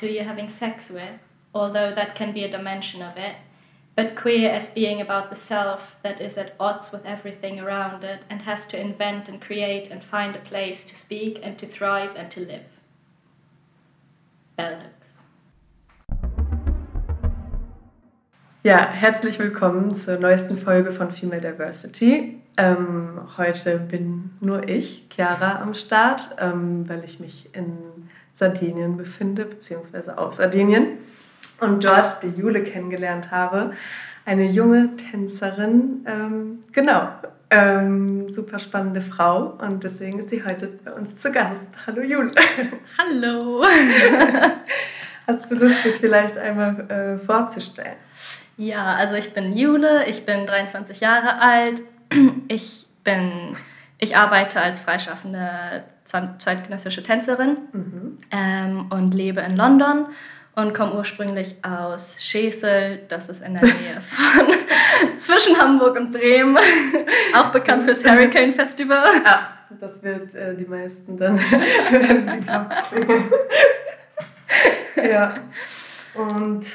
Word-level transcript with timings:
who 0.00 0.06
you're 0.06 0.24
having 0.24 0.48
sex 0.48 0.90
with, 0.90 1.18
although 1.54 1.94
that 1.94 2.14
can 2.14 2.32
be 2.32 2.44
a 2.44 2.50
dimension 2.50 3.02
of 3.02 3.16
it, 3.16 3.36
but 3.96 4.14
queer 4.14 4.50
as 4.50 4.68
being 4.68 5.00
about 5.00 5.28
the 5.28 5.36
self 5.36 5.96
that 6.02 6.20
is 6.20 6.38
at 6.38 6.54
odds 6.60 6.92
with 6.92 7.04
everything 7.04 7.58
around 7.58 8.04
it 8.04 8.22
and 8.30 8.42
has 8.42 8.64
to 8.66 8.80
invent 8.80 9.28
and 9.28 9.40
create 9.40 9.88
and 9.88 10.04
find 10.04 10.36
a 10.36 10.40
place 10.40 10.84
to 10.84 10.94
speak 10.94 11.40
and 11.42 11.58
to 11.58 11.66
thrive 11.66 12.14
and 12.16 12.30
to 12.30 12.40
live. 12.40 12.66
Bellux. 14.56 15.24
Ja, 18.64 18.88
herzlich 18.88 19.38
willkommen 19.38 19.94
zur 19.94 20.18
neuesten 20.18 20.58
Folge 20.58 20.92
von 20.92 21.10
Female 21.10 21.40
Diversity. 21.40 22.40
Ähm, 22.56 23.20
heute 23.36 23.78
bin 23.78 24.30
nur 24.40 24.68
ich, 24.68 25.08
Chiara, 25.10 25.62
am 25.62 25.74
Start, 25.74 26.36
ähm, 26.38 26.88
weil 26.88 27.04
ich 27.04 27.20
mich 27.20 27.54
in 27.54 27.97
Sardinien 28.38 28.96
befinde, 28.96 29.44
beziehungsweise 29.44 30.16
auf 30.16 30.34
Sardinien 30.34 30.98
und 31.60 31.84
dort 31.84 32.22
die 32.22 32.40
Jule 32.40 32.62
kennengelernt 32.62 33.30
habe. 33.30 33.72
Eine 34.24 34.44
junge 34.44 34.96
Tänzerin, 34.96 36.04
ähm, 36.06 36.62
genau, 36.72 37.08
ähm, 37.50 38.28
super 38.28 38.58
spannende 38.58 39.00
Frau 39.00 39.58
und 39.58 39.82
deswegen 39.82 40.18
ist 40.18 40.30
sie 40.30 40.44
heute 40.44 40.68
bei 40.84 40.92
uns 40.92 41.16
zu 41.16 41.32
Gast. 41.32 41.66
Hallo 41.86 42.02
Jule. 42.02 42.30
Hallo. 42.98 43.64
Hast 45.26 45.50
du 45.50 45.56
Lust, 45.56 45.84
dich 45.84 45.94
vielleicht 45.94 46.38
einmal 46.38 46.88
äh, 46.90 47.18
vorzustellen? 47.18 47.96
Ja, 48.56 48.94
also 48.94 49.14
ich 49.14 49.34
bin 49.34 49.56
Jule, 49.56 50.06
ich 50.06 50.24
bin 50.24 50.46
23 50.46 51.00
Jahre 51.00 51.40
alt. 51.40 51.82
Ich 52.50 52.86
bin, 53.04 53.56
ich 53.98 54.16
arbeite 54.16 54.60
als 54.60 54.80
freischaffende 54.80 55.84
zeitgenössische 56.04 57.02
Tänzerin 57.02 57.58
mhm. 57.72 58.18
ähm, 58.30 58.86
und 58.90 59.12
lebe 59.12 59.40
in 59.40 59.56
London 59.56 60.06
und 60.54 60.72
komme 60.72 60.94
ursprünglich 60.94 61.56
aus 61.62 62.16
Schesel, 62.20 63.00
das 63.08 63.28
ist 63.28 63.44
in 63.44 63.54
der 63.54 63.62
Nähe 63.74 64.00
von 64.00 64.46
zwischen 65.18 65.58
Hamburg 65.58 65.96
und 65.96 66.12
Bremen, 66.12 66.56
auch 67.34 67.50
bekannt 67.50 67.84
fürs 67.84 68.04
Hurricane 68.04 68.52
Festival. 68.52 69.08
Ah, 69.24 69.48
das 69.80 70.02
wird 70.02 70.34
äh, 70.34 70.56
die 70.56 70.64
meisten 70.64 71.16
dann 71.16 71.38
die 71.38 72.46
Ja, 75.08 75.34
und 76.14 76.66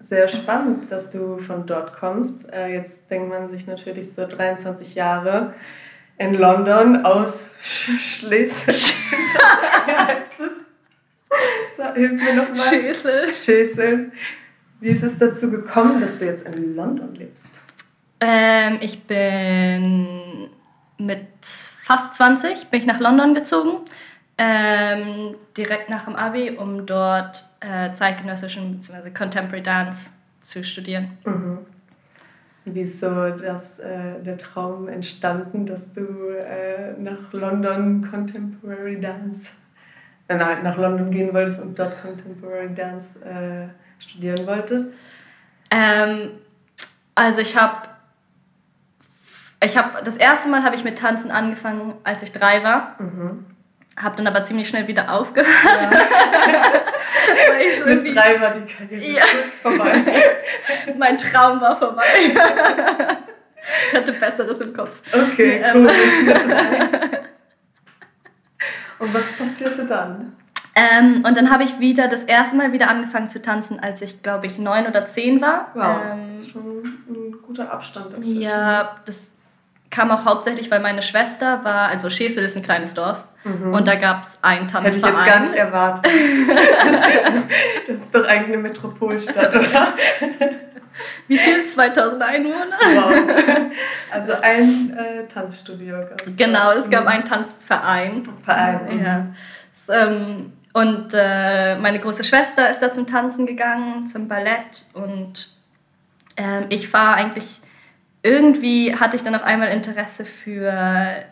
sehr 0.00 0.28
spannend, 0.28 0.92
dass 0.92 1.10
du 1.10 1.38
von 1.38 1.66
dort 1.66 1.94
kommst. 1.94 2.52
Äh, 2.52 2.74
jetzt 2.74 3.10
denkt 3.10 3.30
man 3.30 3.50
sich 3.50 3.66
natürlich 3.66 4.12
so 4.12 4.26
23 4.26 4.94
Jahre 4.94 5.54
in 6.18 6.34
London 6.34 7.04
aus 7.04 7.50
Schleswig. 7.62 8.74
Wie 9.86 9.92
heißt 9.92 10.32
das? 10.38 10.52
Da 11.76 11.94
hilf 11.94 12.22
mir 12.22 12.34
nochmal. 12.34 12.68
Schäsel. 12.68 13.34
Schäsel. 13.34 14.12
Wie 14.80 14.88
ist 14.88 15.02
es 15.02 15.16
dazu 15.18 15.50
gekommen, 15.50 16.00
dass 16.00 16.18
du 16.18 16.26
jetzt 16.26 16.46
in 16.46 16.74
London 16.74 17.14
lebst? 17.14 17.46
Ähm, 18.20 18.78
ich 18.80 19.02
bin 19.04 20.50
mit 20.98 21.26
fast 21.82 22.14
20 22.14 22.68
bin 22.68 22.80
ich 22.80 22.86
nach 22.86 23.00
London 23.00 23.34
gezogen. 23.34 23.84
Ähm, 24.38 25.36
direkt 25.56 25.90
nach 25.90 26.04
dem 26.04 26.16
Abi, 26.16 26.50
um 26.50 26.86
dort 26.86 27.44
äh, 27.60 27.92
zeitgenössischen 27.92 28.76
bzw. 28.76 29.10
Contemporary 29.10 29.62
Dance 29.62 30.12
zu 30.40 30.64
studieren. 30.64 31.18
Mhm. 31.24 31.58
Wie 32.64 32.80
ist 32.80 33.00
so 33.00 33.30
das, 33.30 33.78
äh, 33.80 34.20
der 34.22 34.38
Traum 34.38 34.88
entstanden, 34.88 35.66
dass 35.66 35.92
du 35.92 36.02
äh, 36.30 36.92
nach 36.98 37.32
London 37.32 38.08
Contemporary 38.08 39.00
Dance, 39.00 39.50
äh, 40.28 40.36
nach 40.36 40.76
London 40.76 41.10
gehen 41.10 41.34
wolltest 41.34 41.60
und 41.60 41.76
dort 41.78 42.00
Contemporary 42.00 42.72
Dance 42.72 43.18
äh, 43.24 43.66
studieren 44.00 44.46
wolltest? 44.46 44.94
Ähm, 45.70 46.30
also 47.14 47.40
ich 47.40 47.56
habe 47.56 47.88
ich 49.64 49.76
habe 49.76 50.02
das 50.04 50.16
erste 50.16 50.48
Mal 50.48 50.64
habe 50.64 50.74
ich 50.74 50.84
mit 50.84 50.98
Tanzen 50.98 51.30
angefangen, 51.30 51.94
als 52.04 52.22
ich 52.22 52.32
drei 52.32 52.62
war. 52.62 52.96
Mhm. 53.00 53.46
Habe 54.02 54.16
dann 54.16 54.26
aber 54.26 54.44
ziemlich 54.44 54.68
schnell 54.68 54.88
wieder 54.88 55.12
aufgehört. 55.12 55.48
Ja. 55.64 55.90
so 57.78 57.86
Mit 57.86 58.14
drei 58.14 58.40
war 58.40 58.50
die 58.52 58.66
Karriere 58.72 59.18
ja. 59.18 59.22
kurz 59.22 59.60
vorbei. 59.60 60.02
mein 60.98 61.16
Traum 61.18 61.60
war 61.60 61.76
vorbei. 61.76 62.02
ich 63.90 63.96
hatte 63.96 64.12
Besseres 64.14 64.60
im 64.60 64.74
Kopf. 64.74 64.90
Okay, 65.12 65.64
cool. 65.74 65.88
Ähm. 65.88 67.18
Und 68.98 69.14
was 69.14 69.32
passierte 69.32 69.84
dann? 69.84 70.36
Ähm, 70.74 71.22
und 71.26 71.36
dann 71.36 71.50
habe 71.50 71.64
ich 71.64 71.80
wieder 71.80 72.08
das 72.08 72.24
erste 72.24 72.56
Mal 72.56 72.72
wieder 72.72 72.88
angefangen 72.88 73.28
zu 73.28 73.42
tanzen, 73.42 73.78
als 73.80 74.00
ich, 74.00 74.22
glaube 74.22 74.46
ich, 74.46 74.58
neun 74.58 74.86
oder 74.86 75.04
zehn 75.04 75.40
war. 75.40 75.70
Wow, 75.74 76.00
ähm, 76.12 76.36
das 76.36 76.44
ist 76.44 76.52
schon 76.52 76.82
ein 77.08 77.34
guter 77.42 77.70
Abstand 77.70 78.12
dazwischen. 78.12 78.40
Ja, 78.40 78.96
das 79.04 79.34
kam 79.92 80.10
auch 80.10 80.24
hauptsächlich, 80.24 80.70
weil 80.70 80.80
meine 80.80 81.02
Schwester 81.02 81.62
war, 81.64 81.88
also 81.88 82.10
Schesel 82.10 82.44
ist 82.44 82.56
ein 82.56 82.62
kleines 82.62 82.94
Dorf 82.94 83.22
mhm. 83.44 83.74
und 83.74 83.86
da 83.86 83.94
gab 83.94 84.24
es 84.24 84.38
einen 84.42 84.66
Tanzverein. 84.66 84.84
Hätte 84.84 84.98
ich 84.98 85.04
jetzt 85.04 85.26
gar 85.26 85.40
nicht 85.40 85.54
erwartet. 85.54 86.06
das 87.86 87.98
ist 87.98 88.14
doch 88.14 88.24
eigentlich 88.24 88.54
eine 88.54 88.62
Metropolstadt, 88.62 89.54
oder? 89.54 89.92
Wie 91.28 91.38
viel? 91.38 91.64
2000 91.64 92.22
Einwohner? 92.22 92.78
Wow. 92.80 93.72
Also 94.10 94.32
ein 94.42 94.96
äh, 94.96 95.26
Tanzstudio 95.26 96.00
gab 96.00 96.20
es. 96.26 96.36
Genau, 96.36 96.72
es 96.72 96.90
gab 96.90 97.02
mhm. 97.02 97.08
einen 97.08 97.24
Tanzverein. 97.24 98.22
Verein. 98.42 99.02
Ja. 99.02 99.18
Mhm. 99.18 99.36
Das, 99.86 100.08
ähm, 100.08 100.52
und 100.72 101.12
äh, 101.12 101.76
meine 101.76 101.98
große 101.98 102.24
Schwester 102.24 102.70
ist 102.70 102.80
da 102.80 102.92
zum 102.92 103.06
Tanzen 103.06 103.46
gegangen, 103.46 104.06
zum 104.06 104.26
Ballett 104.26 104.86
und 104.94 105.50
ähm, 106.38 106.64
ich 106.70 106.90
war 106.94 107.14
eigentlich 107.14 107.61
irgendwie 108.22 108.94
hatte 108.94 109.16
ich 109.16 109.22
dann 109.22 109.34
auf 109.34 109.42
einmal 109.42 109.68
Interesse 109.68 110.24
für 110.24 111.24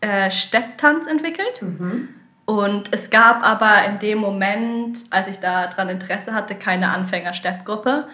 äh, 0.00 0.30
Stepptanz 0.30 1.06
entwickelt. 1.06 1.62
Mhm. 1.62 2.08
Und 2.44 2.92
es 2.92 3.10
gab 3.10 3.46
aber 3.46 3.84
in 3.86 4.00
dem 4.00 4.18
Moment, 4.18 5.04
als 5.10 5.28
ich 5.28 5.38
daran 5.38 5.88
Interesse 5.88 6.34
hatte, 6.34 6.56
keine 6.56 6.90
Anfänger-Steppgruppe. 6.90 8.08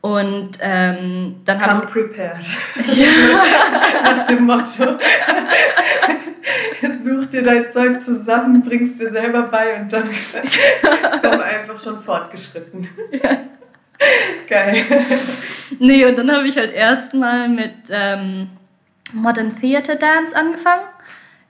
Und 0.00 0.52
ähm, 0.60 1.36
dann 1.44 1.60
habe 1.60 1.84
ich... 1.84 1.90
prepared. 1.90 2.46
Ja. 2.94 3.08
Nach 4.02 4.26
dem 4.26 4.44
Motto. 4.44 4.98
Such 7.02 7.26
dir 7.26 7.42
dein 7.42 7.68
Zeug 7.68 8.00
zusammen, 8.00 8.62
bringst 8.62 8.98
dir 9.00 9.10
selber 9.10 9.42
bei 9.42 9.80
und 9.80 9.92
dann 9.92 10.08
komm 11.22 11.40
einfach 11.40 11.78
schon 11.78 12.00
fortgeschritten. 12.00 12.88
Ja. 13.10 13.38
Geil. 14.48 14.84
nee, 15.78 16.04
und 16.04 16.16
dann 16.16 16.30
habe 16.30 16.48
ich 16.48 16.56
halt 16.56 16.72
erstmal 16.72 17.48
mit 17.48 17.74
ähm, 17.90 18.48
Modern 19.12 19.58
Theater 19.58 19.96
Dance 19.96 20.36
angefangen 20.36 20.86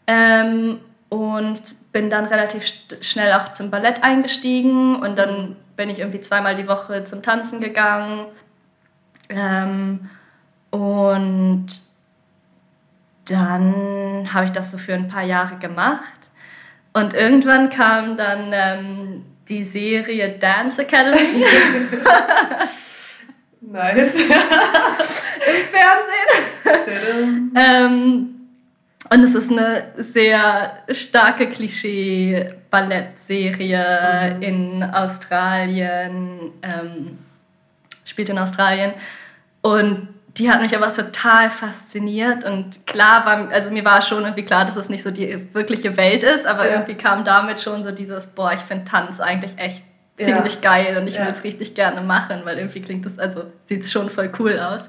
ähm, 0.06 0.80
und 1.08 1.62
bin 1.92 2.10
dann 2.10 2.26
relativ 2.26 2.64
schnell 3.00 3.32
auch 3.32 3.52
zum 3.52 3.70
Ballett 3.70 4.02
eingestiegen 4.02 4.96
und 4.96 5.16
dann 5.16 5.56
bin 5.76 5.90
ich 5.90 5.98
irgendwie 5.98 6.20
zweimal 6.20 6.54
die 6.54 6.68
Woche 6.68 7.04
zum 7.04 7.22
Tanzen 7.22 7.60
gegangen. 7.60 8.26
Ähm, 9.28 10.08
und 10.70 11.66
dann 13.26 14.32
habe 14.32 14.44
ich 14.46 14.52
das 14.52 14.70
so 14.70 14.78
für 14.78 14.94
ein 14.94 15.08
paar 15.08 15.22
Jahre 15.22 15.56
gemacht. 15.56 16.02
Und 16.92 17.12
irgendwann 17.14 17.70
kam 17.70 18.16
dann 18.16 18.52
ähm, 18.52 19.24
die 19.48 19.64
Serie 19.64 20.36
Dance 20.38 20.82
Academy. 20.82 21.20
nice. 23.60 24.14
Im 24.16 24.26
Fernsehen. 25.70 27.52
ähm, 27.56 28.36
und 29.08 29.22
es 29.22 29.34
ist 29.34 29.52
eine 29.52 29.92
sehr 29.98 30.78
starke 30.90 31.48
Klischee-Ballettserie 31.48 34.34
mhm. 34.36 34.42
in 34.42 34.82
Australien, 34.82 36.50
ähm, 36.62 37.18
spielt 38.04 38.30
in 38.30 38.38
Australien. 38.38 38.94
Und 39.62 40.08
die 40.38 40.50
hat 40.50 40.60
mich 40.60 40.76
aber 40.76 40.92
total 40.92 41.50
fasziniert 41.50 42.44
und 42.44 42.86
klar 42.86 43.24
war, 43.24 43.50
also 43.50 43.70
mir 43.70 43.84
war 43.84 44.02
schon 44.02 44.24
irgendwie 44.24 44.44
klar, 44.44 44.66
dass 44.66 44.76
es 44.76 44.88
nicht 44.88 45.02
so 45.02 45.10
die 45.10 45.48
wirkliche 45.54 45.96
Welt 45.96 46.22
ist, 46.22 46.46
aber 46.46 46.66
ja. 46.66 46.72
irgendwie 46.72 46.94
kam 46.94 47.24
damit 47.24 47.60
schon 47.60 47.84
so 47.84 47.90
dieses, 47.90 48.26
boah, 48.26 48.52
ich 48.52 48.60
finde 48.60 48.84
Tanz 48.84 49.20
eigentlich 49.20 49.58
echt 49.58 49.82
ziemlich 50.18 50.56
ja. 50.56 50.60
geil 50.60 50.98
und 50.98 51.06
ich 51.06 51.14
ja. 51.14 51.24
will 51.24 51.30
es 51.30 51.42
richtig 51.42 51.74
gerne 51.74 52.02
machen, 52.02 52.42
weil 52.44 52.58
irgendwie 52.58 52.82
klingt 52.82 53.06
das, 53.06 53.18
also 53.18 53.44
sieht 53.64 53.84
es 53.84 53.92
schon 53.92 54.10
voll 54.10 54.30
cool 54.38 54.58
aus. 54.58 54.88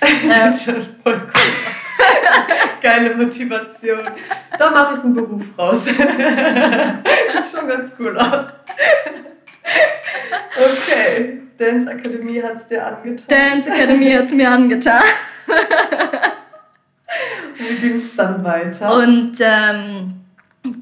Sieht 0.04 0.30
ähm, 0.30 0.52
schon 0.52 0.86
voll 1.02 1.14
cool 1.14 1.32
aus. 1.32 1.84
Geile 2.82 3.14
Motivation. 3.14 4.10
Da 4.58 4.70
mache 4.70 4.94
ich 4.94 5.04
einen 5.04 5.14
Beruf 5.14 5.44
raus. 5.58 5.84
Sieht 5.84 5.96
schon 5.96 7.68
ganz 7.68 7.92
cool 7.98 8.18
aus. 8.18 8.46
Okay. 10.56 11.40
Dance 11.56 11.90
Academy 11.90 12.40
hat 12.40 12.56
es 12.56 12.68
dir 12.68 12.84
angetan. 12.86 13.26
Dance 13.28 13.70
Academy 13.70 14.12
hat 14.12 14.24
es 14.24 14.32
mir 14.32 14.50
angetan. 14.50 15.02
Wie 17.56 17.74
ging 17.76 17.96
es 17.98 18.16
dann 18.16 18.42
weiter? 18.42 18.96
Und 18.96 19.36
ähm, 19.40 20.14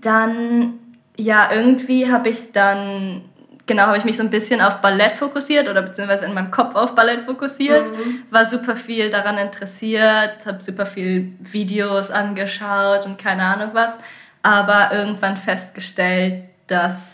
dann 0.01 0.79
ja, 1.17 1.51
irgendwie 1.53 2.11
habe 2.11 2.31
ich 2.31 2.53
dann, 2.53 3.23
genau, 3.67 3.85
habe 3.85 3.99
ich 3.99 4.05
mich 4.05 4.17
so 4.17 4.23
ein 4.23 4.31
bisschen 4.31 4.61
auf 4.61 4.79
Ballett 4.79 5.17
fokussiert 5.17 5.69
oder 5.69 5.83
beziehungsweise 5.83 6.25
in 6.25 6.35
meinem 6.35 6.51
Kopf 6.51 6.75
auf 6.75 6.95
Ballett 6.95 7.23
fokussiert. 7.23 7.91
Mhm. 7.91 8.23
War 8.31 8.47
super 8.47 8.77
viel 8.77 9.11
daran 9.11 9.39
interessiert, 9.39 10.47
habe 10.47 10.63
super 10.63 10.87
viel 10.87 11.33
Videos 11.41 12.11
angeschaut 12.11 13.07
und 13.07 13.19
keine 13.19 13.43
Ahnung 13.45 13.71
was. 13.73 13.97
Aber 14.43 14.91
irgendwann 14.93 15.37
festgestellt, 15.37 16.45
dass 16.67 17.12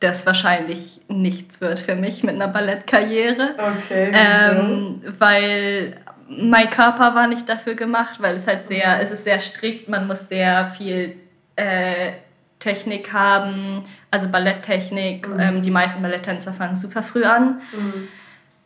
das 0.00 0.26
wahrscheinlich 0.26 1.00
nichts 1.08 1.60
wird 1.60 1.78
für 1.78 1.96
mich 1.96 2.22
mit 2.22 2.36
einer 2.36 2.48
Ballettkarriere. 2.48 3.54
Okay. 3.58 4.12
Ähm, 4.14 5.02
weil 5.18 5.96
mein 6.28 6.70
Körper 6.70 7.14
war 7.14 7.26
nicht 7.26 7.48
dafür 7.48 7.74
gemacht, 7.74 8.20
weil 8.20 8.36
es 8.36 8.46
halt 8.46 8.64
sehr, 8.64 8.96
mhm. 8.96 9.02
es 9.02 9.10
ist 9.10 9.24
sehr 9.24 9.40
strikt, 9.40 9.88
man 9.88 10.06
muss 10.06 10.28
sehr 10.28 10.64
viel 10.66 11.16
äh, 11.56 12.12
Technik 12.58 13.12
haben, 13.12 13.84
also 14.10 14.28
Balletttechnik. 14.28 15.28
Mhm. 15.28 15.40
Ähm, 15.40 15.62
die 15.62 15.70
meisten 15.70 16.02
Balletttänzer 16.02 16.52
fangen 16.52 16.76
super 16.76 17.02
früh 17.02 17.24
an. 17.24 17.60
Mhm. 17.72 18.08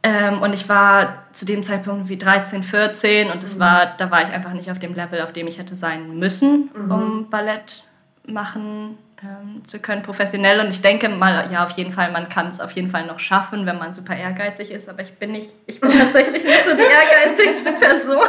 Ähm, 0.04 0.42
und 0.42 0.52
ich 0.52 0.68
war 0.68 1.24
zu 1.32 1.46
dem 1.46 1.62
Zeitpunkt 1.62 2.08
wie 2.08 2.18
13, 2.18 2.64
14 2.64 3.30
und 3.30 3.42
das 3.42 3.54
mhm. 3.54 3.60
war, 3.60 3.86
da 3.96 4.10
war 4.10 4.22
ich 4.22 4.30
einfach 4.30 4.52
nicht 4.52 4.70
auf 4.70 4.78
dem 4.78 4.94
Level, 4.94 5.20
auf 5.20 5.32
dem 5.32 5.46
ich 5.46 5.58
hätte 5.58 5.76
sein 5.76 6.18
müssen, 6.18 6.70
mhm. 6.74 6.90
um 6.90 7.30
Ballett 7.30 7.88
machen 8.26 8.98
ähm, 9.24 9.62
zu 9.68 9.78
können, 9.78 10.02
professionell. 10.02 10.60
Und 10.60 10.70
ich 10.70 10.82
denke 10.82 11.08
mal, 11.08 11.50
ja, 11.52 11.64
auf 11.64 11.70
jeden 11.72 11.92
Fall, 11.92 12.10
man 12.10 12.28
kann 12.28 12.48
es 12.48 12.60
auf 12.60 12.72
jeden 12.72 12.88
Fall 12.88 13.06
noch 13.06 13.20
schaffen, 13.20 13.66
wenn 13.66 13.78
man 13.78 13.94
super 13.94 14.16
ehrgeizig 14.16 14.70
ist. 14.72 14.88
Aber 14.88 15.02
ich 15.02 15.14
bin 15.14 15.32
nicht, 15.32 15.50
ich 15.66 15.80
bin 15.80 15.92
tatsächlich 15.92 16.42
nicht 16.42 16.64
so 16.64 16.74
die 16.74 16.82
ehrgeizigste 16.82 17.72
Person. 17.80 18.26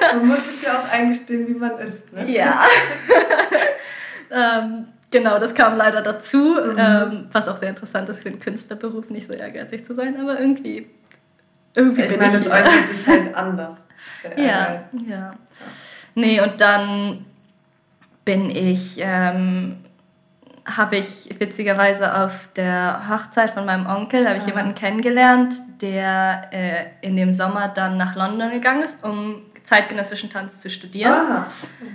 Man 0.00 0.28
muss 0.28 0.46
sich 0.46 0.62
ja 0.62 0.78
auch 0.78 0.92
eingestehen, 0.92 1.48
wie 1.48 1.54
man 1.54 1.78
ist. 1.78 2.12
Ne? 2.12 2.30
Ja. 2.30 2.64
ähm, 4.30 4.86
genau, 5.10 5.38
das 5.40 5.54
kam 5.54 5.76
leider 5.76 6.00
dazu, 6.00 6.54
mhm. 6.54 6.76
ähm, 6.78 7.28
was 7.32 7.48
auch 7.48 7.56
sehr 7.56 7.70
interessant 7.70 8.08
ist 8.08 8.22
für 8.22 8.28
einen 8.28 8.38
Künstlerberuf, 8.38 9.10
nicht 9.10 9.26
so 9.26 9.32
ehrgeizig 9.32 9.84
zu 9.84 9.94
sein, 9.94 10.16
aber 10.20 10.38
irgendwie. 10.38 10.88
irgendwie 11.74 12.02
ich 12.02 12.16
meine, 12.16 12.36
es 12.36 12.46
äußert 12.46 12.88
sich 12.94 13.06
halt 13.06 13.34
anders. 13.34 13.74
Ja, 14.36 14.84
ja. 15.08 15.34
Nee, 16.14 16.40
und 16.40 16.60
dann 16.60 17.26
bin 18.24 18.48
ich 18.50 18.96
ähm, 18.98 19.78
habe 20.66 20.96
ich 20.96 21.28
witzigerweise 21.38 22.14
auf 22.14 22.48
der 22.56 23.08
Hochzeit 23.08 23.50
von 23.50 23.64
meinem 23.64 23.86
Onkel 23.86 24.26
habe 24.28 24.38
ich 24.38 24.46
jemanden 24.46 24.74
kennengelernt, 24.74 25.54
der 25.80 26.48
äh, 26.52 26.86
in 27.02 27.16
dem 27.16 27.32
Sommer 27.32 27.68
dann 27.68 27.96
nach 27.96 28.16
London 28.16 28.50
gegangen 28.50 28.82
ist, 28.82 29.04
um 29.04 29.42
zeitgenössischen 29.62 30.28
Tanz 30.28 30.60
zu 30.60 30.68
studieren. 30.68 31.12
Ah, 31.12 31.46
okay. 31.46 31.90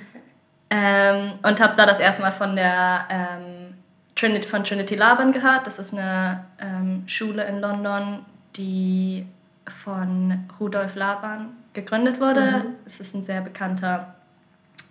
ähm, 0.69 1.33
und 1.44 1.59
habe 1.59 1.75
da 1.75 1.85
das 1.85 2.00
erste 2.00 2.21
Mal 2.21 2.31
von 2.31 2.56
der 2.56 3.06
ähm, 3.09 3.73
Trinity, 4.15 4.47
von 4.47 4.63
Trinity 4.63 4.95
Laban 4.95 5.33
gehört. 5.33 5.68
Das 5.68 5.77
ist 5.77 5.94
eine 5.94 6.45
ähm, 6.59 7.03
Schule 7.07 7.44
in 7.45 7.59
London, 7.59 8.25
die 8.56 9.25
von 9.68 10.45
Rudolf 10.59 10.95
Laban 10.95 11.50
gegründet 11.73 12.21
wurde. 12.21 12.41
Mhm. 12.41 12.75
Es 12.85 13.01
ist 13.01 13.13
ein 13.15 13.23
sehr 13.23 13.41
bekannter 13.41 14.15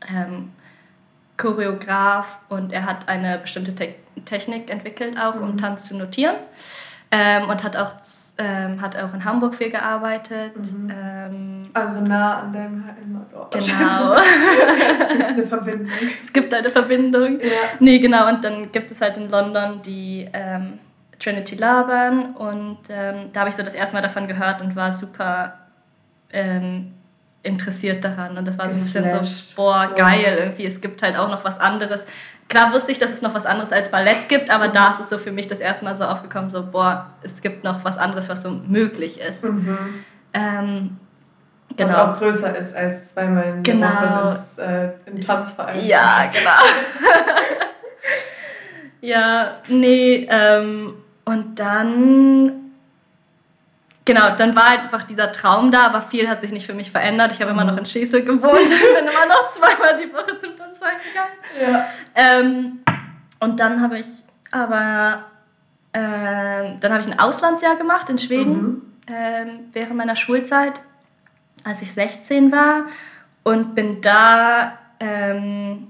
ähm, 0.09 0.53
Choreograf 1.41 2.39
und 2.49 2.73
er 2.73 2.85
hat 2.85 3.09
eine 3.09 3.39
bestimmte 3.39 3.75
Te 3.75 3.95
Technik 4.27 4.71
entwickelt, 4.71 5.19
auch 5.19 5.37
um 5.37 5.53
mhm. 5.53 5.57
Tanz 5.57 5.87
zu 5.87 5.97
notieren. 5.97 6.37
Ähm, 7.11 7.49
und 7.49 7.65
hat 7.65 7.77
auch, 7.77 7.95
ähm, 8.39 8.81
hat 8.81 8.97
auch 8.97 9.13
in 9.15 9.25
Hamburg 9.25 9.55
viel 9.55 9.71
gearbeitet. 9.71 10.53
Mhm. 10.57 10.93
Ähm, 10.95 11.63
also 11.73 12.03
nah 12.03 12.41
an 12.41 12.53
deinem 12.53 12.85
Heimatort. 12.87 13.53
Genau. 13.53 14.15
es 14.15 15.09
gibt 15.09 15.23
eine 15.23 15.47
Verbindung. 15.47 15.89
Es 16.17 16.33
gibt 16.33 16.55
eine 16.55 16.69
Verbindung. 16.69 17.41
Ja. 17.41 17.47
Nee, 17.81 17.99
genau. 17.99 18.29
Und 18.29 18.45
dann 18.45 18.71
gibt 18.71 18.91
es 18.91 19.01
halt 19.01 19.17
in 19.17 19.29
London 19.31 19.81
die 19.83 20.29
ähm, 20.33 20.79
Trinity 21.19 21.57
Laban 21.57 22.35
und 22.35 22.79
ähm, 22.89 23.31
da 23.33 23.41
habe 23.41 23.51
ich 23.51 23.57
so 23.57 23.63
das 23.63 23.75
erste 23.75 23.97
Mal 23.97 24.03
davon 24.03 24.29
gehört 24.29 24.61
und 24.61 24.77
war 24.77 24.93
super 24.93 25.55
ähm, 26.33 26.95
interessiert 27.43 28.05
daran. 28.05 28.37
Und 28.37 28.47
das 28.47 28.59
war 28.59 28.71
so 28.71 28.77
ein 28.77 28.83
bisschen 28.83 29.09
so, 29.09 29.21
boah, 29.57 29.91
geil, 29.97 30.37
irgendwie, 30.39 30.67
es 30.67 30.81
gibt 30.81 31.03
halt 31.03 31.17
auch 31.17 31.29
noch 31.29 31.45
was 31.45 31.59
anderes. 31.59 32.05
Klar 32.49 32.73
wusste 32.73 32.93
ich, 32.93 32.99
dass 32.99 33.13
es 33.13 33.23
noch 33.23 33.33
was 33.33 33.47
anderes 33.47 33.73
als 33.73 33.91
Ballett 33.91 34.29
gibt, 34.29 34.51
aber 34.51 34.69
mhm. 34.69 34.73
da 34.73 34.91
ist 34.91 35.01
es 35.01 35.09
so 35.09 35.19
für 35.19 35.33
mich 35.33 35.49
das 35.49 35.61
erste 35.61 35.85
Mal 35.85 35.97
so 35.97 36.05
aufgekommen, 36.05 36.51
so, 36.51 36.67
boah, 36.67 37.11
es 37.23 37.41
gibt 37.41 37.65
noch 37.65 37.85
was 37.85 37.97
anderes, 37.97 38.29
was 38.29 38.43
so 38.43 38.51
möglich 38.51 39.21
ist. 39.21 39.45
Mhm. 39.45 40.05
Ähm, 40.35 40.97
genau. 41.77 41.89
Was 41.89 41.97
auch 41.97 42.19
größer 42.19 42.57
ist 42.57 42.75
als 42.75 43.15
zweimal 43.15 43.55
in 43.57 43.63
genau. 43.63 43.89
Woche 43.89 44.31
ins, 44.31 44.59
äh, 44.59 44.89
im 45.07 45.21
Tanzverein. 45.21 45.87
Ja, 45.87 46.31
genau. 46.33 46.51
ja, 49.01 49.59
nee, 49.69 50.27
ähm, 50.29 50.95
und 51.25 51.59
dann 51.59 52.70
genau, 54.05 54.37
dann 54.37 54.55
war 54.57 54.67
einfach 54.67 55.05
dieser 55.05 55.33
Traum 55.33 55.73
da, 55.73 55.87
aber 55.87 56.03
viel 56.03 56.29
hat 56.29 56.41
sich 56.41 56.51
nicht 56.51 56.67
für 56.67 56.75
mich 56.75 56.91
verändert. 56.91 57.33
Ich 57.33 57.41
habe 57.41 57.51
immer 57.51 57.65
noch 57.65 57.77
in 57.77 57.87
Schesel 57.87 58.25
gewohnt, 58.25 58.43
bin 58.43 59.09
immer 59.09 59.27
noch 59.27 59.49
zweimal 59.53 60.01
die 60.01 60.13
Woche 60.13 60.39
zum 60.39 60.57
Tanzverein 60.57 60.99
gegangen. 61.07 61.73
Ja. 61.73 61.87
Ähm, 62.15 62.81
und 63.41 63.59
dann 63.61 63.81
habe 63.81 63.99
ich 63.99 64.07
aber 64.51 65.25
äh, 65.93 66.79
dann 66.81 66.93
habe 66.93 67.01
ich 67.01 67.07
ein 67.07 67.19
Auslandsjahr 67.19 67.77
gemacht 67.77 68.09
in 68.11 68.19
Schweden 68.19 68.63
mhm. 68.63 68.83
äh, 69.07 69.47
während 69.73 69.97
meiner 69.97 70.17
Schulzeit, 70.17 70.81
als 71.65 71.83
ich 71.83 71.93
16 71.93 72.53
war 72.53 72.87
und 73.43 73.75
bin 73.75 74.01
da 74.01 74.79
ähm, 75.01 75.89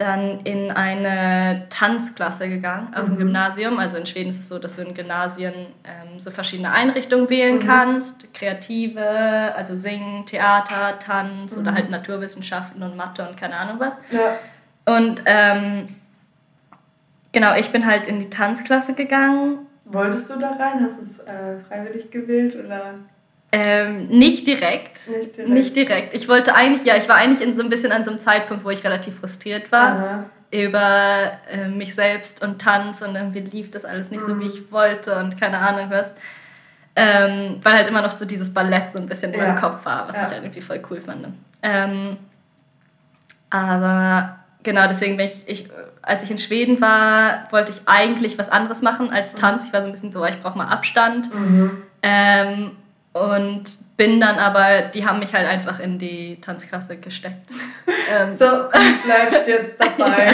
dann 0.00 0.40
in 0.44 0.70
eine 0.70 1.66
Tanzklasse 1.68 2.48
gegangen 2.48 2.94
auf 2.94 3.04
dem 3.04 3.14
mhm. 3.14 3.18
Gymnasium. 3.18 3.78
Also 3.78 3.98
in 3.98 4.06
Schweden 4.06 4.30
ist 4.30 4.38
es 4.38 4.48
so, 4.48 4.58
dass 4.58 4.76
du 4.76 4.82
in 4.82 4.94
Gymnasien 4.94 5.52
ähm, 5.84 6.18
so 6.18 6.30
verschiedene 6.30 6.72
Einrichtungen 6.72 7.28
wählen 7.28 7.56
mhm. 7.56 7.66
kannst. 7.66 8.32
Kreative, 8.32 9.54
also 9.54 9.76
Singen, 9.76 10.24
Theater, 10.24 10.98
Tanz 10.98 11.54
mhm. 11.54 11.62
oder 11.62 11.74
halt 11.74 11.90
Naturwissenschaften 11.90 12.82
und 12.82 12.96
Mathe 12.96 13.28
und 13.28 13.36
keine 13.36 13.56
Ahnung 13.56 13.78
was. 13.78 13.94
Ja. 14.10 14.96
Und 14.96 15.22
ähm, 15.26 15.94
genau, 17.32 17.54
ich 17.56 17.70
bin 17.70 17.84
halt 17.84 18.06
in 18.06 18.20
die 18.20 18.30
Tanzklasse 18.30 18.94
gegangen. 18.94 19.66
Wolltest 19.84 20.30
du 20.30 20.38
da 20.38 20.52
rein? 20.52 20.82
Hast 20.82 20.96
du 20.96 21.02
es 21.02 21.18
äh, 21.18 21.58
freiwillig 21.68 22.10
gewählt 22.10 22.56
oder? 22.56 22.94
Ähm, 23.52 24.06
nicht 24.08 24.46
direkt. 24.46 25.08
Nicht 25.08 25.36
direkt. 25.36 25.52
Nicht 25.52 25.76
direkt. 25.76 26.14
Ich 26.14 26.28
wollte 26.28 26.54
eigentlich, 26.54 26.84
ja, 26.84 26.96
ich 26.96 27.08
war 27.08 27.16
eigentlich 27.16 27.46
in 27.46 27.54
so 27.54 27.62
ein 27.62 27.68
bisschen 27.68 27.90
an 27.90 28.04
so 28.04 28.10
einem 28.10 28.20
Zeitpunkt, 28.20 28.64
wo 28.64 28.70
ich 28.70 28.84
relativ 28.84 29.18
frustriert 29.18 29.72
war 29.72 29.88
Aha. 29.88 30.24
über 30.52 31.32
äh, 31.50 31.66
mich 31.68 31.94
selbst 31.94 32.42
und 32.42 32.60
Tanz 32.60 33.02
und 33.02 33.16
irgendwie 33.16 33.40
lief 33.40 33.70
das 33.70 33.84
alles 33.84 34.10
nicht 34.10 34.22
mhm. 34.22 34.28
so, 34.28 34.38
wie 34.38 34.44
mhm. 34.44 34.50
ich 34.50 34.72
wollte 34.72 35.16
und 35.18 35.38
keine 35.38 35.58
Ahnung 35.58 35.90
was. 35.90 36.12
Ähm, 36.94 37.60
weil 37.62 37.74
halt 37.74 37.88
immer 37.88 38.02
noch 38.02 38.12
so 38.12 38.24
dieses 38.24 38.52
Ballett 38.52 38.92
so 38.92 38.98
ein 38.98 39.06
bisschen 39.06 39.32
ja. 39.32 39.38
in 39.38 39.44
meinem 39.44 39.60
Kopf 39.60 39.84
war, 39.84 40.06
was 40.08 40.16
ja. 40.16 40.22
ich 40.22 40.28
halt 40.28 40.42
irgendwie 40.42 40.60
voll 40.60 40.82
cool 40.90 41.00
fand. 41.00 41.28
Ähm, 41.62 42.16
aber 43.48 44.36
genau, 44.62 44.86
deswegen 44.86 45.16
bin 45.16 45.26
ich, 45.26 45.42
ich, 45.46 45.68
als 46.02 46.22
ich 46.22 46.30
in 46.30 46.38
Schweden 46.38 46.80
war, 46.80 47.48
wollte 47.50 47.72
ich 47.72 47.82
eigentlich 47.86 48.38
was 48.38 48.48
anderes 48.48 48.82
machen 48.82 49.10
als 49.10 49.34
Tanz. 49.34 49.64
Ich 49.64 49.72
war 49.72 49.82
so 49.82 49.86
ein 49.86 49.92
bisschen 49.92 50.12
so, 50.12 50.24
ich 50.24 50.40
brauche 50.40 50.56
mal 50.56 50.68
Abstand. 50.68 51.32
Mhm. 51.34 51.82
Ähm, 52.02 52.70
und 53.12 53.64
bin 53.96 54.18
dann 54.20 54.38
aber, 54.38 54.82
die 54.82 55.04
haben 55.04 55.18
mich 55.18 55.34
halt 55.34 55.46
einfach 55.46 55.78
in 55.78 55.98
die 55.98 56.40
Tanzklasse 56.40 56.96
gesteckt. 56.96 57.50
Ähm, 58.12 58.34
so, 58.34 58.44
bleibst 59.04 59.46
jetzt 59.46 59.76
dabei. 59.78 60.32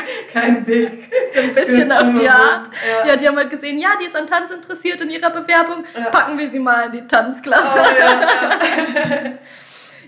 Kein 0.32 0.66
Weg. 0.66 1.10
So 1.34 1.40
ein 1.40 1.52
bisschen 1.54 1.92
auf 1.92 2.14
die 2.14 2.26
Art. 2.26 2.70
Ja. 3.02 3.08
ja. 3.08 3.16
die 3.16 3.28
haben 3.28 3.36
halt 3.36 3.50
gesehen, 3.50 3.78
ja, 3.78 3.90
die 4.00 4.06
ist 4.06 4.16
an 4.16 4.26
Tanz 4.26 4.50
interessiert 4.50 5.02
in 5.02 5.10
ihrer 5.10 5.28
Bewerbung. 5.28 5.84
Ja. 5.94 6.08
Packen 6.08 6.38
wir 6.38 6.48
sie 6.48 6.58
mal 6.58 6.86
in 6.86 6.92
die 6.92 7.06
Tanzklasse. 7.06 7.80
Oh, 7.80 9.10
ja, 9.10 9.30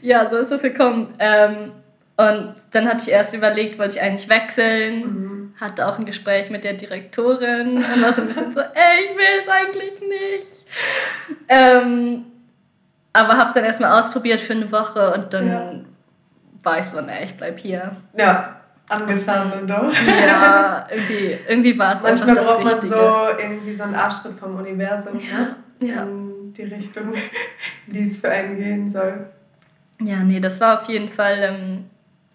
ja, 0.00 0.26
so 0.30 0.38
ist 0.38 0.50
es 0.50 0.62
gekommen. 0.62 1.12
Ähm, 1.18 1.72
und 2.16 2.54
dann 2.70 2.88
hatte 2.88 3.02
ich 3.02 3.10
erst 3.10 3.34
überlegt, 3.34 3.78
wollte 3.78 3.96
ich 3.96 4.02
eigentlich 4.02 4.30
wechseln. 4.30 5.00
Mhm. 5.00 5.29
Hatte 5.58 5.86
auch 5.86 5.98
ein 5.98 6.06
Gespräch 6.06 6.50
mit 6.50 6.64
der 6.64 6.74
Direktorin 6.74 7.78
und 7.78 8.02
war 8.02 8.12
so 8.12 8.22
ein 8.22 8.28
bisschen 8.28 8.52
so, 8.52 8.60
ey, 8.60 9.04
ich 9.04 9.16
will 9.16 9.40
es 9.40 9.48
eigentlich 9.48 10.00
nicht 10.00 10.60
ähm, 11.48 12.24
aber 13.12 13.36
habe 13.36 13.48
es 13.48 13.54
dann 13.54 13.64
erstmal 13.64 13.98
ausprobiert 14.00 14.40
für 14.40 14.52
eine 14.52 14.70
Woche 14.70 15.12
und 15.14 15.32
dann 15.32 15.48
ja. 15.48 15.72
war 16.62 16.78
ich 16.78 16.86
so, 16.86 17.00
ne, 17.00 17.24
ich 17.24 17.36
bleib 17.36 17.58
hier. 17.58 17.96
Ja, 18.16 18.60
angetan 18.88 19.52
und 19.52 19.68
doch. 19.68 19.92
Ja, 20.06 20.86
irgendwie, 20.90 21.38
irgendwie 21.48 21.78
war 21.78 21.94
es 21.94 22.04
einfach 22.04 22.26
das 22.34 22.46
braucht 22.46 22.66
Richtige. 22.66 22.94
man 22.94 23.04
so 23.04 23.38
irgendwie 23.38 23.74
so 23.74 23.82
einen 23.82 23.94
Arschtritt 23.94 24.38
vom 24.38 24.56
Universum, 24.56 25.18
ja, 25.18 25.38
ne? 25.38 25.56
Ja. 25.82 26.02
In 26.02 26.52
die 26.52 26.62
Richtung, 26.62 27.14
die 27.86 28.02
es 28.02 28.18
für 28.18 28.30
einen 28.30 28.56
gehen 28.56 28.90
soll. 28.90 29.26
Ja, 30.00 30.22
nee, 30.22 30.40
das 30.40 30.60
war 30.60 30.80
auf 30.80 30.88
jeden 30.88 31.08
Fall 31.08 31.38
ähm, 31.40 31.89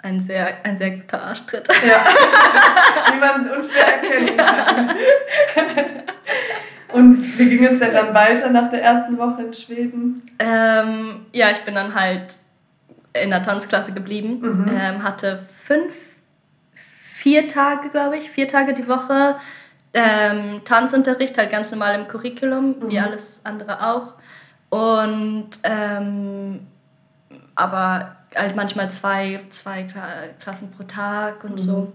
ein, 0.06 0.22
sehr, 0.22 0.64
ein 0.64 0.78
sehr 0.78 0.92
guter 0.92 1.22
Arschtritt. 1.22 1.68
Ja, 1.68 2.06
wie 3.14 3.20
man 3.20 3.50
unschwer 3.50 4.02
erkennen 4.02 4.38
kann. 4.38 4.96
Und 6.94 7.40
wie 7.40 7.50
ging 7.50 7.66
es 7.66 7.80
denn 7.80 7.94
dann 7.94 8.14
weiter 8.14 8.50
nach 8.52 8.70
der 8.70 8.84
ersten 8.84 9.18
Woche 9.18 9.42
in 9.42 9.54
Schweden? 9.54 10.22
Ähm, 10.40 11.26
ja, 11.34 11.50
ich 11.52 11.62
bin 11.66 11.76
dann 11.76 11.96
halt 11.96 12.36
in 13.14 13.32
der 13.32 13.44
Tanzklasse 13.44 13.94
geblieben, 13.94 14.40
mhm. 14.42 14.68
ähm, 14.70 15.04
hatte 15.04 15.46
fünf, 15.64 15.96
vier 16.74 17.48
Tage, 17.48 17.90
glaube 17.90 18.18
ich, 18.18 18.30
vier 18.30 18.48
Tage 18.48 18.74
die 18.74 18.88
Woche. 18.88 19.38
Ähm, 19.94 20.62
Tanzunterricht, 20.66 21.38
halt 21.38 21.52
ganz 21.52 21.72
normal 21.72 21.96
im 21.96 22.08
Curriculum, 22.08 22.76
mhm. 22.80 22.90
wie 22.90 23.00
alles 23.00 23.42
andere 23.44 23.86
auch. 23.86 24.14
Und 24.70 25.50
ähm, 25.64 26.68
aber 27.56 28.18
halt 28.36 28.56
manchmal 28.56 28.92
zwei, 28.92 29.42
zwei 29.50 29.88
Klassen 30.40 30.72
pro 30.72 30.84
Tag 30.84 31.44
und 31.44 31.54
mhm. 31.54 31.58
so. 31.58 31.94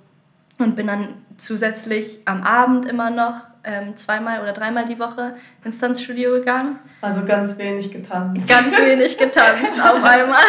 Und 0.58 0.76
bin 0.76 0.86
dann 0.86 1.08
zusätzlich 1.38 2.20
am 2.26 2.42
Abend 2.42 2.86
immer 2.86 3.08
noch 3.08 3.34
ähm, 3.64 3.96
zweimal 3.96 4.42
oder 4.42 4.52
dreimal 4.52 4.84
die 4.84 4.98
Woche 4.98 5.34
ins 5.64 5.78
Tanzstudio 5.78 6.32
gegangen. 6.32 6.78
Also 7.00 7.24
ganz 7.24 7.56
wenig 7.58 7.90
getanzt. 7.90 8.48
Ganz 8.48 8.78
wenig 8.78 9.16
getanzt 9.16 9.80
auf 9.80 10.02
einmal. 10.02 10.42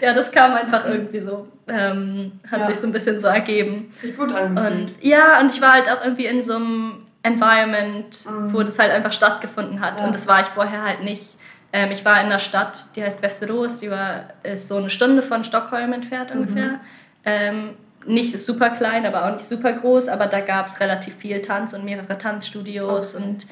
ja, 0.00 0.12
das 0.12 0.30
kam 0.30 0.52
einfach 0.52 0.86
irgendwie 0.86 1.18
so. 1.18 1.48
Ähm, 1.68 2.32
hat 2.50 2.60
ja. 2.60 2.66
sich 2.66 2.76
so 2.76 2.86
ein 2.86 2.92
bisschen 2.92 3.18
so 3.18 3.26
ergeben. 3.26 3.92
Sich 4.00 4.16
gut 4.16 4.32
angefühlt. 4.32 4.90
Und, 4.90 5.02
ja, 5.02 5.40
und 5.40 5.52
ich 5.52 5.60
war 5.60 5.72
halt 5.72 5.90
auch 5.90 6.02
irgendwie 6.02 6.26
in 6.26 6.42
so 6.42 6.56
einem 6.56 7.06
Environment, 7.22 8.26
mhm. 8.28 8.52
wo 8.52 8.62
das 8.62 8.78
halt 8.78 8.90
einfach 8.90 9.12
stattgefunden 9.12 9.80
hat. 9.80 9.98
Ja. 9.98 10.06
Und 10.06 10.14
das 10.14 10.28
war 10.28 10.40
ich 10.40 10.46
vorher 10.46 10.82
halt 10.82 11.02
nicht. 11.02 11.36
Ähm, 11.74 11.90
ich 11.90 12.04
war 12.04 12.20
in 12.20 12.26
einer 12.26 12.38
Stadt, 12.38 12.86
die 12.94 13.02
heißt 13.02 13.20
Västerås, 13.20 13.78
die 13.78 13.90
war, 13.90 14.28
ist 14.44 14.68
so 14.68 14.76
eine 14.76 14.88
Stunde 14.88 15.24
von 15.24 15.42
Stockholm 15.42 15.92
entfernt 15.92 16.32
mhm. 16.32 16.40
ungefähr. 16.40 16.68
Mhm. 16.68 16.78
Ähm, 17.24 17.70
nicht 18.06 18.38
super 18.38 18.70
klein, 18.70 19.04
aber 19.04 19.26
auch 19.26 19.32
nicht 19.32 19.46
super 19.46 19.72
groß, 19.72 20.06
aber 20.06 20.26
da 20.26 20.38
gab 20.38 20.68
es 20.68 20.78
relativ 20.78 21.16
viel 21.16 21.42
Tanz 21.42 21.72
und 21.72 21.84
mehrere 21.84 22.16
Tanzstudios 22.16 23.16
okay. 23.16 23.24
und 23.24 23.46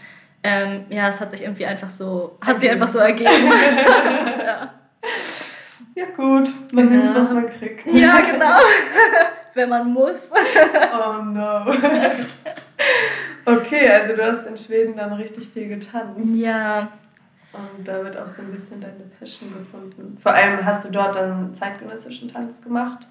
ähm, 0.45 0.85
ja, 0.89 1.09
es 1.09 1.21
hat 1.21 1.33
sich 1.33 1.43
irgendwie 1.43 1.67
einfach 1.67 1.91
so, 1.91 2.39
hat 2.41 2.61
sich 2.61 2.71
einfach 2.71 2.87
so 2.87 3.01
ergeben. 3.01 3.29
ja. 4.47 4.73
ja. 5.97 6.05
gut, 6.17 6.49
man 6.71 6.93
ja. 6.93 7.01
nimmt, 7.01 7.17
was 7.17 7.33
man 7.33 7.51
kriegt. 7.51 7.87
Ja, 7.87 8.21
genau. 8.21 8.59
Wenn 9.55 9.69
man 9.69 9.93
muss. 9.93 10.31
oh 10.93 11.23
no. 11.23 11.75
Okay, 13.45 13.89
also 13.91 14.15
du 14.15 14.25
hast 14.25 14.47
in 14.47 14.57
Schweden 14.57 14.97
dann 14.97 15.13
richtig 15.15 15.49
viel 15.49 15.69
getanzt. 15.69 16.37
Ja. 16.37 16.89
Und 17.53 17.87
da 17.87 18.03
wird 18.03 18.17
auch 18.17 18.29
so 18.29 18.43
ein 18.43 18.51
bisschen 18.51 18.81
deine 18.81 19.05
Passion 19.19 19.53
gefunden. 19.53 20.19
Vor 20.23 20.33
allem 20.33 20.65
hast 20.65 20.85
du 20.85 20.91
dort 20.91 21.17
dann 21.17 21.55
zeitgenössischen 21.55 22.33
Tanz 22.33 22.63
gemacht 22.63 23.07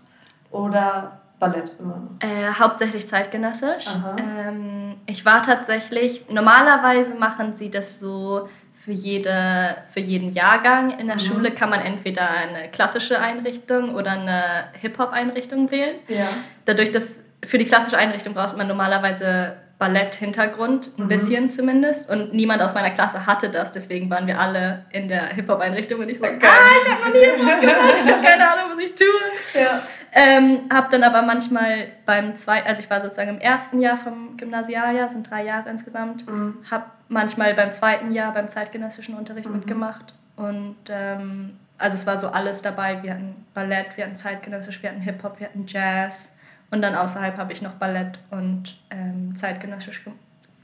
oder 0.50 1.20
Ballett 1.40 1.72
immer 1.80 1.98
noch? 1.98 2.28
Äh, 2.28 2.52
hauptsächlich 2.52 3.08
zeitgenössisch. 3.08 3.86
Ähm, 4.18 4.96
ich 5.06 5.26
war 5.26 5.44
tatsächlich, 5.44 6.26
normalerweise 6.30 7.16
machen 7.16 7.54
sie 7.54 7.70
das 7.70 8.00
so 8.00 8.48
für, 8.84 8.92
jede, 8.92 9.78
für 9.94 10.00
jeden 10.00 10.32
Jahrgang. 10.32 10.98
In 10.98 11.08
der 11.08 11.18
mhm. 11.18 11.22
Schule 11.22 11.52
kann 11.52 11.70
man 11.70 11.82
entweder 11.82 12.30
eine 12.30 12.70
klassische 12.70 13.20
Einrichtung 13.20 13.96
oder 13.96 14.12
eine 14.12 14.66
Hip-Hop-Einrichtung 14.74 15.70
wählen. 15.70 15.98
Ja. 16.08 16.28
Dadurch, 16.66 16.92
dass 16.92 17.20
für 17.46 17.58
die 17.58 17.66
klassische 17.66 17.98
Einrichtung 17.98 18.34
braucht 18.34 18.58
man 18.58 18.68
normalerweise 18.68 19.58
Ballett-Hintergrund, 19.82 20.92
ein 21.00 21.06
mhm. 21.06 21.08
bisschen 21.08 21.50
zumindest. 21.50 22.08
Und 22.08 22.36
niemand 22.36 22.62
aus 22.62 22.76
meiner 22.76 22.92
Klasse 22.92 23.26
hatte 23.26 23.50
das, 23.50 23.72
deswegen 23.72 24.12
waren 24.12 24.28
wir 24.28 24.40
alle 24.40 24.86
in 24.92 25.08
der 25.08 25.26
Hip-Hop-Einrichtung 25.30 26.00
und 26.00 26.08
ich 26.08 26.20
so, 26.20 26.26
okay. 26.26 26.38
ah, 26.40 26.70
ich 26.86 26.92
habe 26.92 27.02
noch 27.02 27.14
nie 27.14 27.20
Hip-Hop 27.20 27.62
gemacht, 27.62 27.96
ich 28.06 28.14
habe 28.14 28.24
keine 28.24 28.48
Ahnung, 28.48 28.72
was 28.74 28.80
ich 28.80 28.94
tue. 28.94 29.60
Ja. 29.60 29.82
Ähm, 30.12 30.70
habe 30.72 30.88
dann 30.92 31.02
aber 31.02 31.24
manchmal 31.24 31.88
beim 32.06 32.36
zweiten, 32.36 32.68
also 32.68 32.80
ich 32.80 32.92
war 32.92 33.02
sozusagen 33.02 33.32
im 33.32 33.40
ersten 33.40 33.82
Jahr 33.82 33.98
vom 33.98 34.38
Gymnasialjahr, 34.38 35.10
sind 35.10 35.28
drei 35.28 35.46
Jahre 35.46 35.68
insgesamt, 35.72 36.30
mhm. 36.30 36.60
habe 36.70 36.86
manchmal 37.08 37.56
beim 37.56 37.72
zweiten 37.72 38.12
Jahr 38.12 38.36
beim 38.36 38.50
zeitgenössischen 38.50 39.16
Unterricht 39.16 39.48
mhm. 39.48 39.56
mitgemacht 39.56 40.14
und 40.36 40.78
ähm, 40.90 41.58
also 41.80 41.96
es 41.96 42.06
war 42.06 42.18
so 42.18 42.28
alles 42.28 42.62
dabei. 42.62 43.02
Wir 43.02 43.14
hatten 43.16 43.48
Ballett, 43.56 43.98
wir 43.98 44.06
hatten 44.06 44.16
zeitgenössisch, 44.16 44.84
wir 44.84 44.92
hatten 44.92 45.02
Hip-Hop, 45.02 45.40
wir 45.40 45.48
hatten 45.48 45.66
Jazz. 45.66 46.36
Und 46.72 46.82
dann 46.82 46.96
außerhalb 46.96 47.38
habe 47.38 47.54
ich 47.54 47.62
noch 47.62 47.74
Ballett 47.74 48.18
und 48.32 48.78
ähm, 48.90 49.36
zeitgenössisch, 49.36 50.02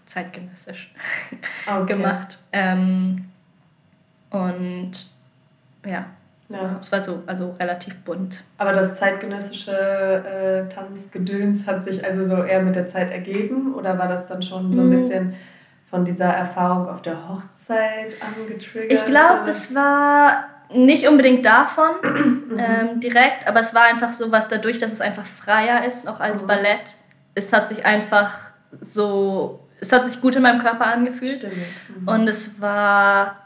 zeitgenössisch 0.05 0.93
okay. 1.67 1.85
gemacht. 1.85 2.39
Ähm, 2.53 3.25
und 4.29 4.91
ja, 5.85 6.05
ja. 6.49 6.77
es 6.79 6.91
war 6.91 7.01
so 7.01 7.23
also 7.25 7.55
relativ 7.59 7.97
bunt. 8.03 8.43
Aber 8.57 8.71
das 8.71 8.95
zeitgenössische 8.95 9.71
äh, 9.71 10.73
Tanzgedöns 10.73 11.67
hat 11.67 11.83
sich 11.83 12.03
also 12.05 12.35
so 12.35 12.43
eher 12.43 12.61
mit 12.61 12.75
der 12.75 12.87
Zeit 12.87 13.11
ergeben 13.11 13.75
oder 13.75 13.97
war 13.97 14.07
das 14.07 14.27
dann 14.27 14.41
schon 14.41 14.73
so 14.73 14.81
ein 14.81 14.89
mhm. 14.89 15.01
bisschen 15.01 15.33
von 15.89 16.05
dieser 16.05 16.25
Erfahrung 16.25 16.87
auf 16.87 17.01
der 17.01 17.27
Hochzeit 17.27 18.15
angetriggert? 18.21 18.93
Ich 18.93 19.05
glaube, 19.05 19.49
es 19.49 19.75
war 19.75 20.45
nicht 20.73 21.07
unbedingt 21.07 21.45
davon 21.45 21.91
ähm, 22.57 22.99
direkt, 22.99 23.47
aber 23.47 23.61
es 23.61 23.73
war 23.73 23.83
einfach 23.83 24.13
so 24.13 24.31
was 24.31 24.47
dadurch, 24.47 24.79
dass 24.79 24.91
es 24.91 25.01
einfach 25.01 25.25
freier 25.25 25.85
ist, 25.85 26.05
noch 26.05 26.19
als 26.19 26.43
mhm. 26.43 26.47
Ballett. 26.47 26.97
Es 27.35 27.53
hat 27.53 27.69
sich 27.69 27.85
einfach 27.85 28.35
so, 28.81 29.59
es 29.79 29.91
hat 29.91 30.09
sich 30.09 30.21
gut 30.21 30.35
in 30.35 30.41
meinem 30.41 30.61
Körper 30.61 30.87
angefühlt 30.87 31.43
mhm. 31.43 32.07
und 32.07 32.27
es 32.27 32.59
war 32.59 33.37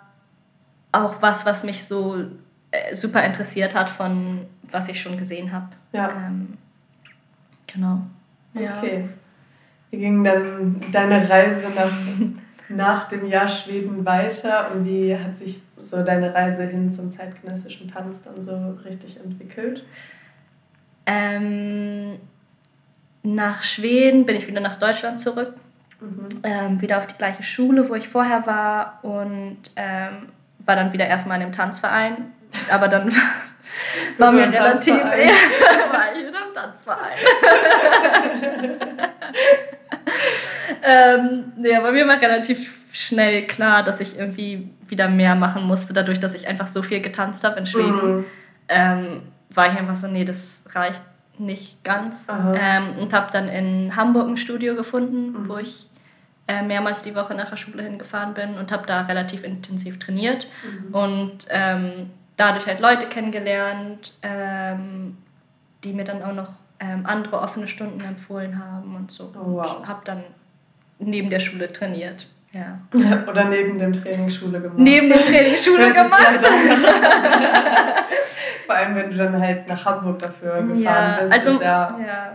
auch 0.92 1.22
was, 1.22 1.46
was 1.46 1.64
mich 1.64 1.86
so 1.86 2.26
äh, 2.72 2.96
super 2.96 3.24
interessiert 3.24 3.76
hat 3.76 3.90
von 3.90 4.46
was 4.72 4.88
ich 4.88 5.02
schon 5.02 5.18
gesehen 5.18 5.52
habe. 5.52 5.68
Ja. 5.92 6.10
Ähm, 6.10 6.58
genau. 7.68 8.02
Okay. 8.56 9.02
Ja. 9.02 9.10
Wie 9.92 9.98
ging 9.98 10.24
dann 10.24 10.82
deine 10.92 11.30
Reise 11.30 11.68
nach, 11.76 11.92
nach 12.70 13.08
dem 13.10 13.26
Jahr 13.26 13.48
Schweden 13.48 14.06
weiter 14.06 14.72
und 14.72 14.86
wie 14.86 15.16
hat 15.16 15.36
sich 15.36 15.62
so 15.84 16.04
deine 16.04 16.34
Reise 16.34 16.64
hin 16.64 16.92
zum 16.92 17.12
zeitgenössischen 17.12 17.88
Tanz 17.88 18.22
dann 18.22 18.44
so 18.44 18.78
richtig 18.84 19.18
entwickelt? 19.18 19.84
Ähm, 21.06 22.20
nach 23.24 23.64
Schweden 23.64 24.26
bin 24.26 24.36
ich 24.36 24.48
wieder 24.48 24.62
nach 24.62 24.78
Deutschland 24.78 25.20
zurück. 25.20 25.54
Mhm. 26.00 26.28
Ähm, 26.44 26.82
wieder 26.82 26.98
auf 26.98 27.08
die 27.08 27.18
gleiche 27.18 27.44
Schule, 27.44 27.88
wo 27.90 27.96
ich 27.96 28.08
vorher 28.10 28.48
war 28.48 29.00
und 29.04 29.60
ähm, 29.76 30.28
war 30.60 30.76
dann 30.76 30.94
wieder 30.94 31.08
erstmal 31.08 31.38
in 31.38 31.44
einem 31.44 31.54
Tanzverein. 31.54 32.32
Aber 32.70 32.88
dann 32.88 33.14
war 34.18 34.32
mir 34.32 34.48
relativ. 34.48 34.94
war 35.04 36.16
ich 36.16 36.28
in 36.28 36.36
einem 36.36 36.54
Tanzverein. 36.54 37.18
ähm, 40.84 41.54
nee, 41.58 41.76
aber 41.76 41.92
mir 41.92 42.08
war 42.08 42.22
relativ 42.22 42.82
schnell 42.92 43.48
klar, 43.48 43.84
dass 43.84 44.00
ich 44.00 44.18
irgendwie 44.18 44.70
wieder 44.88 45.08
mehr 45.08 45.36
machen 45.36 45.64
muss, 45.64 45.88
dadurch, 45.88 46.20
dass 46.20 46.34
ich 46.34 46.48
einfach 46.48 46.68
so 46.68 46.84
viel 46.84 47.02
getanzt 47.02 47.44
habe 47.44 47.60
in 47.60 47.66
Schweden. 47.66 48.18
Mhm. 48.18 48.26
Ähm, 48.68 49.22
war 49.54 49.68
ich 49.72 49.78
einfach 49.78 49.96
so, 49.96 50.08
nee, 50.08 50.26
das 50.26 50.64
reicht 50.74 51.02
nicht 51.38 51.84
ganz. 51.84 52.16
Ähm, 52.30 52.98
und 53.00 53.14
habe 53.14 53.30
dann 53.32 53.48
in 53.48 53.96
Hamburg 53.96 54.28
ein 54.28 54.38
Studio 54.38 54.76
gefunden, 54.76 55.32
mhm. 55.32 55.50
wo 55.50 55.58
ich 55.58 55.90
äh, 56.48 56.62
mehrmals 56.62 57.02
die 57.02 57.16
Woche 57.16 57.34
nach 57.34 57.50
der 57.50 57.58
Schule 57.58 57.84
hingefahren 57.84 58.34
bin 58.34 58.56
und 58.56 58.72
habe 58.72 58.86
da 58.86 59.02
relativ 59.02 59.44
intensiv 59.44 60.00
trainiert. 60.00 60.48
Mhm. 60.64 60.94
Und 60.94 61.48
ähm, 61.50 62.10
dadurch 62.38 62.68
halt 62.68 62.80
Leute 62.80 63.08
kennengelernt, 63.08 64.14
ähm, 64.22 65.18
die 65.84 65.94
mir 65.94 66.04
dann 66.04 66.24
auch 66.24 66.34
noch 66.34 66.50
ähm, 66.80 67.06
andere 67.06 67.40
offene 67.40 67.68
Stunden 67.68 68.02
empfohlen 68.02 68.64
haben 68.64 68.96
und 68.96 69.12
so. 69.12 69.32
Oh, 69.36 69.54
wow. 69.54 69.78
Und 69.78 69.88
habe 69.88 70.02
dann 70.04 70.24
neben 71.02 71.30
der 71.30 71.40
Schule 71.40 71.72
trainiert. 71.72 72.28
Ja. 72.52 72.80
Oder 73.28 73.46
neben 73.46 73.80
dem 73.80 73.94
Training 73.94 74.30
Schule 74.30 74.60
gemacht. 74.60 74.78
Neben 74.78 75.10
dem 75.10 75.24
Training 75.24 75.58
Schule 75.58 75.94
gemacht. 75.94 76.42
Vor 78.66 78.76
allem, 78.76 78.96
wenn 78.96 79.12
du 79.12 79.18
dann 79.18 79.40
halt 79.42 79.68
nach 79.68 79.86
Hamburg 79.86 80.20
dafür 80.20 80.62
gefahren 80.62 80.82
ja, 80.82 81.20
bist, 81.22 81.34
also, 81.34 81.52
ist 81.54 81.62
ja, 81.62 82.00
ja 82.06 82.34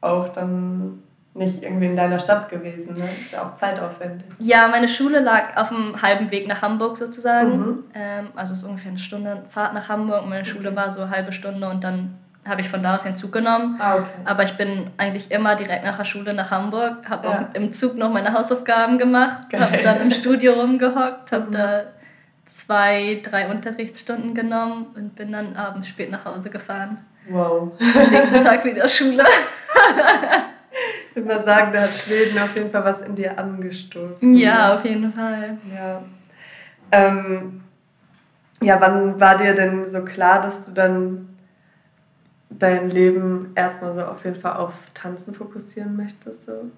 auch 0.00 0.28
dann 0.28 1.02
nicht 1.34 1.62
irgendwie 1.62 1.86
in 1.86 1.96
deiner 1.96 2.18
Stadt 2.20 2.48
gewesen. 2.48 2.94
Ne? 2.94 3.08
Ist 3.20 3.32
ja 3.32 3.44
auch 3.44 3.54
zeitaufwendig. 3.54 4.26
Ja, 4.38 4.68
meine 4.68 4.86
Schule 4.86 5.18
lag 5.20 5.56
auf 5.56 5.68
dem 5.68 6.00
halben 6.00 6.30
Weg 6.30 6.46
nach 6.46 6.62
Hamburg 6.62 6.96
sozusagen. 6.96 7.58
Mhm. 7.58 7.84
Ähm, 7.94 8.28
also 8.36 8.52
es 8.52 8.60
ist 8.60 8.64
ungefähr 8.64 8.90
eine 8.90 9.00
Stunde 9.00 9.42
Fahrt 9.46 9.74
nach 9.74 9.88
Hamburg. 9.88 10.26
Meine 10.28 10.44
Schule 10.44 10.76
war 10.76 10.90
so 10.90 11.02
eine 11.02 11.10
halbe 11.10 11.32
Stunde 11.32 11.68
und 11.68 11.82
dann 11.82 12.14
habe 12.46 12.60
ich 12.60 12.68
von 12.68 12.82
da 12.82 12.96
aus 12.96 13.04
den 13.04 13.16
Zug 13.16 13.32
genommen. 13.32 13.76
Ah, 13.80 13.96
okay. 13.96 14.06
Aber 14.24 14.42
ich 14.42 14.56
bin 14.56 14.90
eigentlich 14.96 15.30
immer 15.30 15.56
direkt 15.56 15.84
nach 15.84 15.96
der 15.96 16.04
Schule 16.04 16.34
nach 16.34 16.50
Hamburg, 16.50 17.08
habe 17.08 17.28
ja. 17.28 17.48
im 17.54 17.72
Zug 17.72 17.96
noch 17.96 18.12
meine 18.12 18.32
Hausaufgaben 18.32 18.98
gemacht, 18.98 19.48
habe 19.52 19.78
dann 19.78 20.00
im 20.00 20.10
Studio 20.10 20.54
rumgehockt, 20.54 21.32
habe 21.32 21.46
mhm. 21.46 21.52
da 21.52 21.82
zwei, 22.46 23.20
drei 23.22 23.50
Unterrichtsstunden 23.50 24.34
genommen 24.34 24.86
und 24.94 25.16
bin 25.16 25.32
dann 25.32 25.56
abends 25.56 25.88
spät 25.88 26.10
nach 26.10 26.24
Hause 26.24 26.50
gefahren. 26.50 26.98
Wow. 27.28 27.72
Am 27.80 28.10
nächsten 28.10 28.40
Tag 28.42 28.64
wieder 28.64 28.86
Schule. 28.88 29.24
ich 31.10 31.16
würde 31.16 31.28
mal 31.28 31.44
sagen, 31.44 31.72
da 31.72 31.80
hat 31.80 31.88
Schweden 31.88 32.38
auf 32.38 32.54
jeden 32.54 32.70
Fall 32.70 32.84
was 32.84 33.02
in 33.02 33.16
dir 33.16 33.38
angestoßen. 33.38 34.34
Ja, 34.34 34.74
auf 34.74 34.84
jeden 34.84 35.12
Fall. 35.12 35.58
Ja. 35.74 36.02
Ähm, 36.92 37.62
ja, 38.62 38.80
wann 38.80 39.18
war 39.18 39.36
dir 39.36 39.54
denn 39.54 39.88
so 39.88 40.02
klar, 40.02 40.42
dass 40.42 40.66
du 40.66 40.72
dann 40.72 41.33
dein 42.50 42.90
Leben 42.90 43.52
erstmal 43.54 43.94
so 43.94 44.04
auf 44.04 44.24
jeden 44.24 44.40
Fall 44.40 44.56
auf 44.56 44.72
Tanzen 44.94 45.34
fokussieren 45.34 45.96
möchtest? 45.96 46.46
So? 46.46 46.70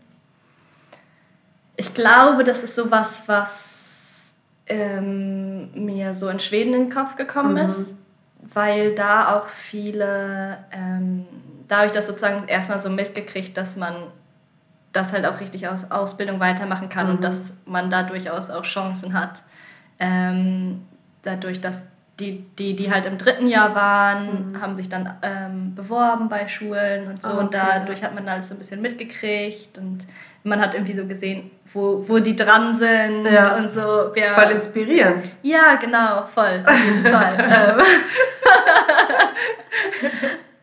Ich 1.77 1.93
glaube, 1.95 2.45
das 2.45 2.63
ist 2.63 2.75
so 2.75 2.91
was, 2.91 3.29
was 3.29 4.35
ähm, 4.67 5.71
mir 5.73 6.15
so 6.15 6.29
in 6.29 6.41
Schweden 6.41 6.75
in 6.75 6.85
den 6.85 6.93
Kopf 6.93 7.17
gekommen 7.17 7.53
mhm. 7.53 7.59
ist. 7.59 7.99
weil 8.55 8.95
da 8.95 9.37
auch 9.37 9.49
viele, 9.49 10.59
ähm, 10.71 11.27
da 11.67 11.79
habe 11.79 11.87
ich 11.87 11.93
das 11.93 12.07
sozusagen 12.07 12.47
erstmal 12.47 12.79
so 12.79 12.89
mitgekriegt, 12.89 13.57
dass 13.57 13.77
man 13.77 13.95
das 14.93 15.13
halt 15.13 15.27
auch 15.27 15.41
richtig 15.41 15.69
aus 15.69 15.91
Ausbildung 15.91 16.39
weitermachen 16.41 16.89
kann 16.89 17.07
mhm. 17.07 17.17
und 17.17 17.25
dass 17.25 17.53
man 17.65 17.91
da 17.91 18.03
durchaus 18.03 18.51
auch 18.51 18.63
Chancen 18.63 19.15
hat. 19.15 19.43
Ähm, 19.99 20.87
dadurch, 21.23 21.61
dass 21.61 21.83
die, 22.19 22.45
die, 22.59 22.75
die 22.75 22.91
halt 22.91 23.05
im 23.07 23.19
dritten 23.19 23.47
Jahr 23.47 23.75
waren, 23.75 24.53
mhm. 24.53 24.61
haben 24.61 24.75
sich 24.75 24.89
dann 24.89 25.19
ähm, 25.23 25.75
beworben 25.75 26.29
bei 26.29 26.49
Schulen 26.49 27.09
und 27.09 27.23
so. 27.23 27.31
okay, 27.31 27.39
und 27.39 27.55
dadurch 27.55 28.03
hat 28.03 28.15
man 28.15 28.27
alles 28.29 28.49
so 28.49 28.55
ein 28.55 28.59
bisschen 28.59 28.81
mitgekriegt 28.81 29.77
und 29.77 30.07
man 30.43 30.61
hat 30.61 30.75
irgendwie 30.75 30.95
so 30.95 31.07
gesehen, 31.07 31.51
wo, 31.73 32.09
wo 32.09 32.19
die 32.19 32.35
dran 32.35 32.75
sind 32.75 33.27
ja. 33.27 33.57
und 33.57 33.71
so. 33.71 34.11
Wer, 34.15 34.33
voll 34.33 34.53
inspirierend. 34.53 35.27
Ja, 35.43 35.75
genau, 35.75 36.25
voll, 36.25 36.65
auf 36.65 36.85
jeden 36.85 37.07
Fall. 37.07 37.37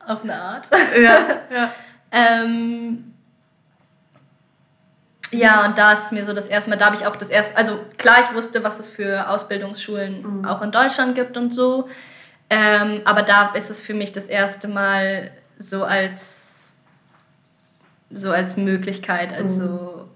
Ähm, 0.05 0.07
auf 0.07 0.23
eine 0.23 0.35
Art. 0.35 0.65
Ja, 0.95 1.17
ja. 1.53 1.71
ähm, 2.11 3.12
ja, 5.33 5.65
und 5.65 5.77
da 5.77 5.93
ist 5.93 6.11
mir 6.11 6.25
so 6.25 6.33
das 6.33 6.47
erste 6.47 6.69
Mal, 6.69 6.77
da 6.77 6.85
habe 6.85 6.95
ich 6.95 7.05
auch 7.05 7.15
das 7.15 7.29
erste, 7.29 7.57
also 7.57 7.79
klar, 7.97 8.17
ich 8.21 8.35
wusste, 8.35 8.63
was 8.63 8.79
es 8.79 8.89
für 8.89 9.29
Ausbildungsschulen 9.29 10.39
mhm. 10.39 10.45
auch 10.45 10.61
in 10.61 10.71
Deutschland 10.71 11.15
gibt 11.15 11.37
und 11.37 11.53
so, 11.53 11.87
ähm, 12.49 13.01
aber 13.05 13.23
da 13.23 13.53
ist 13.53 13.69
es 13.69 13.81
für 13.81 13.93
mich 13.93 14.11
das 14.11 14.27
erste 14.27 14.67
Mal 14.67 15.31
so 15.59 15.83
als 15.83 16.43
so 18.15 18.31
als 18.31 18.57
Möglichkeit, 18.57 19.33
also 19.33 20.07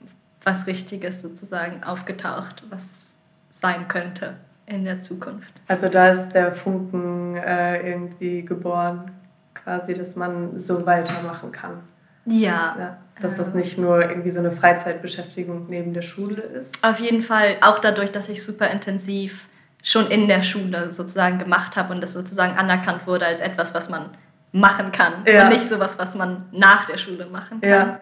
mhm. 0.00 0.08
was 0.42 0.66
Richtiges 0.66 1.22
sozusagen 1.22 1.84
aufgetaucht, 1.84 2.64
was 2.70 3.16
sein 3.50 3.88
könnte 3.88 4.34
in 4.66 4.84
der 4.84 5.00
Zukunft. 5.00 5.52
Also 5.68 5.88
da 5.88 6.10
ist 6.10 6.30
der 6.30 6.52
Funken 6.52 7.36
äh, 7.36 7.88
irgendwie 7.88 8.44
geboren, 8.44 9.12
quasi, 9.54 9.94
dass 9.94 10.16
man 10.16 10.60
so 10.60 10.84
weitermachen 10.86 11.52
kann. 11.52 11.82
Ja. 12.26 12.76
ja. 12.78 12.98
Dass 13.20 13.36
das 13.36 13.54
nicht 13.54 13.78
nur 13.78 14.02
irgendwie 14.02 14.30
so 14.30 14.40
eine 14.40 14.50
Freizeitbeschäftigung 14.50 15.66
neben 15.68 15.94
der 15.94 16.02
Schule 16.02 16.42
ist. 16.42 16.84
Auf 16.84 16.98
jeden 16.98 17.22
Fall, 17.22 17.56
auch 17.60 17.78
dadurch, 17.78 18.10
dass 18.10 18.28
ich 18.28 18.44
super 18.44 18.70
intensiv 18.70 19.48
schon 19.82 20.06
in 20.10 20.26
der 20.26 20.42
Schule 20.42 20.90
sozusagen 20.90 21.38
gemacht 21.38 21.76
habe 21.76 21.92
und 21.92 22.00
das 22.00 22.12
sozusagen 22.12 22.56
anerkannt 22.56 23.06
wurde 23.06 23.26
als 23.26 23.40
etwas, 23.40 23.74
was 23.74 23.88
man 23.88 24.10
machen 24.52 24.92
kann 24.92 25.24
ja. 25.26 25.44
und 25.44 25.50
nicht 25.50 25.68
sowas, 25.68 25.98
was 25.98 26.16
man 26.16 26.46
nach 26.52 26.86
der 26.86 26.96
Schule 26.96 27.26
machen 27.26 27.60
kann. 27.60 27.70
Ja. 27.70 28.00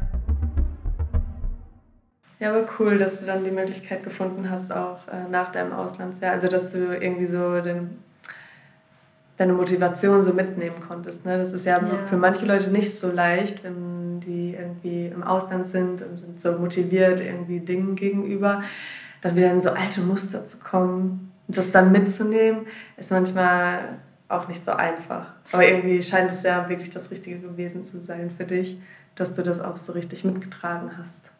Ja, 2.38 2.50
aber 2.50 2.66
cool, 2.78 2.98
dass 2.98 3.20
du 3.20 3.26
dann 3.26 3.44
die 3.44 3.52
Möglichkeit 3.52 4.02
gefunden 4.02 4.50
hast, 4.50 4.72
auch 4.72 5.06
äh, 5.06 5.28
nach 5.30 5.52
deinem 5.52 5.72
Auslandsjahr, 5.72 6.32
also 6.32 6.48
dass 6.48 6.72
du 6.72 6.78
irgendwie 6.96 7.26
so 7.26 7.60
den 7.60 8.02
deine 9.36 9.52
Motivation 9.52 10.22
so 10.22 10.32
mitnehmen 10.32 10.76
konntest. 10.86 11.24
Ne? 11.24 11.38
Das 11.38 11.52
ist 11.52 11.64
ja, 11.64 11.78
ja, 11.78 12.06
für 12.06 12.16
manche 12.16 12.44
Leute 12.44 12.70
nicht 12.70 12.98
so 12.98 13.10
leicht, 13.10 13.64
wenn 13.64 14.01
die 14.20 14.54
irgendwie 14.58 15.06
im 15.06 15.22
Ausland 15.22 15.66
sind 15.66 16.02
und 16.02 16.18
sind 16.18 16.40
so 16.40 16.52
motiviert 16.52 17.20
irgendwie 17.20 17.60
Dingen 17.60 17.96
gegenüber, 17.96 18.62
dann 19.20 19.36
wieder 19.36 19.50
in 19.50 19.60
so 19.60 19.70
alte 19.70 20.00
Muster 20.00 20.46
zu 20.46 20.58
kommen 20.58 21.32
und 21.48 21.56
das 21.56 21.70
dann 21.70 21.92
mitzunehmen, 21.92 22.66
ist 22.96 23.10
manchmal 23.10 23.98
auch 24.28 24.48
nicht 24.48 24.64
so 24.64 24.72
einfach. 24.72 25.26
Aber 25.52 25.66
irgendwie 25.66 26.02
scheint 26.02 26.30
es 26.30 26.42
ja 26.42 26.68
wirklich 26.68 26.90
das 26.90 27.10
Richtige 27.10 27.38
gewesen 27.38 27.84
zu 27.84 28.00
sein 28.00 28.30
für 28.30 28.44
dich, 28.44 28.78
dass 29.14 29.34
du 29.34 29.42
das 29.42 29.60
auch 29.60 29.76
so 29.76 29.92
richtig 29.92 30.24
mitgetragen 30.24 30.90
hast. 30.98 31.30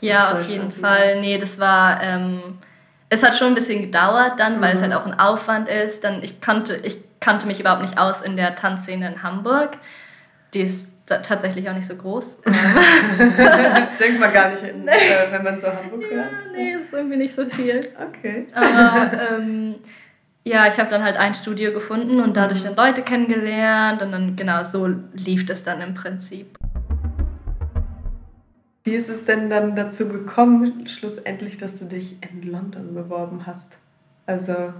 Ja, 0.00 0.32
auf 0.32 0.48
jeden 0.48 0.72
Fall. 0.72 1.20
Nee, 1.20 1.38
das 1.38 1.58
war... 1.58 2.02
Ähm 2.02 2.58
es 3.10 3.24
hat 3.24 3.36
schon 3.36 3.48
ein 3.48 3.54
bisschen 3.54 3.82
gedauert 3.82 4.38
dann, 4.38 4.56
mhm. 4.56 4.60
weil 4.62 4.74
es 4.74 4.80
halt 4.80 4.94
auch 4.94 5.04
ein 5.04 5.18
Aufwand 5.18 5.68
ist. 5.68 6.04
Dann 6.04 6.22
ich 6.22 6.40
kannte, 6.40 6.76
ich 6.76 6.96
kannte 7.18 7.46
mich 7.46 7.60
überhaupt 7.60 7.82
nicht 7.82 7.98
aus 7.98 8.22
in 8.22 8.36
der 8.36 8.54
Tanzszene 8.54 9.06
in 9.06 9.22
Hamburg. 9.22 9.76
Die 10.54 10.60
ist 10.60 10.99
tatsächlich 11.18 11.68
auch 11.68 11.74
nicht 11.74 11.86
so 11.86 11.96
groß. 11.96 12.42
Denkt 14.00 14.20
man 14.20 14.32
gar 14.32 14.50
nicht, 14.50 14.62
in, 14.62 14.84
nee. 14.84 14.90
äh, 14.90 15.32
wenn 15.32 15.44
man 15.44 15.58
so 15.58 15.68
Hamburg 15.68 16.02
hört. 16.10 16.32
Ja, 16.32 16.52
nee, 16.52 16.72
ist 16.72 16.92
irgendwie 16.92 17.16
nicht 17.16 17.34
so 17.34 17.46
viel. 17.46 17.80
Okay. 17.98 18.46
Aber 18.54 19.10
ähm, 19.36 19.76
ja, 20.44 20.66
ich 20.66 20.78
habe 20.78 20.90
dann 20.90 21.02
halt 21.02 21.16
ein 21.16 21.34
Studio 21.34 21.72
gefunden 21.72 22.20
und 22.20 22.36
dadurch 22.36 22.62
dann 22.62 22.76
Leute 22.76 23.02
kennengelernt 23.02 24.02
und 24.02 24.12
dann 24.12 24.36
genau 24.36 24.62
so 24.62 24.88
lief 25.12 25.46
das 25.46 25.62
dann 25.62 25.80
im 25.80 25.94
Prinzip. 25.94 26.58
Wie 28.82 28.94
ist 28.94 29.10
es 29.10 29.26
denn 29.26 29.50
dann 29.50 29.76
dazu 29.76 30.08
gekommen, 30.08 30.86
schlussendlich, 30.86 31.58
dass 31.58 31.78
du 31.78 31.84
dich 31.84 32.16
in 32.22 32.50
London 32.50 32.94
beworben 32.94 33.44
hast? 33.44 33.68
Also 34.24 34.72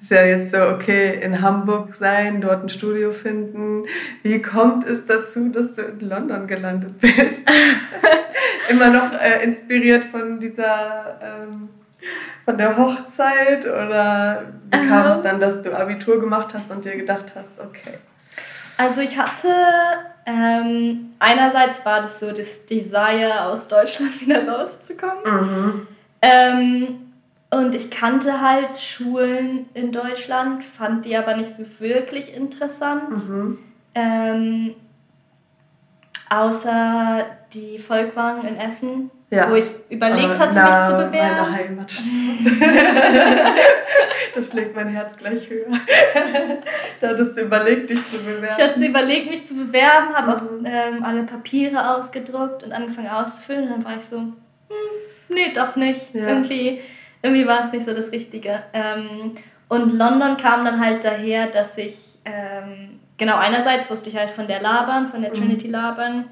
ist 0.00 0.10
ja 0.10 0.24
jetzt 0.24 0.52
so, 0.52 0.62
okay, 0.62 1.20
in 1.22 1.42
Hamburg 1.42 1.94
sein, 1.94 2.40
dort 2.40 2.64
ein 2.64 2.68
Studio 2.68 3.12
finden. 3.12 3.84
Wie 4.22 4.40
kommt 4.40 4.86
es 4.86 5.04
dazu, 5.04 5.50
dass 5.50 5.74
du 5.74 5.82
in 5.82 6.00
London 6.00 6.46
gelandet 6.46 6.98
bist? 7.00 7.42
Immer 8.70 8.88
noch 8.88 9.12
äh, 9.12 9.44
inspiriert 9.44 10.04
von 10.06 10.40
dieser, 10.40 11.20
ähm, 11.22 11.68
von 12.44 12.56
der 12.56 12.78
Hochzeit 12.78 13.66
oder 13.66 14.44
wie 14.70 14.88
kam 14.88 15.06
es 15.06 15.22
dann, 15.22 15.38
dass 15.38 15.60
du 15.60 15.76
Abitur 15.76 16.18
gemacht 16.18 16.54
hast 16.54 16.70
und 16.70 16.84
dir 16.84 16.96
gedacht 16.96 17.34
hast, 17.34 17.60
okay. 17.60 17.98
Also 18.78 19.02
ich 19.02 19.18
hatte, 19.18 19.52
ähm, 20.24 21.10
einerseits 21.18 21.84
war 21.84 22.00
das 22.00 22.18
so 22.18 22.32
das 22.32 22.64
Desire, 22.64 23.42
aus 23.42 23.68
Deutschland 23.68 24.18
wieder 24.22 24.48
rauszukommen. 24.48 25.24
Mhm. 25.24 25.86
Ähm, 26.22 27.09
und 27.50 27.74
ich 27.74 27.90
kannte 27.90 28.40
halt 28.40 28.78
Schulen 28.80 29.68
in 29.74 29.90
Deutschland, 29.90 30.62
fand 30.62 31.04
die 31.04 31.16
aber 31.16 31.36
nicht 31.36 31.50
so 31.56 31.64
wirklich 31.80 32.34
interessant. 32.34 33.28
Mhm. 33.28 33.58
Ähm, 33.94 34.74
außer 36.28 37.26
die 37.52 37.80
Volkwang 37.80 38.46
in 38.46 38.56
Essen, 38.56 39.10
ja. 39.30 39.50
wo 39.50 39.56
ich 39.56 39.66
überlegt 39.88 40.38
hatte, 40.38 40.52
Na, 40.54 40.78
mich 40.78 40.88
zu 40.88 40.92
bewerben. 40.92 41.36
Meine 41.40 41.52
Heimatstadt. 41.52 42.06
da 44.36 44.42
schlägt 44.44 44.76
mein 44.76 44.88
Herz 44.90 45.16
gleich 45.16 45.50
höher. 45.50 45.66
da 47.00 47.08
hattest 47.08 47.36
du 47.36 47.40
überlegt, 47.40 47.90
dich 47.90 48.04
zu 48.06 48.24
bewerben. 48.24 48.54
Ich 48.56 48.64
hatte 48.64 48.80
überlegt, 48.80 49.28
mich 49.28 49.44
zu 49.44 49.54
bewerben, 49.54 50.14
habe 50.14 50.36
auch 50.36 50.42
mhm. 50.42 50.64
ähm, 50.66 51.02
alle 51.02 51.24
Papiere 51.24 51.96
ausgedruckt 51.96 52.62
und 52.62 52.70
angefangen 52.72 53.08
auszufüllen. 53.08 53.64
Und 53.64 53.70
dann 53.70 53.84
war 53.84 53.96
ich 53.96 54.04
so, 54.04 54.18
hm, 54.18 54.34
nee, 55.30 55.52
doch 55.52 55.74
nicht. 55.74 56.14
Ja. 56.14 56.28
Irgendwie 56.28 56.80
irgendwie 57.22 57.46
war 57.46 57.64
es 57.64 57.72
nicht 57.72 57.84
so 57.84 57.94
das 57.94 58.12
Richtige. 58.12 58.62
Ähm, 58.72 59.36
und 59.68 59.92
London 59.92 60.36
kam 60.36 60.64
dann 60.64 60.84
halt 60.84 61.04
daher, 61.04 61.46
dass 61.46 61.78
ich, 61.78 62.18
ähm, 62.24 63.00
genau, 63.18 63.36
einerseits 63.36 63.90
wusste 63.90 64.08
ich 64.08 64.16
halt 64.16 64.30
von 64.30 64.46
der 64.46 64.60
Labern, 64.60 65.10
von 65.10 65.22
der 65.22 65.30
mhm. 65.30 65.36
Trinity 65.36 65.68
Labern 65.68 66.24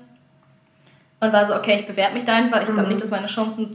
und 1.20 1.32
war 1.32 1.44
so, 1.46 1.54
okay, 1.54 1.76
ich 1.80 1.86
bewerbe 1.86 2.14
mich 2.14 2.24
da 2.24 2.34
einfach. 2.34 2.62
Ich 2.62 2.68
mhm. 2.68 2.74
glaube 2.74 2.88
nicht, 2.88 3.02
dass 3.02 3.10
meine 3.10 3.26
Chancen 3.26 3.68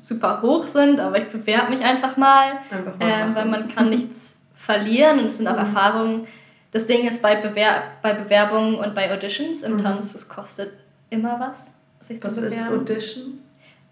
super 0.00 0.40
hoch 0.42 0.66
sind, 0.66 1.00
aber 1.00 1.18
ich 1.18 1.28
bewerbe 1.28 1.70
mich 1.70 1.84
einfach 1.84 2.16
mal, 2.16 2.52
einfach 2.70 2.98
mal 2.98 3.08
ähm, 3.08 3.34
weil 3.34 3.44
man 3.46 3.68
kann 3.68 3.90
nichts 3.90 4.40
verlieren 4.54 5.18
und 5.18 5.26
es 5.26 5.38
sind 5.38 5.48
auch 5.48 5.54
mhm. 5.54 5.58
Erfahrungen. 5.58 6.26
Das 6.72 6.86
Ding 6.86 7.06
ist, 7.06 7.20
bei, 7.20 7.34
Bewer 7.34 7.82
bei 8.02 8.12
Bewerbungen 8.12 8.76
und 8.76 8.94
bei 8.94 9.12
Auditions 9.12 9.62
im 9.62 9.74
mhm. 9.74 9.78
Tanz, 9.78 10.12
das 10.12 10.28
kostet 10.28 10.72
immer 11.10 11.40
was, 11.40 11.72
sich 12.06 12.22
was 12.22 12.36
zu 12.36 12.42
bewerben. 12.42 12.56
Was 12.56 12.62
ist 12.62 12.72
Audition? 12.72 13.38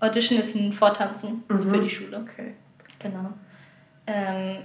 Audition 0.01 0.39
ist 0.39 0.55
ein 0.55 0.73
Vortanzen 0.73 1.45
mhm. 1.49 1.71
für 1.71 1.81
die 1.81 1.91
Schule. 1.91 2.19
Okay. 2.19 2.55
Genau. 2.99 3.33
Ähm, 4.07 4.59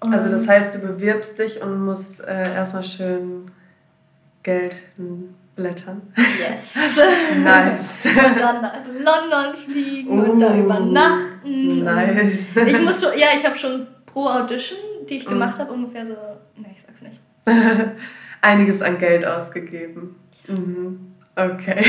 also 0.00 0.28
das 0.28 0.48
heißt, 0.48 0.74
du 0.74 0.78
bewirbst 0.80 1.38
dich 1.38 1.62
und 1.62 1.84
musst 1.84 2.20
äh, 2.20 2.54
erstmal 2.54 2.82
schön 2.82 3.50
Geld 4.42 4.82
blättern. 5.54 6.02
Yes. 6.16 6.74
nice. 7.44 8.06
Und 8.06 8.40
dann 8.40 8.62
nach 8.62 8.80
London 8.86 9.56
fliegen 9.56 10.18
uh, 10.18 10.32
und 10.32 10.38
da 10.38 10.52
uh, 10.52 10.58
übernachten. 10.58 11.84
Nice. 11.84 12.48
Ich 12.56 12.80
muss 12.80 13.02
schon, 13.02 13.16
ja, 13.18 13.28
ich 13.36 13.44
habe 13.44 13.56
schon 13.56 13.86
pro 14.06 14.26
Audition, 14.28 14.78
die 15.08 15.18
ich 15.18 15.26
gemacht 15.26 15.58
mm. 15.58 15.60
habe, 15.60 15.72
ungefähr 15.72 16.06
so, 16.06 16.14
ne, 16.56 16.68
ich 16.74 16.82
sag's 16.82 17.02
nicht. 17.02 17.20
Einiges 18.40 18.82
an 18.82 18.98
Geld 18.98 19.24
ausgegeben. 19.24 20.16
Mhm. 20.48 21.14
Okay. 21.36 21.84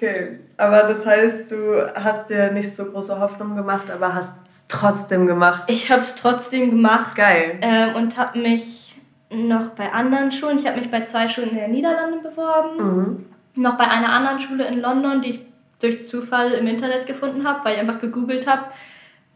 Okay, 0.00 0.38
aber 0.56 0.84
das 0.84 1.04
heißt, 1.04 1.50
du 1.50 1.94
hast 1.94 2.30
dir 2.30 2.50
nicht 2.52 2.74
so 2.74 2.86
große 2.86 3.20
Hoffnung 3.20 3.54
gemacht, 3.54 3.90
aber 3.90 4.14
hast 4.14 4.34
es 4.46 4.64
trotzdem 4.66 5.26
gemacht. 5.26 5.64
Ich 5.66 5.92
habe 5.92 6.00
es 6.00 6.14
trotzdem 6.14 6.70
gemacht. 6.70 7.16
Geil. 7.16 7.58
Ähm, 7.60 7.96
und 7.96 8.16
habe 8.16 8.38
mich 8.38 8.98
noch 9.28 9.70
bei 9.70 9.92
anderen 9.92 10.32
Schulen, 10.32 10.58
ich 10.58 10.66
habe 10.66 10.78
mich 10.78 10.90
bei 10.90 11.04
zwei 11.04 11.28
Schulen 11.28 11.50
in 11.50 11.56
den 11.58 11.72
Niederlanden 11.72 12.22
beworben, 12.22 12.76
mhm. 12.78 13.62
noch 13.62 13.76
bei 13.76 13.84
einer 13.88 14.08
anderen 14.08 14.40
Schule 14.40 14.66
in 14.68 14.80
London, 14.80 15.20
die 15.20 15.30
ich 15.30 15.42
durch 15.80 16.06
Zufall 16.06 16.52
im 16.52 16.66
Internet 16.66 17.06
gefunden 17.06 17.46
habe, 17.46 17.62
weil 17.62 17.74
ich 17.74 17.80
einfach 17.80 18.00
gegoogelt 18.00 18.46
habe, 18.46 18.64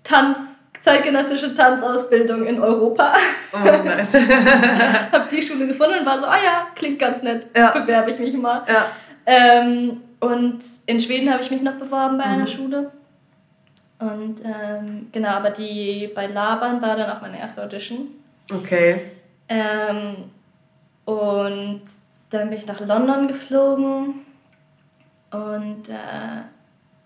Tanz, 0.03 0.39
zeitgenössische 0.81 1.55
Tanzausbildung 1.55 2.47
in 2.47 2.59
Europa. 2.59 3.13
Oh, 3.53 3.85
nice. 3.85 4.15
habe 5.13 5.29
die 5.31 5.43
Schule 5.43 5.67
gefunden 5.67 5.99
und 5.99 6.07
war 6.07 6.19
so, 6.19 6.25
ah 6.25 6.37
oh 6.41 6.43
ja, 6.43 6.67
klingt 6.75 6.99
ganz 6.99 7.23
nett, 7.23 7.49
ja. 7.55 7.71
bewerbe 7.71 8.11
ich 8.11 8.19
mich 8.19 8.35
mal. 8.35 8.63
Ja. 8.67 8.87
Ähm, 9.27 10.01
und 10.25 10.61
in 10.87 11.01
Schweden 11.01 11.31
habe 11.31 11.43
ich 11.43 11.51
mich 11.51 11.63
noch 11.63 11.75
beworben 11.75 12.19
bei 12.19 12.27
mhm. 12.27 12.33
einer 12.33 12.47
Schule. 12.47 12.91
Und 13.99 14.41
ähm, 14.45 15.09
genau, 15.13 15.31
aber 15.31 15.51
die 15.51 16.11
bei 16.15 16.27
Laban 16.27 16.83
war 16.83 16.97
dann 16.97 17.11
auch 17.11 17.21
meine 17.21 17.39
erste 17.39 17.63
Audition. 17.63 18.09
Okay. 18.53 19.01
Ähm, 19.49 20.17
und 21.05 21.83
dann 22.31 22.51
bin 22.51 22.59
ich 22.59 22.67
nach 22.67 22.81
London 22.81 23.29
geflogen 23.29 24.27
und 25.31 25.89
äh, 25.89 26.43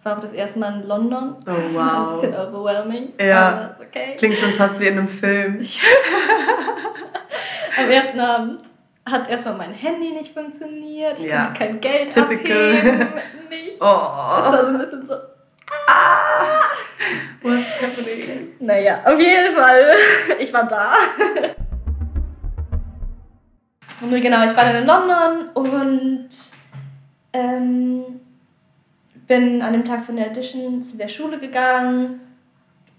war 0.03 0.17
auch 0.17 0.21
das 0.21 0.33
erste 0.33 0.59
Mal 0.59 0.81
in 0.81 0.89
London. 0.89 1.37
Oh, 1.41 1.45
Das 1.45 1.75
war 1.75 1.93
ein 1.93 2.07
wow. 2.07 2.21
bisschen 2.21 2.35
overwhelming. 2.35 3.13
Ja. 3.21 3.77
Okay. 3.81 4.17
Klingt 4.17 4.37
schon 4.37 4.53
fast 4.53 4.81
wie 4.81 4.87
in 4.87 4.99
einem 4.99 5.09
Film. 5.09 5.61
Am 7.79 7.91
ersten 7.91 8.21
Abend 8.21 8.61
hat 9.11 9.29
erstmal 9.29 9.57
mein 9.57 9.73
Handy 9.73 10.11
nicht 10.12 10.33
funktioniert. 10.35 11.18
Ich 11.18 11.27
Ja. 11.27 11.47
konnte 11.47 11.59
kein 11.59 11.81
Geld 11.81 12.11
Typical. 12.12 12.73
abheben. 12.77 13.09
Nichts. 13.51 13.81
Oh. 13.81 13.85
Das 13.85 14.53
war 14.53 14.61
so 14.62 14.66
ein 14.68 14.79
bisschen 14.79 15.07
so. 15.07 15.14
What's 17.42 17.81
happening? 17.81 18.49
Naja, 18.61 19.01
auf 19.05 19.18
jeden 19.21 19.55
Fall. 19.55 19.92
Ich 20.40 20.53
war 20.53 20.66
da. 20.66 20.94
Und 24.01 24.11
genau, 24.21 24.44
ich 24.44 24.57
war 24.57 24.64
dann 24.64 24.77
in 24.77 24.87
London 24.87 25.49
und 25.55 26.29
ähm, 27.33 28.05
bin 29.27 29.61
an 29.62 29.73
dem 29.73 29.85
Tag 29.85 30.05
von 30.05 30.16
der 30.16 30.27
Audition 30.27 30.83
zu 30.83 30.97
der 30.97 31.09
Schule 31.09 31.38
gegangen. 31.38 32.21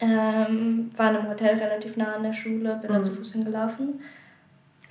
Ähm, 0.02 0.92
war 0.98 1.10
in 1.12 1.18
einem 1.18 1.30
Hotel 1.30 1.58
relativ 1.58 1.96
nah 1.98 2.16
an 2.16 2.24
der 2.24 2.34
Schule, 2.34 2.80
bin 2.82 2.92
Mhm. 2.92 3.04
zu 3.04 3.12
Fuß 3.12 3.34
hingelaufen. 3.34 4.02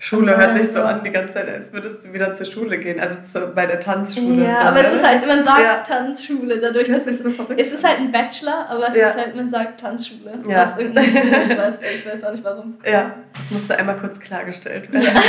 Schule 0.00 0.36
hört 0.36 0.54
sich 0.54 0.70
so 0.70 0.80
an 0.80 1.02
die 1.02 1.10
ganze 1.10 1.34
Zeit, 1.34 1.48
als 1.48 1.72
würdest 1.72 2.04
du 2.04 2.12
wieder 2.12 2.32
zur 2.32 2.46
Schule 2.46 2.78
gehen. 2.78 3.00
Also 3.00 3.20
zu, 3.20 3.52
bei 3.52 3.66
der 3.66 3.80
Tanzschule. 3.80 4.44
Ja, 4.44 4.60
aber 4.60 4.80
es 4.80 4.92
ist 4.92 5.04
halt, 5.04 5.26
man 5.26 5.42
sagt 5.42 5.60
Ja. 5.60 5.74
Tanzschule, 5.82 6.60
Das 6.60 6.72
dadurch, 6.72 6.88
hört 6.88 6.98
dass 7.00 7.06
es, 7.08 7.22
so 7.24 7.30
verrückt 7.30 7.60
es 7.60 7.72
ist 7.72 7.84
halt 7.86 7.98
ein 7.98 8.12
Bachelor, 8.12 8.68
aber 8.70 8.88
es 8.88 8.94
Ja. 8.94 9.08
ist 9.08 9.16
halt, 9.16 9.34
man 9.34 9.50
sagt 9.50 9.80
Tanzschule. 9.80 10.34
Ja. 10.48 10.62
Aus 10.64 10.78
ich 10.78 10.94
weiß, 10.94 11.80
ich 11.82 12.06
weiß 12.06 12.24
auch 12.24 12.30
nicht 12.32 12.44
warum. 12.44 12.78
Ja, 12.86 13.16
das 13.36 13.50
musste 13.50 13.76
einmal 13.76 13.96
kurz 13.96 14.20
klargestellt 14.20 14.92
werden. 14.92 15.04
Ja. 15.04 15.12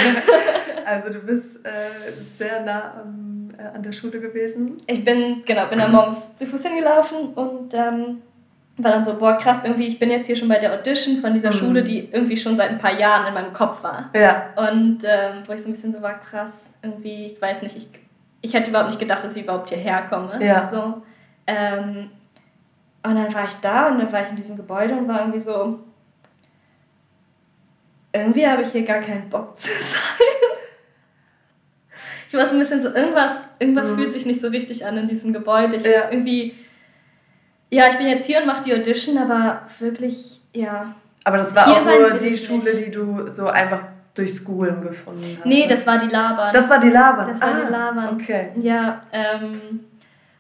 Also 0.85 1.09
du 1.13 1.19
bist 1.19 1.63
äh, 1.67 1.69
sehr 2.39 2.61
nah 2.63 3.01
am, 3.03 3.51
äh, 3.59 3.75
an 3.75 3.83
der 3.83 3.91
Schule 3.91 4.19
gewesen. 4.19 4.77
Ich 4.87 5.05
bin, 5.05 5.43
genau, 5.45 5.67
bin 5.67 5.77
dann 5.77 5.91
morgens 5.91 6.33
zu 6.35 6.47
Fuß 6.47 6.63
hingelaufen 6.65 7.33
und 7.35 7.75
ähm, 7.75 8.23
war 8.83 8.91
dann 8.91 9.03
so, 9.05 9.15
boah, 9.15 9.37
krass, 9.37 9.61
irgendwie, 9.63 9.87
ich 9.87 9.99
bin 9.99 10.09
jetzt 10.09 10.27
hier 10.27 10.35
schon 10.35 10.47
bei 10.47 10.57
der 10.59 10.73
Audition 10.73 11.17
von 11.17 11.33
dieser 11.33 11.49
Mhm. 11.51 11.57
Schule, 11.57 11.83
die 11.83 12.09
irgendwie 12.11 12.37
schon 12.37 12.55
seit 12.57 12.69
ein 12.69 12.77
paar 12.77 12.97
Jahren 12.97 13.27
in 13.27 13.33
meinem 13.33 13.53
Kopf 13.53 13.83
war. 13.83 14.09
Ja. 14.13 14.49
Und 14.55 14.99
ähm, 15.03 15.43
wo 15.45 15.53
ich 15.53 15.61
so 15.61 15.69
ein 15.69 15.73
bisschen 15.73 15.91
so 15.93 16.01
war, 16.01 16.19
krass, 16.19 16.71
irgendwie, 16.81 17.27
ich 17.27 17.41
weiß 17.41 17.61
nicht, 17.63 17.75
ich, 17.77 17.87
ich 18.41 18.53
hätte 18.53 18.69
überhaupt 18.69 18.89
nicht 18.89 18.99
gedacht, 18.99 19.23
dass 19.23 19.35
ich 19.35 19.43
überhaupt 19.43 19.69
hierher 19.69 20.03
komme. 20.09 20.43
Ja. 20.43 20.69
So. 20.71 21.01
Ähm, 21.47 22.09
und 23.03 23.15
dann 23.15 23.33
war 23.33 23.45
ich 23.45 23.53
da 23.61 23.87
und 23.89 23.99
dann 23.99 24.11
war 24.11 24.21
ich 24.23 24.29
in 24.29 24.35
diesem 24.35 24.55
Gebäude 24.57 24.93
und 24.93 25.07
war 25.07 25.19
irgendwie 25.21 25.39
so, 25.39 25.79
irgendwie 28.13 28.47
habe 28.47 28.63
ich 28.63 28.71
hier 28.71 28.83
gar 28.83 28.99
keinen 29.01 29.29
Bock 29.29 29.57
zu 29.59 29.71
sein. 29.71 29.99
Ich 32.29 32.35
war 32.35 32.45
so 32.47 32.53
ein 32.55 32.59
bisschen 32.59 32.83
so, 32.83 32.89
irgendwas, 32.89 33.47
irgendwas 33.59 33.89
Mhm. 33.91 33.95
fühlt 33.95 34.11
sich 34.11 34.25
nicht 34.25 34.39
so 34.41 34.47
richtig 34.49 34.85
an 34.85 34.97
in 34.97 35.07
diesem 35.07 35.33
Gebäude. 35.33 35.75
Ich 35.77 35.83
Ja. 35.83 36.09
irgendwie, 36.11 36.53
ja, 37.71 37.87
ich 37.89 37.97
bin 37.97 38.07
jetzt 38.07 38.25
hier 38.25 38.39
und 38.39 38.47
mache 38.47 38.63
die 38.63 38.73
Audition, 38.73 39.17
aber 39.17 39.61
wirklich, 39.79 40.39
ja. 40.53 40.93
Aber 41.23 41.37
das 41.37 41.55
war 41.55 41.67
auch 41.67 41.85
nur 41.85 42.17
die 42.17 42.37
Schule, 42.37 42.63
nicht. 42.63 42.87
die 42.87 42.91
du 42.91 43.29
so 43.29 43.47
einfach 43.47 43.81
durch 44.15 44.35
Schoolen 44.35 44.81
gefunden 44.81 45.37
hast. 45.37 45.45
Nee, 45.45 45.61
ne? 45.63 45.67
das 45.67 45.85
war 45.85 45.97
die 45.99 46.07
Laban. 46.07 46.51
Das 46.51 46.69
war 46.69 46.79
die 46.79 46.89
Laban. 46.89 47.27
Das 47.29 47.41
war 47.41 47.49
ah, 47.49 47.65
die 47.65 47.71
Laban. 47.71 48.09
Okay. 48.15 48.49
Ja, 48.61 49.01
ähm, 49.11 49.61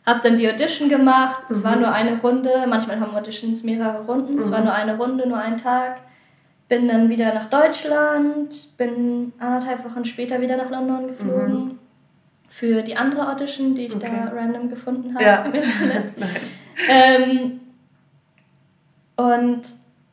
hab 0.05 0.21
dann 0.23 0.37
die 0.37 0.49
Audition 0.51 0.89
gemacht. 0.89 1.43
Es 1.49 1.59
Mhm. 1.59 1.63
war 1.67 1.75
nur 1.75 1.91
eine 1.91 2.19
Runde. 2.19 2.49
Manchmal 2.67 2.99
haben 2.99 3.15
Auditions 3.15 3.63
mehrere 3.63 4.03
Runden. 4.05 4.39
Es 4.39 4.47
Mhm. 4.49 4.53
war 4.53 4.61
nur 4.61 4.73
eine 4.73 4.97
Runde, 4.97 5.27
nur 5.27 5.37
ein 5.37 5.57
Tag. 5.57 5.97
Bin 6.67 6.87
dann 6.87 7.09
wieder 7.09 7.33
nach 7.33 7.45
Deutschland. 7.45 8.77
Bin 8.77 9.33
anderthalb 9.39 9.83
Wochen 9.85 10.03
später 10.05 10.41
wieder 10.41 10.57
nach 10.57 10.69
London 10.69 11.07
geflogen. 11.07 11.77
Für 12.47 12.81
die 12.81 12.95
andere 12.97 13.29
Audition, 13.31 13.75
die 13.75 13.85
ich 13.85 13.95
Mhm. 13.95 14.01
Okay. 14.01 14.11
da 14.25 14.31
random 14.35 14.69
gefunden 14.69 15.13
habe 15.13 15.23
Ja. 15.23 15.43
im 15.43 15.53
Internet. 15.53 16.17
nice. 16.17 16.53
Ähm, 16.87 17.59
und 19.15 19.61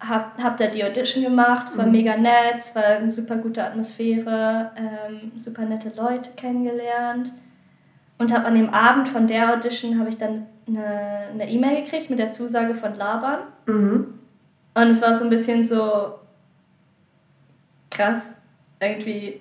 hab, 0.01 0.39
hab 0.43 0.57
da 0.59 0.67
die 0.67 0.85
Audition 0.85 1.23
gemacht. 1.25 1.69
Es 1.69 1.79
war 1.79 1.87
Mhm. 1.87 1.93
mega 1.93 2.17
nett, 2.17 2.57
es 2.61 2.75
war 2.75 2.85
eine 2.85 3.11
super 3.11 3.37
gute 3.37 3.65
Atmosphäre, 3.65 4.71
ähm, 4.77 5.33
super 5.37 5.63
nette 5.63 5.91
Leute 5.97 6.31
kennengelernt. 6.37 7.33
Und 8.19 8.33
habe 8.33 8.47
an 8.47 8.55
dem 8.55 8.71
Abend 8.71 9.09
von 9.09 9.27
der 9.27 9.53
Audition 9.55 9.99
habe 9.99 10.09
ich 10.09 10.17
dann 10.19 10.47
eine 10.69 11.49
E-Mail 11.49 11.85
gekriegt 11.85 12.11
mit 12.11 12.19
der 12.19 12.33
Zusage 12.33 12.75
von 12.75 12.97
Laban. 12.97 13.41
Mhm. 13.67 14.19
Und 14.75 14.91
es 14.91 15.01
war 15.03 15.15
so 15.15 15.25
ein 15.25 15.31
bisschen 15.31 15.63
so 15.65 16.15
krass, 17.91 18.35
irgendwie, 18.81 19.41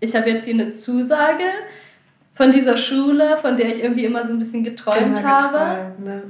ich 0.00 0.14
habe 0.14 0.30
jetzt 0.30 0.44
hier 0.44 0.54
eine 0.54 0.72
Zusage 0.72 1.44
von 2.34 2.52
dieser 2.52 2.76
Schule, 2.76 3.36
von 3.38 3.56
der 3.56 3.68
ich 3.68 3.82
irgendwie 3.82 4.04
immer 4.04 4.24
so 4.26 4.32
ein 4.32 4.38
bisschen 4.38 4.62
geträumt 4.62 5.18
Immer 5.18 5.22
habe. 5.22 5.58
geträumt, 5.58 6.00
ne? 6.04 6.22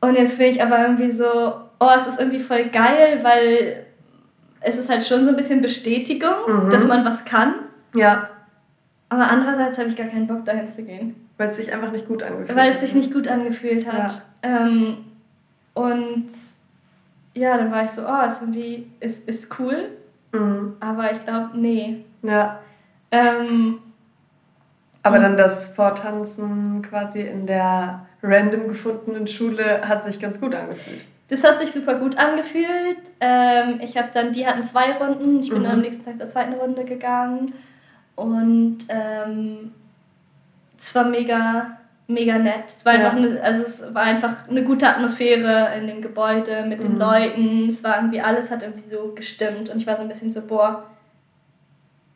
Und 0.00 0.14
jetzt 0.16 0.38
bin 0.38 0.46
ich 0.50 0.62
aber 0.62 0.80
irgendwie 0.82 1.10
so, 1.10 1.54
oh, 1.78 1.90
es 1.96 2.06
ist 2.06 2.18
irgendwie 2.20 2.38
voll 2.40 2.64
geil, 2.66 3.20
weil 3.22 3.84
es 4.60 4.76
ist 4.78 4.88
halt 4.90 5.04
schon 5.06 5.24
so 5.24 5.30
ein 5.30 5.36
bisschen 5.36 5.60
Bestätigung, 5.62 6.34
Mhm. 6.66 6.70
dass 6.70 6.86
man 6.86 7.04
was 7.04 7.24
kann. 7.24 7.54
Ja, 7.94 8.28
Aber 9.12 9.28
andererseits 9.28 9.76
habe 9.78 9.88
ich 9.88 9.96
gar 9.96 10.06
keinen 10.06 10.26
Bock, 10.28 10.44
dahin 10.44 10.70
zu 10.70 10.82
gehen. 10.84 11.16
weil 11.36 11.48
es 11.48 11.56
sich 11.56 11.72
einfach 11.72 11.90
nicht 11.90 12.06
gut 12.06 12.22
angefühlt 12.22 12.56
Weil 12.56 12.68
es 12.68 12.74
hat. 12.76 12.80
sich 12.82 12.94
nicht 12.94 13.12
gut 13.12 13.26
angefühlt 13.26 13.90
hat. 13.90 14.22
Ähm, 14.42 14.98
und 15.74 16.28
ja, 17.34 17.56
dann 17.56 17.70
war 17.72 17.84
ich 17.84 17.90
so, 17.90 18.02
oh, 18.06 18.26
ist 18.26 18.40
irgendwie, 18.42 18.86
ist, 19.00 19.26
ist 19.28 19.58
cool, 19.58 19.88
Mhm. 20.32 20.74
aber 20.80 21.10
ich 21.12 21.24
glaube, 21.24 21.50
nee. 21.54 22.04
Ja. 22.22 22.60
Ähm, 23.10 23.78
Aber 25.02 25.18
Mhm. 25.18 25.22
dann 25.22 25.36
das 25.36 25.68
Vortanzen 25.68 26.82
quasi 26.82 27.20
in 27.22 27.46
der 27.46 28.06
random 28.22 28.68
gefundenen 28.68 29.26
Schule 29.26 29.80
hat 29.88 30.04
sich 30.04 30.20
ganz 30.20 30.40
gut 30.40 30.54
angefühlt. 30.54 31.06
das 31.30 31.44
hat 31.44 31.58
sich 31.60 31.70
super 31.72 31.94
gut 31.94 32.18
angefühlt. 32.18 32.98
Ähm, 33.20 33.78
ich 33.80 33.96
habe 33.96 34.08
dann, 34.12 34.32
die 34.32 34.44
hatten 34.46 34.64
zwei 34.64 34.92
Runden. 34.96 35.40
Ich 35.40 35.48
bin 35.50 35.60
Mhm. 35.60 35.62
dann 35.64 35.72
am 35.74 35.80
nächsten 35.80 36.04
Tag 36.04 36.18
zur 36.18 36.26
zweiten 36.28 36.54
Runde 36.54 36.84
gegangen. 36.84 37.54
Und 38.16 38.78
ähm, 38.88 39.72
es 40.76 40.92
war 40.94 41.04
mega, 41.04 41.78
mega 42.08 42.36
nett. 42.36 42.64
Es 42.66 42.84
war, 42.84 42.94
Ja. 42.94 43.04
einfach 43.06 43.16
eine, 43.16 43.40
also 43.42 43.62
es 43.62 43.94
war 43.94 44.02
einfach 44.02 44.48
eine 44.48 44.64
gute 44.64 44.88
Atmosphäre 44.88 45.70
in 45.78 45.86
dem 45.86 46.02
Gebäude 46.02 46.64
mit 46.66 46.82
den 46.82 46.94
Mhm. 46.94 46.98
Leuten. 46.98 47.68
Es 47.68 47.84
war 47.84 47.96
irgendwie, 47.96 48.20
alles 48.20 48.50
hat 48.50 48.62
irgendwie 48.64 48.88
so 48.90 49.12
gestimmt. 49.14 49.68
Und 49.70 49.78
ich 49.78 49.86
war 49.86 49.94
so 49.96 50.02
ein 50.02 50.08
bisschen 50.08 50.32
so, 50.32 50.42
boah, 50.42 50.84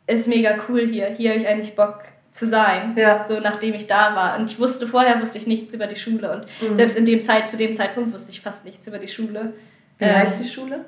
ist 0.07 0.27
mega 0.27 0.51
cool 0.67 0.81
hier. 0.85 1.07
Hier 1.07 1.31
habe 1.31 1.39
ich 1.39 1.47
eigentlich 1.47 1.75
Bock 1.75 1.99
zu 2.35 2.47
sein. 2.47 2.95
Ja. 2.97 3.21
So 3.23 3.39
nachdem 3.39 3.75
ich 3.75 3.87
da 3.87 4.13
war. 4.15 4.37
Und 4.37 4.51
ich 4.51 4.59
wusste 4.59 4.87
vorher, 4.87 5.21
wusste 5.21 5.37
ich 5.37 5.47
nichts 5.47 5.73
über 5.73 5.87
die 5.87 5.95
Schule. 5.95 6.31
Und 6.61 6.69
Mhm. 6.69 6.75
selbst 6.75 6.97
in 6.97 7.05
dem 7.05 7.21
Zeit, 7.23 7.47
zu 7.47 7.55
dem 7.55 7.73
Zeitpunkt 7.75 8.13
wusste 8.13 8.31
ich 8.31 8.41
fast 8.41 8.65
nichts 8.65 8.85
über 8.87 8.97
die 8.99 9.07
Schule. 9.07 9.53
Wie 9.97 10.03
Ähm, 10.05 10.15
heißt 10.17 10.39
die 10.43 10.47
Schule? 10.47 10.83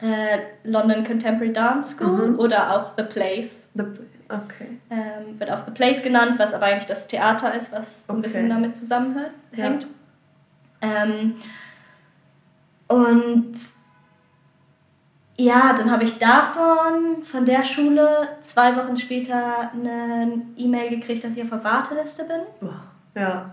Äh, 0.00 0.38
London 0.62 1.02
Contemporary 1.04 1.52
Dance 1.52 1.96
School 1.96 2.28
Mhm. 2.28 2.38
oder 2.38 2.72
auch 2.76 2.92
The 2.96 3.02
Place. 3.02 3.70
The, 3.74 3.82
okay. 4.28 4.78
Ähm, 4.90 5.40
wird 5.40 5.50
auch 5.50 5.64
The 5.64 5.72
Place 5.72 6.02
genannt, 6.02 6.38
was 6.38 6.54
aber 6.54 6.66
eigentlich 6.66 6.86
das 6.86 7.08
Theater 7.08 7.52
ist, 7.54 7.72
was 7.72 8.06
so 8.06 8.12
ein 8.12 8.18
Okay. 8.18 8.26
bisschen 8.28 8.48
damit 8.48 8.76
zusammenhängt. 8.76 9.32
Ja. 9.54 9.78
Ähm, 10.82 11.34
und 12.88 13.54
ja, 15.38 15.74
dann 15.76 15.90
habe 15.90 16.04
ich 16.04 16.18
davon, 16.18 17.22
von 17.24 17.44
der 17.44 17.62
Schule, 17.62 18.28
zwei 18.40 18.74
Wochen 18.76 18.96
später 18.96 19.70
eine 19.72 20.42
E-Mail 20.56 20.90
gekriegt, 20.90 21.24
dass 21.24 21.36
ich 21.36 21.42
auf 21.42 21.50
der 21.50 21.64
Warteliste 21.64 22.24
bin. 22.24 22.40
Boah. 22.60 22.82
Ja. 23.14 23.50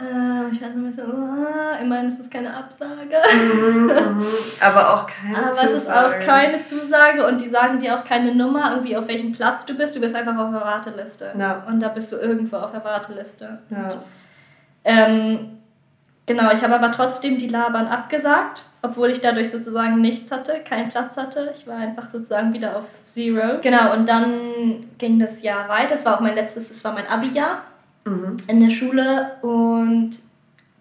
Ähm, 0.00 0.48
ich 0.52 0.58
so 0.58 0.64
ein 0.64 0.84
bisschen, 0.84 1.04
oh, 1.10 1.82
immerhin 1.82 2.08
ist 2.08 2.20
es 2.20 2.30
keine 2.30 2.54
Absage. 2.54 3.16
Mhm, 3.34 3.86
mhm. 3.86 4.24
Aber 4.60 4.94
auch 4.94 5.06
keine 5.06 5.36
Aber 5.36 5.52
Zusage. 5.52 5.72
es 5.72 5.82
ist 5.82 5.90
auch 5.90 6.20
keine 6.20 6.64
Zusage 6.64 7.26
und 7.26 7.40
die 7.40 7.48
sagen 7.48 7.78
dir 7.78 7.98
auch 7.98 8.04
keine 8.04 8.34
Nummer, 8.34 8.70
irgendwie 8.70 8.96
auf 8.96 9.08
welchem 9.08 9.32
Platz 9.32 9.66
du 9.66 9.74
bist. 9.74 9.94
Du 9.94 10.00
bist 10.00 10.14
einfach 10.14 10.36
auf 10.38 10.50
der 10.50 10.62
Warteliste. 10.62 11.32
Ja. 11.38 11.64
Und 11.68 11.80
da 11.80 11.88
bist 11.88 12.12
du 12.12 12.16
irgendwo 12.16 12.56
auf 12.56 12.72
der 12.72 12.82
Warteliste. 12.84 13.58
Ja. 13.68 13.88
Ähm, 14.84 15.59
genau, 16.34 16.50
ich 16.52 16.62
habe 16.62 16.74
aber 16.74 16.90
trotzdem 16.92 17.38
die 17.38 17.48
Labern 17.48 17.86
abgesagt, 17.88 18.62
obwohl 18.82 19.10
ich 19.10 19.20
dadurch 19.20 19.50
sozusagen 19.50 20.00
nichts 20.00 20.30
hatte, 20.30 20.60
keinen 20.64 20.88
Platz 20.90 21.16
hatte. 21.16 21.52
Ich 21.56 21.66
war 21.66 21.76
einfach 21.76 22.08
sozusagen 22.08 22.52
wieder 22.52 22.76
auf 22.76 22.84
Zero. 23.04 23.58
Genau, 23.60 23.92
und 23.92 24.08
dann 24.08 24.32
ging 24.98 25.18
das 25.18 25.42
Jahr 25.42 25.68
weiter. 25.68 25.94
Es 25.94 26.04
war 26.04 26.16
auch 26.16 26.20
mein 26.20 26.34
letztes, 26.34 26.70
es 26.70 26.84
war 26.84 26.92
mein 26.92 27.06
Abi-Jahr 27.06 27.62
Mhm. 28.04 28.36
in 28.46 28.60
der 28.66 28.70
Schule 28.70 29.32
und 29.42 30.12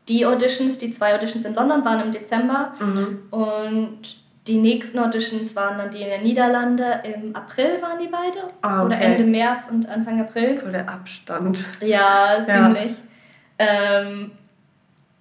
die 0.08 0.26
Auditions, 0.26 0.78
die 0.78 0.92
zwei 0.92 1.14
Auditions 1.16 1.44
in 1.46 1.54
London 1.54 1.84
waren 1.84 2.00
im 2.02 2.12
Dezember 2.12 2.74
Mhm. 2.80 3.20
und 3.32 4.00
die 4.48 4.58
nächsten 4.58 4.98
Auditions 4.98 5.56
waren 5.56 5.78
dann 5.78 5.92
die 5.92 6.02
in 6.02 6.10
den 6.10 6.24
Niederlande. 6.24 7.02
Im 7.04 7.36
April 7.36 7.82
waren 7.82 8.00
die 8.00 8.08
beide. 8.08 8.48
Ah, 8.62 8.84
Oder 8.86 8.96
okay. 8.96 9.06
Ende 9.16 9.24
März 9.26 9.70
und 9.70 9.88
Anfang 9.90 10.20
April. 10.22 10.56
Voll 10.58 10.72
der 10.72 10.90
Abstand. 10.90 11.66
Ja, 11.82 12.38
Ja. 12.38 12.46
ziemlich. 12.48 12.94
Ähm, 13.60 14.32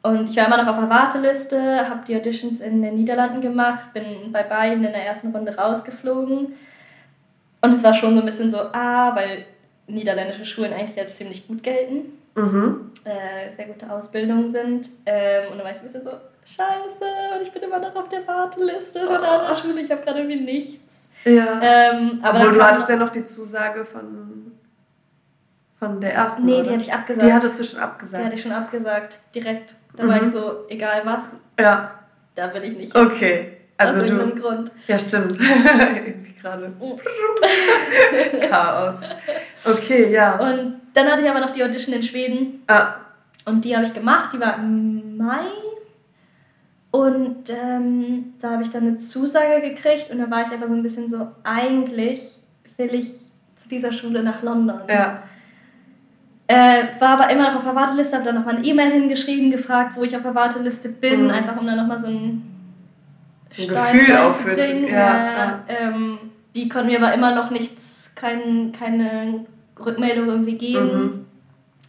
und 0.09 0.31
ich 0.31 0.37
war 0.37 0.47
immer 0.47 0.63
noch 0.63 0.67
auf 0.67 0.79
der 0.79 0.91
Warteliste, 0.91 1.89
habe 1.89 2.05
die 2.07 2.17
Auditions 2.17 2.61
in 2.61 2.83
den 2.83 2.97
Niederlanden 2.97 3.41
gemacht, 3.41 3.93
bin 3.93 4.33
bei 4.33 4.43
beiden 4.43 4.85
in 4.85 4.93
der 4.93 5.07
ersten 5.07 5.31
Runde 5.31 5.57
rausgeflogen. 5.57 6.55
Und 7.61 7.73
es 7.73 7.83
war 7.83 7.95
schon 7.95 8.15
so 8.15 8.21
ein 8.21 8.27
bisschen 8.27 8.51
so, 8.51 8.59
ah, 8.59 9.15
weil 9.15 9.45
niederländische 9.87 10.45
Schulen 10.45 10.73
eigentlich 10.73 10.99
als 10.99 11.17
ziemlich 11.17 11.49
gut 11.49 11.63
gelten, 11.63 12.13
mhm. 12.35 12.93
äh, 13.05 13.51
sehr 13.51 13.67
gute 13.67 13.91
Ausbildungen 13.91 14.51
sind. 14.51 14.91
Ähm, 15.07 15.51
und 15.51 15.59
dann 15.59 15.65
war 15.65 15.71
ich 15.71 15.79
ein 15.79 15.83
bisschen 15.83 16.05
so, 16.05 16.11
scheiße, 16.45 17.05
und 17.35 17.43
ich 17.43 17.53
bin 17.53 17.63
immer 17.63 17.79
noch 17.79 17.95
auf 17.97 18.09
der 18.09 18.27
Warteliste 18.27 19.05
von 19.05 19.17
einer 19.17 19.57
Schule, 19.57 19.81
ich 19.81 19.91
habe 19.91 20.03
gerade 20.03 20.21
irgendwie 20.21 20.41
nichts. 20.41 21.09
Ja. 21.25 21.61
Ähm, 21.61 22.21
aber 22.23 22.41
Obwohl 22.41 22.53
du 22.55 22.63
hattest 22.63 22.89
ja 22.89 22.97
noch 22.97 23.11
die 23.11 23.25
Zusage 23.25 23.85
von, 23.85 24.53
von 25.79 26.01
der 26.01 26.15
ersten. 26.15 26.45
Nee, 26.45 26.55
oder? 26.55 26.63
die 26.63 26.71
hatte 26.71 26.83
ich 26.83 26.93
abgesagt. 26.93 27.27
Die 27.27 27.33
hattest 27.33 27.59
du 27.59 27.65
schon 27.65 27.81
abgesagt. 27.81 28.23
Die 28.23 28.27
hatte 28.27 28.37
ich 28.37 28.43
schon 28.43 28.53
abgesagt, 28.53 29.19
direkt. 29.35 29.75
Da 29.99 30.05
mhm. 30.05 30.09
war 30.09 30.17
ich 30.17 30.23
mhm. 30.23 30.33
so, 30.33 30.65
egal 30.69 31.03
was. 31.05 31.41
Ja. 31.59 31.91
Da 32.37 32.55
will 32.55 32.63
ich 32.63 32.79
nicht. 32.79 32.97
Okay. 32.97 33.57
Also 33.77 33.99
Aus 33.99 34.05
irgendeinem 34.05 34.37
du, 34.37 34.43
Grund. 34.43 34.73
Ja, 34.87 34.99
stimmt. 34.99 35.39
Irgendwie 35.41 36.35
gerade. 36.35 36.73
Chaos. 38.49 39.01
Okay, 39.65 40.13
ja. 40.13 40.37
Und 40.39 40.81
dann 40.95 41.09
hatte 41.09 41.23
ich 41.23 41.29
aber 41.29 41.41
noch 41.41 41.51
die 41.51 41.65
Audition 41.65 41.95
in 41.95 42.03
Schweden. 42.03 42.63
Ah. 42.69 42.95
Und 43.45 43.65
die 43.65 43.75
habe 43.77 43.87
ich 43.87 43.93
gemacht. 43.93 44.33
Die 44.33 44.41
war 44.41 44.57
im 44.57 45.17
Mai. 45.17 45.47
Und 46.93 47.51
ähm, 47.51 48.35
da 48.41 48.53
habe 48.53 48.63
ich 48.63 48.71
dann 48.71 48.87
eine 48.87 48.97
Zusage 48.97 49.61
gekriegt. 49.61 50.11
Und 50.11 50.19
da 50.19 50.31
war 50.31 50.43
ich 50.43 50.53
aber 50.53 50.69
so 50.69 50.75
ein 50.75 50.83
bisschen 50.83 51.11
so, 51.11 51.29
eigentlich 51.43 52.21
will 52.77 52.95
ich 52.95 53.09
zu 53.57 53.69
dieser 53.69 53.91
Schule 53.91 54.23
nach 54.23 54.43
London. 54.43 54.81
Ja. 54.89 55.25
Äh, 56.51 56.99
war 56.99 57.11
aber 57.11 57.31
immer 57.31 57.51
noch 57.51 57.57
auf 57.57 57.65
der 57.65 57.75
Warteliste, 57.75 58.17
habe 58.17 58.25
dann 58.25 58.37
nochmal 58.37 58.57
eine 58.57 58.65
E-Mail 58.65 58.91
hingeschrieben, 58.91 59.51
gefragt, 59.51 59.93
wo 59.97 60.03
ich 60.03 60.17
auf 60.17 60.23
der 60.23 60.35
Warteliste 60.35 60.89
bin, 60.89 61.25
mhm. 61.25 61.31
einfach 61.31 61.61
um 61.61 61.67
dann 61.67 61.77
nochmal 61.77 61.99
so 61.99 62.07
ein, 62.07 62.43
ein 63.57 63.69
Gefühl 63.69 64.17
aufzubringen. 64.17 64.89
Ja, 64.89 65.27
ja. 65.27 65.61
Ähm, 65.69 66.19
die 66.55 66.71
konnten 66.71 66.89
mir 66.89 67.03
aber 67.05 67.13
immer 67.13 67.35
noch 67.35 67.51
nichts, 67.51 68.15
kein, 68.15 68.73
keine 68.73 69.45
Rückmeldung 69.79 70.29
irgendwie 70.29 70.57
geben. 70.57 70.97
Mhm. 70.97 71.27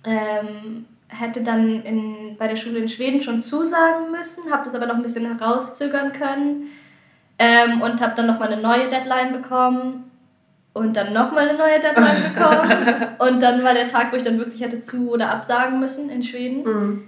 Ähm, 0.03 0.85
hätte 1.07 1.41
dann 1.41 1.81
in, 1.83 2.35
bei 2.37 2.47
der 2.47 2.57
Schule 2.57 2.79
in 2.79 2.89
Schweden 2.89 3.21
schon 3.21 3.39
zusagen 3.39 4.11
müssen, 4.11 4.51
habe 4.51 4.65
das 4.65 4.75
aber 4.75 4.87
noch 4.87 4.95
ein 4.95 5.03
bisschen 5.03 5.25
herauszögern 5.25 6.11
können 6.11 6.67
ähm, 7.37 7.81
und 7.81 8.01
habe 8.01 8.13
dann 8.15 8.27
nochmal 8.27 8.51
eine 8.51 8.61
neue 8.61 8.89
Deadline 8.89 9.31
bekommen 9.31 10.08
und 10.79 10.95
dann 10.95 11.13
nochmal 11.13 11.49
eine 11.49 11.57
neue 11.57 11.79
Deadline 11.79 12.33
bekommen. 12.33 13.07
und 13.19 13.41
dann 13.41 13.63
war 13.63 13.73
der 13.73 13.87
Tag, 13.87 14.11
wo 14.11 14.15
ich 14.15 14.23
dann 14.23 14.39
wirklich 14.39 14.61
hätte 14.61 14.81
zu- 14.81 15.11
oder 15.11 15.29
absagen 15.29 15.79
müssen 15.79 16.09
in 16.09 16.23
Schweden. 16.23 16.63
Mhm. 16.63 17.03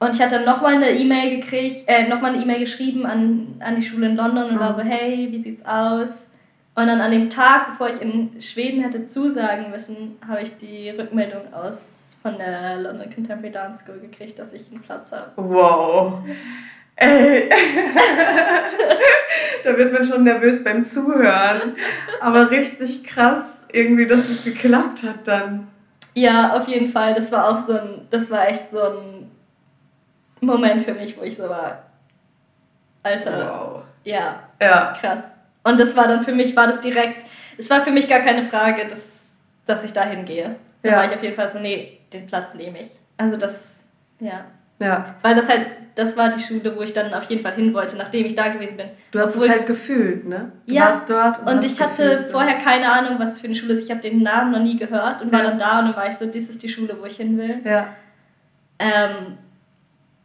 Und 0.00 0.14
ich 0.14 0.20
hatte 0.20 0.36
dann 0.36 0.44
nochmal 0.44 0.74
eine 0.74 0.90
E-Mail 0.90 1.40
gekriegt, 1.40 1.84
äh, 1.86 2.08
nochmal 2.08 2.34
eine 2.34 2.42
E-Mail 2.42 2.60
geschrieben 2.60 3.06
an, 3.06 3.54
an 3.60 3.76
die 3.76 3.82
Schule 3.82 4.06
in 4.06 4.16
London 4.16 4.44
und 4.44 4.54
mhm. 4.56 4.60
war 4.60 4.72
so, 4.72 4.82
hey, 4.82 5.28
wie 5.30 5.40
sieht's 5.40 5.64
aus? 5.64 6.26
Und 6.74 6.88
dann 6.88 7.00
an 7.00 7.12
dem 7.12 7.30
Tag, 7.30 7.68
bevor 7.68 7.88
ich 7.88 8.02
in 8.02 8.40
Schweden 8.42 8.82
hätte 8.82 9.04
zusagen 9.04 9.70
müssen, 9.70 10.16
habe 10.26 10.42
ich 10.42 10.56
die 10.58 10.90
Rückmeldung 10.90 11.54
aus 11.54 12.16
von 12.20 12.38
der 12.38 12.80
London 12.80 13.12
Contemporary 13.14 13.52
Dance 13.52 13.84
School 13.84 14.00
gekriegt, 14.00 14.38
dass 14.38 14.52
ich 14.52 14.70
einen 14.70 14.80
Platz 14.80 15.12
habe. 15.12 15.30
Wow. 15.36 16.24
Ey. 16.96 17.48
da 19.64 19.76
wird 19.76 19.92
man 19.92 20.04
schon 20.04 20.24
nervös 20.24 20.62
beim 20.62 20.84
Zuhören. 20.84 21.76
Aber 22.20 22.50
richtig 22.50 23.04
krass, 23.04 23.58
irgendwie, 23.72 24.06
dass 24.06 24.28
es 24.28 24.44
geklappt 24.44 25.02
hat 25.02 25.26
dann. 25.26 25.68
Ja, 26.14 26.56
auf 26.56 26.68
jeden 26.68 26.88
Fall. 26.88 27.14
Das 27.14 27.32
war 27.32 27.48
auch 27.48 27.58
so 27.58 27.72
ein, 27.72 28.06
das 28.10 28.30
war 28.30 28.48
echt 28.48 28.68
so 28.68 28.80
ein 28.80 29.30
Moment 30.40 30.82
für 30.82 30.94
mich, 30.94 31.18
wo 31.18 31.22
ich 31.22 31.36
so 31.36 31.48
war. 31.48 31.82
Alter. 33.02 33.38
Wow. 33.38 33.82
Ja. 34.04 34.40
Ja. 34.60 34.96
Krass. 35.00 35.24
Und 35.64 35.80
das 35.80 35.96
war 35.96 36.06
dann 36.06 36.24
für 36.24 36.32
mich, 36.32 36.54
war 36.54 36.66
das 36.66 36.80
direkt, 36.80 37.26
es 37.58 37.68
war 37.70 37.80
für 37.80 37.90
mich 37.90 38.08
gar 38.08 38.20
keine 38.20 38.42
Frage, 38.42 38.86
dass, 38.86 39.32
dass 39.66 39.82
ich 39.82 39.92
dahin 39.92 40.24
gehe. 40.24 40.56
Da 40.82 40.90
ja. 40.90 40.96
war 40.98 41.04
ich 41.06 41.12
auf 41.12 41.22
jeden 41.22 41.34
Fall 41.34 41.48
so, 41.48 41.58
nee, 41.58 41.98
den 42.12 42.26
Platz 42.26 42.54
nehme 42.54 42.80
ich. 42.80 42.90
Also 43.16 43.36
das, 43.36 43.84
ja. 44.20 44.44
Ja. 44.78 45.14
Weil 45.22 45.34
das 45.34 45.48
halt, 45.48 45.66
das 45.94 46.16
war 46.16 46.30
die 46.30 46.42
Schule, 46.42 46.76
wo 46.76 46.82
ich 46.82 46.92
dann 46.92 47.14
auf 47.14 47.24
jeden 47.24 47.42
Fall 47.42 47.54
hin 47.54 47.72
wollte, 47.72 47.96
nachdem 47.96 48.26
ich 48.26 48.34
da 48.34 48.48
gewesen 48.48 48.76
bin. 48.76 48.86
Du 49.12 49.20
hast 49.20 49.36
es 49.36 49.48
halt 49.48 49.66
gefühlt, 49.66 50.26
ne? 50.28 50.52
Du 50.66 50.74
ja. 50.74 50.86
warst 50.86 51.08
dort 51.08 51.40
und, 51.40 51.48
und 51.48 51.64
ich 51.64 51.80
hatte 51.80 52.10
gefühlt, 52.10 52.30
vorher 52.32 52.58
keine 52.58 52.90
Ahnung, 52.90 53.18
was 53.18 53.34
es 53.34 53.40
für 53.40 53.46
eine 53.46 53.54
Schule 53.54 53.74
ist. 53.74 53.84
Ich 53.84 53.90
habe 53.90 54.00
den 54.00 54.22
Namen 54.22 54.50
noch 54.50 54.62
nie 54.62 54.76
gehört 54.76 55.22
und 55.22 55.32
ja. 55.32 55.38
war 55.38 55.44
dann 55.44 55.58
da 55.58 55.78
und 55.78 55.86
dann 55.86 55.96
war 55.96 56.08
ich 56.08 56.16
so, 56.16 56.26
das 56.26 56.48
ist 56.48 56.62
die 56.62 56.68
Schule, 56.68 56.96
wo 57.00 57.06
ich 57.06 57.16
hin 57.16 57.38
will. 57.38 57.60
Ja. 57.64 57.88
Ähm, 58.78 59.38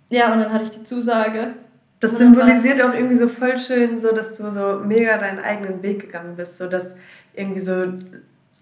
ja, 0.09 0.33
und 0.33 0.39
dann 0.39 0.51
hatte 0.51 0.63
ich 0.63 0.71
die 0.71 0.83
Zusage. 0.83 1.53
Das 1.99 2.17
symbolisiert 2.17 2.81
auch 2.81 2.93
irgendwie 2.93 3.15
so 3.15 3.27
voll 3.27 3.57
schön, 3.57 3.99
so 3.99 4.13
dass 4.13 4.37
du 4.37 4.49
so 4.51 4.79
mega 4.79 5.17
deinen 5.17 5.39
eigenen 5.39 5.83
Weg 5.83 5.99
gegangen 5.99 6.35
bist, 6.35 6.57
so 6.57 6.67
dass 6.67 6.95
irgendwie 7.33 7.59
so 7.59 7.93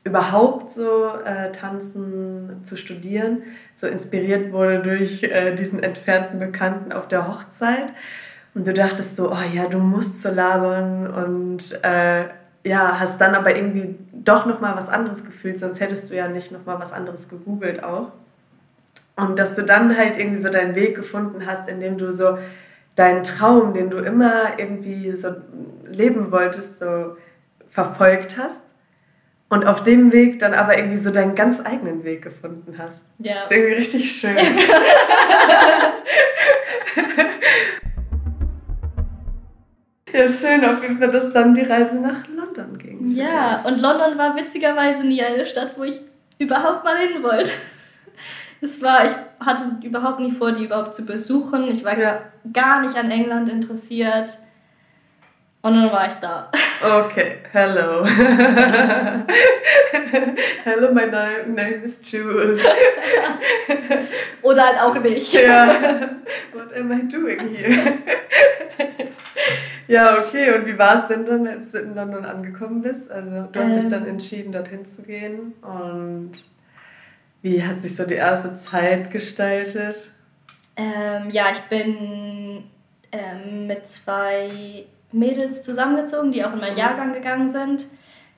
überhaupt 0.08 0.72
so 0.72 1.08
äh, 1.26 1.52
Tanzen 1.52 2.62
zu 2.64 2.78
studieren, 2.78 3.44
so 3.76 3.88
inspiriert 3.88 4.54
wurde 4.54 4.80
durch 4.80 5.24
äh, 5.24 5.54
diesen 5.54 5.84
entfernten 5.84 6.40
Bekannten 6.40 6.94
auf 6.94 7.08
der 7.08 7.28
Hochzeit. 7.28 7.94
Und 8.56 8.66
du 8.66 8.74
dachtest 8.74 9.16
so, 9.16 9.32
oh 9.32 9.54
ja, 9.54 9.68
du 9.68 9.80
musst 9.80 10.22
so 10.22 10.32
labern 10.32 11.08
und 11.08 11.84
äh, 11.84 12.26
ja, 12.64 13.00
hast 13.00 13.20
dann 13.20 13.36
aber 13.36 13.56
irgendwie 13.56 13.96
doch 14.14 14.46
nochmal 14.46 14.76
was 14.76 14.90
anderes 14.90 15.24
gefühlt, 15.24 15.60
sonst 15.60 15.80
hättest 15.80 16.10
du 16.10 16.16
ja 16.16 16.28
nicht 16.28 16.52
nochmal 16.52 16.80
was 16.80 16.94
anderes 16.94 17.30
gegoogelt 17.30 17.84
auch. 17.84 18.12
Und 19.16 19.38
dass 19.38 19.56
du 19.56 19.64
dann 19.64 19.96
halt 19.96 20.18
irgendwie 20.18 20.42
so 20.42 20.50
deinen 20.50 20.76
Weg 20.76 20.96
gefunden 20.96 21.46
hast, 21.46 21.68
indem 21.68 21.98
du 21.98 22.12
so 22.12 22.38
deinen 22.96 23.24
Traum, 23.24 23.74
den 23.74 23.90
du 23.90 23.98
immer 23.98 24.58
irgendwie 24.58 25.16
so 25.16 25.36
leben 25.86 26.32
wolltest, 26.32 26.80
so 26.80 27.18
verfolgt 27.70 28.38
hast 28.38 28.62
und 29.50 29.66
auf 29.66 29.84
dem 29.84 30.12
Weg 30.12 30.40
dann 30.40 30.54
aber 30.54 30.78
irgendwie 30.78 30.98
so 30.98 31.10
deinen 31.10 31.34
ganz 31.36 31.62
eigenen 31.66 32.04
Weg 32.04 32.22
gefunden 32.22 32.78
hast. 32.78 33.06
Ja. 33.20 33.36
Das 33.36 33.46
ist 33.46 33.52
irgendwie 33.52 33.76
richtig 33.76 34.12
schön. 34.12 34.36
ja, 40.14 40.28
schön 40.28 40.66
auf 40.66 40.82
jeden 40.82 40.98
Fall, 41.00 41.12
dass 41.12 41.32
dann 41.32 41.54
die 41.54 41.62
Reise 41.62 41.96
nach 41.96 42.28
London 42.28 42.78
ging. 42.78 43.12
Ja, 43.12 43.62
und 43.66 43.80
London 43.80 44.18
war 44.18 44.36
witzigerweise 44.36 45.06
nie 45.06 45.24
eine 45.24 45.46
Stadt, 45.46 45.78
wo 45.78 45.84
ich 45.84 46.02
überhaupt 46.40 46.84
mal 46.84 46.98
hin 46.98 47.24
wollte. 47.24 47.54
Es 48.60 48.82
war, 48.82 49.06
ich 49.06 49.12
hatte 49.40 49.78
überhaupt 49.84 50.20
nie 50.20 50.32
vor, 50.32 50.52
die 50.52 50.66
überhaupt 50.66 50.96
zu 50.96 51.06
besuchen. 51.06 51.70
Ich 51.70 51.84
war 51.84 51.98
ja. 51.98 52.22
gar 52.52 52.82
nicht 52.82 52.98
an 52.98 53.12
England 53.12 53.50
interessiert. 53.50 54.36
Und 55.62 55.74
dann 55.74 55.92
war 55.92 56.08
ich 56.08 56.14
da. 56.16 56.52
Okay, 56.82 57.38
hello. 57.52 58.06
hello, 60.64 60.94
my 60.94 61.08
name 61.08 61.84
is 61.84 62.00
Jules. 62.04 62.62
Oder 64.44 64.66
halt 64.66 64.80
auch 64.80 65.00
nicht. 65.02 65.34
Ja. 65.34 65.68
What 66.54 66.72
am 66.74 66.92
I 66.92 67.08
doing 67.08 67.40
here? 67.50 67.98
ja, 69.88 70.20
okay. 70.20 70.54
Und 70.54 70.68
wie 70.68 70.78
war 70.78 71.02
es 71.02 71.08
denn 71.08 71.26
dann, 71.26 71.48
als 71.48 71.72
du 71.72 71.80
in 71.80 71.96
London 71.96 72.24
angekommen 72.24 72.84
bist? 72.84 73.10
Also, 73.10 73.48
du 73.52 73.60
hast 73.60 73.72
ähm, 73.72 73.80
dich 73.82 73.88
dann 73.88 74.06
entschieden, 74.08 74.52
dorthin 74.52 74.86
zu 74.86 75.02
gehen. 75.02 75.54
Und 75.62 76.34
wie 77.42 77.64
hat 77.64 77.82
sich 77.82 77.96
so 77.96 78.06
die 78.06 78.14
erste 78.14 78.54
Zeit 78.54 79.10
gestaltet? 79.10 80.12
Ähm, 80.76 81.32
ja, 81.32 81.48
ich 81.52 81.62
bin 81.62 82.66
ähm, 83.12 83.66
mit 83.66 83.88
zwei 83.88 84.86
Mädels 85.12 85.64
zusammengezogen, 85.64 86.32
die 86.32 86.44
auch 86.44 86.54
in 86.54 86.60
meinen 86.60 86.74
mhm. 86.74 86.80
Jahrgang 86.80 87.14
gegangen 87.14 87.50
sind, 87.50 87.88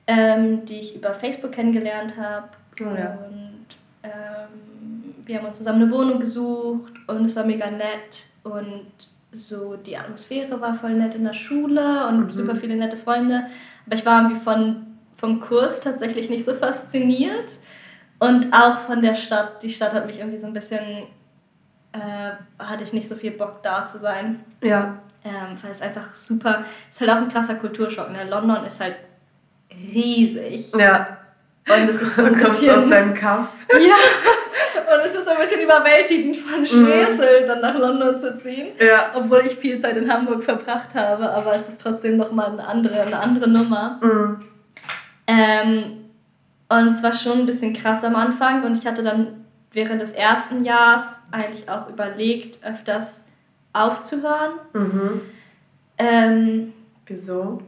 ähm, 0.06 0.64
die 0.66 0.80
ich 0.80 0.96
über 0.96 1.14
Facebook 1.14 1.52
kennengelernt 1.52 2.14
habe. 2.16 2.48
Oh, 2.80 2.96
ja. 2.96 3.18
Und 3.26 3.66
ähm, 4.02 5.14
wir 5.24 5.38
haben 5.38 5.46
uns 5.46 5.58
zusammen 5.58 5.82
eine 5.82 5.92
Wohnung 5.92 6.20
gesucht 6.20 6.92
und 7.06 7.24
es 7.24 7.36
war 7.36 7.44
mega 7.44 7.70
nett 7.70 8.24
und 8.42 8.86
so 9.32 9.76
die 9.76 9.96
Atmosphäre 9.96 10.60
war 10.60 10.74
voll 10.74 10.94
nett 10.94 11.14
in 11.14 11.24
der 11.24 11.32
Schule 11.32 12.08
und 12.08 12.24
mhm. 12.24 12.30
super 12.30 12.56
viele 12.56 12.76
nette 12.76 12.96
Freunde. 12.96 13.46
Aber 13.86 13.94
ich 13.94 14.04
war 14.04 14.22
irgendwie 14.22 14.40
von, 14.40 14.86
vom 15.16 15.40
Kurs 15.40 15.80
tatsächlich 15.80 16.30
nicht 16.30 16.44
so 16.44 16.54
fasziniert 16.54 17.50
und 18.18 18.52
auch 18.52 18.78
von 18.80 19.02
der 19.02 19.14
Stadt. 19.14 19.62
Die 19.62 19.70
Stadt 19.70 19.92
hat 19.92 20.06
mich 20.06 20.18
irgendwie 20.18 20.38
so 20.38 20.46
ein 20.46 20.52
bisschen, 20.52 21.04
äh, 21.92 22.32
hatte 22.58 22.84
ich 22.84 22.92
nicht 22.92 23.08
so 23.08 23.14
viel 23.14 23.32
Bock 23.32 23.62
da 23.62 23.86
zu 23.86 23.98
sein. 23.98 24.40
Ja. 24.62 24.98
Ähm, 25.22 25.58
weil 25.60 25.72
es 25.72 25.82
einfach 25.82 26.14
super, 26.14 26.64
ist 26.90 27.00
halt 27.00 27.10
auch 27.10 27.16
ein 27.16 27.28
krasser 27.28 27.56
Kulturschock. 27.56 28.10
Ne? 28.10 28.24
London 28.28 28.64
ist 28.64 28.80
halt 28.80 28.96
riesig. 29.70 30.72
Ja. 30.76 31.18
Und 31.68 31.88
es 31.88 32.00
ist 32.00 32.16
so 32.16 32.24
ein 32.24 32.34
du 32.34 32.40
kommst 32.40 32.60
bisschen, 32.60 32.76
aus 32.76 32.88
deinem 32.88 33.14
Kaff. 33.14 33.48
Ja. 33.72 33.96
Und 34.94 35.04
es 35.04 35.14
ist 35.14 35.24
so 35.24 35.30
ein 35.30 35.38
bisschen 35.38 35.60
überwältigend 35.60 36.36
von 36.36 36.66
Schwesel, 36.66 37.44
mm. 37.44 37.46
dann 37.46 37.60
nach 37.60 37.78
London 37.78 38.18
zu 38.18 38.36
ziehen. 38.36 38.68
Ja. 38.80 39.10
Obwohl 39.14 39.42
ich 39.46 39.54
viel 39.54 39.78
Zeit 39.78 39.96
in 39.96 40.12
Hamburg 40.12 40.42
verbracht 40.42 40.94
habe, 40.94 41.30
aber 41.30 41.54
es 41.54 41.68
ist 41.68 41.80
trotzdem 41.80 42.16
nochmal 42.16 42.46
eine 42.46 42.66
andere, 42.66 43.00
eine 43.02 43.18
andere 43.18 43.48
Nummer. 43.48 44.00
Mm. 44.02 44.44
Ähm, 45.28 45.84
und 46.68 46.88
es 46.88 47.02
war 47.02 47.12
schon 47.12 47.40
ein 47.40 47.46
bisschen 47.46 47.72
krass 47.72 48.02
am 48.02 48.16
Anfang 48.16 48.64
und 48.64 48.76
ich 48.76 48.86
hatte 48.86 49.02
dann 49.02 49.44
während 49.72 50.00
des 50.00 50.12
ersten 50.12 50.64
Jahres 50.64 51.20
eigentlich 51.30 51.68
auch 51.68 51.88
überlegt, 51.88 52.64
öfters 52.64 53.26
aufzuhören. 53.72 54.52
Mhm. 54.72 55.20
Ähm, 55.98 56.72
Wieso? 57.06 57.62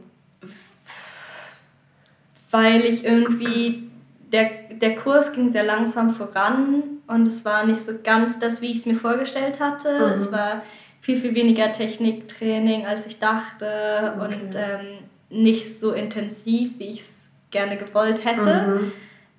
weil 2.53 2.85
ich 2.85 3.03
irgendwie, 3.03 3.89
der, 4.31 4.47
der 4.79 4.95
Kurs 4.95 5.33
ging 5.33 5.49
sehr 5.49 5.63
langsam 5.63 6.11
voran 6.11 6.83
und 7.07 7.25
es 7.25 7.43
war 7.45 7.65
nicht 7.65 7.81
so 7.81 7.93
ganz 8.03 8.37
das, 8.37 8.61
wie 8.61 8.67
ich 8.67 8.77
es 8.77 8.85
mir 8.85 8.95
vorgestellt 8.95 9.59
hatte. 9.59 10.07
Mhm. 10.07 10.13
Es 10.13 10.31
war 10.31 10.61
viel, 11.01 11.17
viel 11.17 11.33
weniger 11.33 11.71
Techniktraining, 11.71 12.85
als 12.85 13.07
ich 13.07 13.17
dachte 13.17 14.13
Okay. 14.15 14.35
und 14.35 14.55
ähm, 14.55 14.99
nicht 15.31 15.79
so 15.79 15.93
intensiv, 15.93 16.77
wie 16.77 16.89
ich 16.89 17.01
es 17.01 17.31
gerne 17.49 17.75
gewollt 17.75 18.23
hätte. 18.23 18.67
Mhm. 18.67 18.91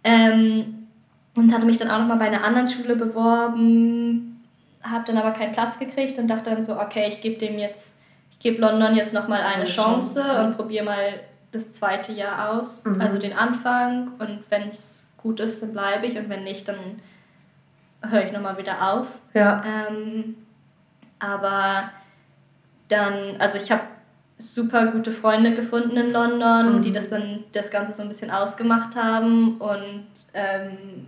Ähm, 0.02 0.64
und 1.36 1.54
hatte 1.54 1.66
mich 1.66 1.78
dann 1.78 1.90
auch 1.90 2.00
nochmal 2.00 2.18
bei 2.18 2.26
einer 2.26 2.42
anderen 2.42 2.68
Schule 2.68 2.96
beworben, 2.96 4.33
habe 4.84 5.04
dann 5.06 5.16
aber 5.18 5.32
keinen 5.32 5.52
Platz 5.52 5.78
gekriegt 5.78 6.18
und 6.18 6.28
dachte 6.28 6.50
dann 6.50 6.62
so, 6.62 6.78
okay, 6.78 7.06
ich 7.08 7.20
gebe 7.20 7.38
dem 7.38 7.58
jetzt, 7.58 7.98
ich 8.30 8.38
gebe 8.38 8.60
London 8.60 8.94
jetzt 8.94 9.14
nochmal 9.14 9.40
eine 9.40 9.62
Eine 9.62 9.64
Chance, 9.64 10.20
Chance, 10.22 10.44
und 10.44 10.56
probiere 10.56 10.84
mal 10.84 11.20
das 11.52 11.72
zweite 11.72 12.12
Jahr 12.12 12.50
aus, 12.50 12.84
Mhm. 12.84 13.00
also 13.00 13.16
den 13.18 13.32
Anfang 13.32 14.12
und 14.18 14.40
wenn 14.50 14.68
es 14.70 15.10
gut 15.16 15.40
ist, 15.40 15.62
dann 15.62 15.72
bleibe 15.72 16.06
ich 16.06 16.16
und 16.18 16.28
wenn 16.28 16.44
nicht, 16.44 16.68
dann 16.68 16.76
höre 18.02 18.24
ich 18.26 18.32
nochmal 18.32 18.58
wieder 18.58 18.92
auf. 18.92 19.06
Ja. 19.32 19.62
Ähm, 19.66 20.36
aber 21.18 21.90
dann, 22.88 23.36
also 23.38 23.56
ich 23.56 23.70
habe 23.72 23.82
super 24.36 24.86
gute 24.88 25.12
Freunde 25.12 25.54
gefunden 25.54 25.96
in 25.96 26.10
London, 26.12 26.76
Mhm. 26.76 26.82
die 26.82 26.92
das 26.92 27.08
dann 27.08 27.44
das 27.52 27.70
Ganze 27.70 27.92
so 27.94 28.02
ein 28.02 28.08
bisschen 28.08 28.30
ausgemacht 28.30 28.96
haben 28.96 29.58
und 29.58 30.04
ähm, 30.34 31.06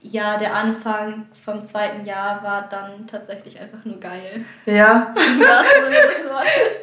ja, 0.00 0.36
der 0.38 0.54
Anfang 0.54 1.26
vom 1.44 1.64
zweiten 1.64 2.04
Jahr 2.06 2.42
war 2.42 2.68
dann 2.70 3.06
tatsächlich 3.06 3.58
einfach 3.60 3.84
nur 3.84 3.98
geil. 4.00 4.44
Ja, 4.66 5.14
Sinne 5.16 5.90
des 6.08 6.24
Wortes. 6.30 6.80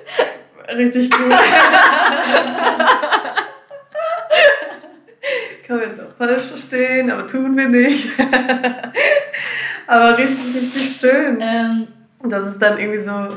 richtig 0.75 1.09
gut. 1.11 1.29
Kann 5.65 5.77
man 5.79 5.89
jetzt 5.89 6.01
auch 6.01 6.13
falsch 6.17 6.43
verstehen, 6.43 7.09
aber 7.09 7.25
tun 7.27 7.55
wir 7.55 7.69
nicht. 7.69 8.09
aber 9.87 10.17
richtig, 10.17 10.55
richtig 10.55 10.97
schön. 10.99 11.39
Ähm, 11.41 11.87
Das 12.23 12.45
ist 12.47 12.61
dann 12.61 12.77
irgendwie 12.77 12.99
so 13.01 13.27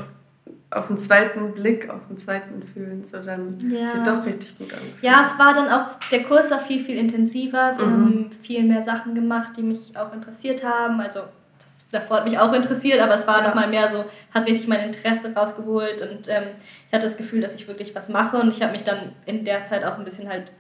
auf 0.71 0.89
den 0.89 0.99
zweiten 0.99 1.53
Blick, 1.53 1.89
auf 1.89 2.07
den 2.09 2.19
zweiten 2.19 2.63
Fühlen, 2.63 3.05
so 3.05 3.19
dann 3.23 3.59
Ja. 3.71 3.89
sieht 3.89 4.07
doch 4.07 4.25
richtig 4.27 4.59
gut 4.59 4.73
an. 4.75 4.81
Ja, 5.01 5.23
es 5.25 5.39
war 5.39 5.55
dann 5.55 5.69
auch, 5.71 5.95
der 6.11 6.25
Kurs 6.25 6.51
war 6.51 6.59
viel, 6.59 6.81
viel 6.85 6.99
intensiver. 6.99 7.79
Wir 7.79 7.87
Mhm. 7.87 7.91
haben 7.93 8.33
viel 8.43 8.63
mehr 8.65 8.83
Sachen 8.83 9.15
gemacht, 9.15 9.53
die 9.57 9.63
mich 9.63 9.97
auch 9.97 10.13
interessiert 10.13 10.65
haben. 10.65 11.01
Also 11.01 11.21
das 11.61 11.85
davor 11.93 12.19
hat 12.19 12.25
mich 12.25 12.39
auch 12.39 12.53
interessiert, 12.53 13.01
aber 13.01 13.15
es 13.15 13.27
war 13.29 13.41
Ja. 13.43 13.49
noch 13.49 13.55
mal 13.55 13.69
mehr 13.69 13.87
so, 13.89 14.05
hat 14.35 14.47
richtig 14.47 14.67
mein 14.67 14.81
Interesse 14.89 15.33
rausgeholt 15.35 16.03
und 16.03 16.29
ähm, 16.29 16.43
ich 16.89 16.93
hatte 16.93 17.05
das 17.07 17.17
Gefühl, 17.17 17.41
dass 17.41 17.55
ich 17.55 17.69
wirklich 17.69 17.95
was 17.95 18.09
mache 18.09 18.37
und 18.37 18.49
ich 18.49 18.61
habe 18.61 18.73
mich 18.73 18.83
dann 18.83 19.13
in 19.25 19.45
der 19.45 19.65
Zeit 19.67 19.85
auch 19.85 19.97
ein 19.99 20.05
bisschen 20.05 20.29
halt, 20.29 20.51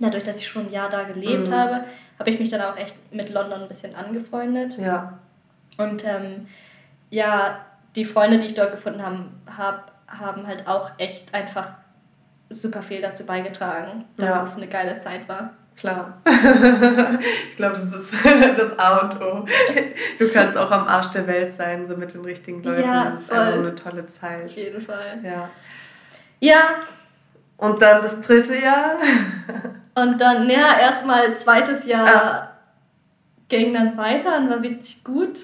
dadurch, 0.00 0.24
dass 0.24 0.38
ich 0.40 0.48
schon 0.48 0.66
ein 0.68 0.72
Jahr 0.72 0.88
da 0.88 1.02
gelebt 1.04 1.48
Mhm. 1.48 1.54
habe, 1.54 1.84
habe 2.18 2.30
ich 2.30 2.38
mich 2.40 2.48
dann 2.48 2.62
auch 2.62 2.76
echt 2.78 2.94
mit 3.12 3.28
London 3.30 3.62
ein 3.62 3.68
bisschen 3.68 3.94
angefreundet. 3.94 4.78
Ja, 4.78 5.18
Und 5.76 6.02
ähm, 6.06 6.46
ja, 7.10 7.58
die 7.96 8.04
Freunde, 8.04 8.38
die 8.38 8.46
ich 8.46 8.54
dort 8.54 8.70
gefunden 8.72 9.02
habe, 9.02 9.24
hab, 9.56 9.92
haben 10.06 10.46
halt 10.46 10.68
auch 10.68 10.90
echt 10.98 11.34
einfach 11.34 11.68
super 12.50 12.82
viel 12.82 13.00
dazu 13.02 13.26
beigetragen, 13.26 14.04
dass 14.16 14.36
Ja. 14.36 14.44
es 14.44 14.56
eine 14.56 14.68
geile 14.68 14.98
Zeit 14.98 15.28
war. 15.28 15.50
klar. 15.76 16.18
ich 17.50 17.56
glaube, 17.56 17.74
das 17.76 17.92
ist 17.92 18.14
das 18.56 18.78
A 18.78 18.98
und 18.98 19.20
O. 19.20 19.44
Du 20.18 20.28
kannst 20.32 20.56
auch 20.56 20.70
am 20.70 20.86
Arsch 20.88 21.08
der 21.08 21.26
Welt 21.26 21.52
sein, 21.54 21.86
so 21.86 21.96
mit 21.96 22.14
den 22.14 22.22
richtigen 22.24 22.62
Leuten. 22.62 22.82
Ja, 22.88 23.04
das 23.04 23.14
ist 23.20 23.28
voll. 23.28 23.36
einfach 23.38 23.58
eine 23.58 23.74
tolle 23.74 24.06
Zeit. 24.06 24.44
Auf 24.46 24.52
jeden 24.52 24.80
Fall. 24.80 25.18
Ja. 25.22 25.50
Ja, 26.40 26.60
Und 27.58 27.80
dann 27.82 28.00
das 28.02 28.20
dritte 28.20 28.56
Jahr. 28.58 28.92
und 29.94 30.18
dann, 30.20 30.48
ja, 30.48 30.78
erstmal 30.78 31.36
zweites 31.36 31.84
Jahr 31.86 32.06
Ah. 32.08 32.50
ging 33.48 33.74
dann 33.74 33.96
weiter 33.98 34.36
und 34.38 34.48
war 34.50 34.60
richtig 34.60 35.02
gut. 35.04 35.40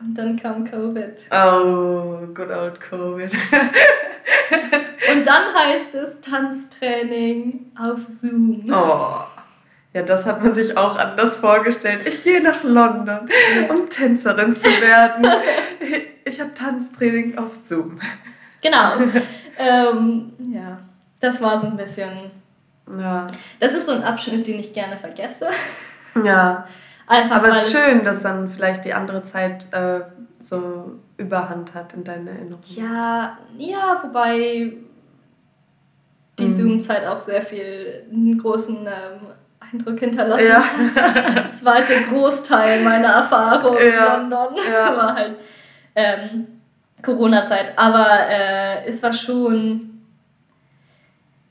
Und 0.00 0.14
dann 0.14 0.36
kam 0.36 0.64
Covid. 0.64 1.14
Oh, 1.30 2.26
good 2.34 2.50
old 2.50 2.80
Covid. 2.80 3.32
Und 5.12 5.26
dann 5.26 5.54
heißt 5.54 5.94
es 5.94 6.20
Tanztraining 6.20 7.72
auf 7.78 8.00
Zoom. 8.08 8.64
Oh. 8.70 9.24
Ja, 9.92 10.02
das 10.02 10.24
hat 10.24 10.42
man 10.42 10.54
sich 10.54 10.76
auch 10.76 10.96
anders 10.96 11.38
vorgestellt. 11.38 12.02
Ich 12.06 12.22
gehe 12.22 12.40
nach 12.40 12.62
London, 12.62 13.28
um 13.68 13.88
Tänzerin 13.88 14.54
zu 14.54 14.68
werden. 14.68 15.26
Ich 16.22 16.38
habe 16.38 16.54
Tanztraining 16.54 17.38
auf 17.38 17.56
Zoom. 17.62 17.98
Genau. 18.60 18.92
ähm, 19.58 20.32
ja, 20.52 20.78
das 21.18 21.40
war 21.40 21.58
so 21.58 21.66
ein 21.66 21.76
bisschen. 21.76 22.30
Ja. 22.96 23.26
Das 23.58 23.74
ist 23.74 23.86
so 23.86 23.92
ein 23.92 24.04
Abschnitt, 24.04 24.46
den 24.46 24.60
ich 24.60 24.72
gerne 24.72 24.96
vergesse. 24.96 25.48
Ja. 26.22 26.68
Einfach 27.10 27.36
Aber 27.36 27.48
es 27.48 27.66
ist 27.68 27.72
schön, 27.72 28.04
dass 28.04 28.22
dann 28.22 28.50
vielleicht 28.50 28.84
die 28.84 28.94
andere 28.94 29.22
Zeit 29.24 29.66
äh, 29.72 30.00
so 30.38 30.92
Überhand 31.16 31.74
hat 31.74 31.92
in 31.92 32.04
deiner 32.04 32.30
Erinnerung. 32.30 32.60
Ja, 32.68 33.36
ja, 33.58 34.00
wobei 34.02 34.74
die 36.38 36.44
Mhm. 36.44 36.48
Zoom-Zeit 36.48 37.04
auch 37.06 37.18
sehr 37.20 37.42
viel 37.42 38.04
einen 38.10 38.38
großen 38.38 38.86
ähm, 38.86 39.26
Eindruck 39.72 39.98
hinterlassen 39.98 40.46
Ja. 40.46 40.62
hat. 40.62 41.46
Es 41.50 41.64
war 41.64 41.74
halt 41.74 41.88
der 41.88 42.02
Großteil 42.02 42.82
meiner 42.84 43.08
Erfahrung 43.08 43.76
Ja. 43.76 44.14
in 44.20 44.30
London. 44.30 44.56
Ja. 44.72 44.96
War 44.96 45.14
halt 45.14 45.36
ähm, 45.96 46.46
Corona-Zeit. 47.02 47.72
Aber 47.76 48.06
äh, 48.28 48.86
es 48.86 49.02
war 49.02 49.12
schon. 49.12 49.86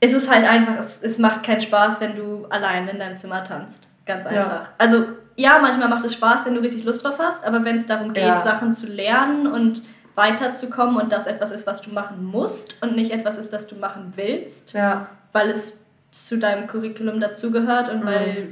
Es 0.00 0.14
ist 0.14 0.30
halt 0.32 0.48
einfach, 0.48 0.78
es, 0.78 1.02
es 1.02 1.18
macht 1.18 1.42
keinen 1.44 1.60
Spaß, 1.60 2.00
wenn 2.00 2.16
du 2.16 2.46
allein 2.48 2.88
in 2.88 2.98
deinem 2.98 3.18
Zimmer 3.18 3.44
tanzt. 3.44 3.86
Ganz 4.10 4.24
Ja. 4.24 4.30
einfach. 4.30 4.70
Also, 4.78 5.04
ja, 5.36 5.58
manchmal 5.60 5.88
macht 5.88 6.04
es 6.04 6.14
Spaß, 6.14 6.44
wenn 6.44 6.54
du 6.54 6.60
richtig 6.60 6.84
Lust 6.84 7.04
drauf 7.04 7.18
hast, 7.18 7.44
aber 7.44 7.64
wenn 7.64 7.76
es 7.76 7.86
darum 7.86 8.12
geht, 8.12 8.24
Ja. 8.24 8.40
Sachen 8.40 8.72
zu 8.72 8.86
lernen 8.86 9.46
und 9.46 9.82
weiterzukommen 10.16 10.96
und 10.96 11.12
das 11.12 11.26
etwas 11.26 11.50
ist, 11.52 11.66
was 11.66 11.80
du 11.82 11.90
machen 11.90 12.24
musst 12.24 12.82
und 12.82 12.96
nicht 12.96 13.12
etwas 13.12 13.38
ist, 13.38 13.52
das 13.52 13.66
du 13.68 13.76
machen 13.76 14.12
willst, 14.16 14.72
Ja. 14.72 15.06
weil 15.32 15.48
es 15.50 15.78
zu 16.10 16.38
deinem 16.38 16.66
Curriculum 16.66 17.20
dazugehört 17.20 17.88
und 17.88 18.00
Mhm. 18.00 18.06
weil 18.06 18.48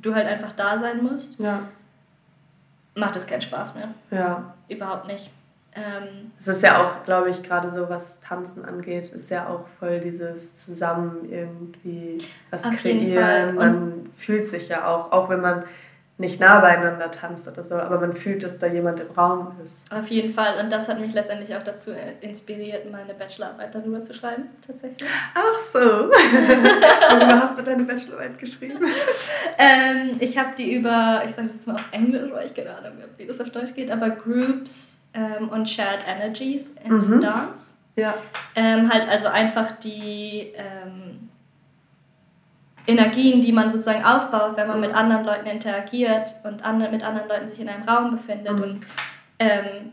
du 0.00 0.14
halt 0.14 0.26
einfach 0.26 0.52
da 0.52 0.78
sein 0.78 1.02
musst, 1.02 1.38
Ja. 1.38 1.60
macht 2.94 3.16
es 3.16 3.26
keinen 3.26 3.42
Spaß 3.42 3.74
mehr. 3.74 3.88
Ja. 4.10 4.54
Überhaupt 4.68 5.06
nicht. 5.06 5.30
Ähm, 5.74 6.30
Es 6.38 6.48
ist 6.48 6.62
ja 6.62 6.82
auch, 6.82 7.04
glaube 7.04 7.30
ich, 7.30 7.42
gerade 7.42 7.68
so, 7.70 7.88
was 7.88 8.20
Tanzen 8.20 8.64
angeht, 8.64 9.08
ist 9.12 9.30
ja 9.30 9.48
auch 9.48 9.66
voll 9.78 10.00
dieses 10.00 10.54
Zusammen 10.54 11.28
irgendwie 11.30 12.18
was 12.50 12.62
kreieren. 12.62 13.56
Man 13.56 14.10
fühlt 14.16 14.46
sich 14.46 14.68
ja 14.68 14.86
auch, 14.86 15.10
auch 15.12 15.28
wenn 15.28 15.40
man 15.40 15.64
nicht 16.16 16.38
nah 16.38 16.60
beieinander 16.60 17.10
tanzt 17.10 17.48
oder 17.48 17.64
so, 17.64 17.74
aber 17.74 17.98
man 17.98 18.14
fühlt, 18.14 18.44
dass 18.44 18.56
da 18.58 18.68
jemand 18.68 19.00
im 19.00 19.10
Raum 19.10 19.52
ist. 19.64 19.80
auf 19.92 20.06
jeden 20.06 20.32
Fall. 20.32 20.60
Und 20.60 20.70
das 20.70 20.88
hat 20.88 21.00
mich 21.00 21.12
letztendlich 21.12 21.56
auch 21.56 21.64
dazu 21.64 21.90
äh, 21.90 22.12
inspiriert, 22.20 22.88
meine 22.90 23.14
Bachelorarbeit 23.14 23.74
darüber 23.74 24.00
zu 24.04 24.14
schreiben, 24.14 24.44
tatsächlich. 24.64 25.10
Ach 25.34 25.58
so. 25.58 25.78
Worüber 25.80 27.40
hast 27.40 27.58
du 27.58 27.62
deine 27.64 27.82
Bachelorarbeit 27.82 28.38
geschrieben? 28.38 28.78
Ähm, 29.58 30.16
ich 30.20 30.38
habe 30.38 30.50
die 30.56 30.74
über, 30.74 31.22
ich 31.26 31.32
sage 31.32 31.48
das 31.48 31.66
mal 31.66 31.74
auf 31.74 31.88
Englisch, 31.90 32.30
weil 32.32 32.46
ich 32.46 32.54
keine 32.54 32.70
Ahnung 32.70 32.92
habe, 33.02 33.10
wie 33.16 33.26
das 33.26 33.40
auf 33.40 33.50
Deutsch 33.50 33.74
geht, 33.74 33.90
aber 33.90 34.10
Groups 34.10 34.93
ähm, 35.14 35.48
und 35.48 35.68
Shared 35.68 36.00
Energies 36.06 36.74
in 36.84 36.92
Mhm. 36.92 37.20
Dance. 37.20 37.76
Ja. 37.96 38.14
Ähm, 38.56 38.92
halt 38.92 39.08
also 39.08 39.28
einfach 39.28 39.72
die 39.78 40.52
ähm, 40.56 41.28
Energien, 42.86 43.40
die 43.40 43.52
man 43.52 43.70
sozusagen 43.70 44.04
aufbaut, 44.04 44.56
wenn 44.56 44.68
man 44.68 44.80
mit 44.80 44.92
anderen 44.94 45.24
Leuten 45.24 45.46
interagiert 45.46 46.34
und 46.44 46.64
andre, 46.64 46.90
mit 46.90 47.02
anderen 47.02 47.28
Leuten 47.28 47.48
sich 47.48 47.60
in 47.60 47.68
einem 47.68 47.84
Raum 47.84 48.10
befindet 48.10 48.52
Mhm. 48.52 48.62
und 48.62 48.86
ähm, 49.38 49.92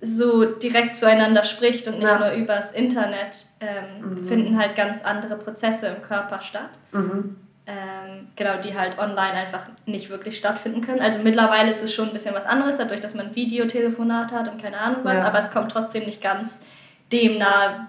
so 0.00 0.44
direkt 0.44 0.96
zueinander 0.96 1.44
spricht 1.44 1.86
und 1.86 1.98
nicht 1.98 2.08
Ja. 2.08 2.18
nur 2.18 2.32
übers 2.32 2.72
Internet, 2.72 3.46
ähm, 3.60 4.00
Mhm. 4.22 4.26
finden 4.26 4.58
halt 4.58 4.74
ganz 4.76 5.02
andere 5.04 5.36
Prozesse 5.36 5.86
im 5.88 6.02
Körper 6.02 6.40
statt. 6.42 6.70
Mhm. 6.92 7.36
Ähm, 7.68 8.28
genau, 8.36 8.58
die 8.60 8.78
halt 8.78 8.96
online 8.96 9.32
einfach 9.32 9.66
nicht 9.86 10.08
wirklich 10.08 10.38
stattfinden 10.38 10.82
können. 10.82 11.00
Also 11.00 11.18
mittlerweile 11.18 11.68
ist 11.70 11.82
es 11.82 11.92
schon 11.92 12.06
ein 12.08 12.12
bisschen 12.12 12.32
was 12.34 12.44
anderes, 12.46 12.78
dadurch, 12.78 13.00
dass 13.00 13.14
man 13.14 13.34
Videotelefonat 13.34 14.30
hat 14.30 14.46
und 14.48 14.62
keine 14.62 14.78
Ahnung 14.78 15.00
was, 15.02 15.18
Ja. 15.18 15.26
aber 15.26 15.40
es 15.40 15.50
kommt 15.50 15.72
trotzdem 15.72 16.04
nicht 16.04 16.22
ganz 16.22 16.64
dem 17.10 17.38
nahe, 17.38 17.88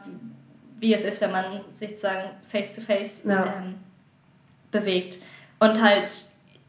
wie 0.79 0.95
es 0.95 1.03
ist, 1.03 1.21
wenn 1.21 1.31
man 1.31 1.61
sich 1.73 1.89
sozusagen 1.91 2.29
face-to-face 2.47 3.25
Ja. 3.25 3.45
ähm, 3.45 3.75
bewegt. 4.71 5.21
Und 5.59 5.79
halt, 5.79 6.11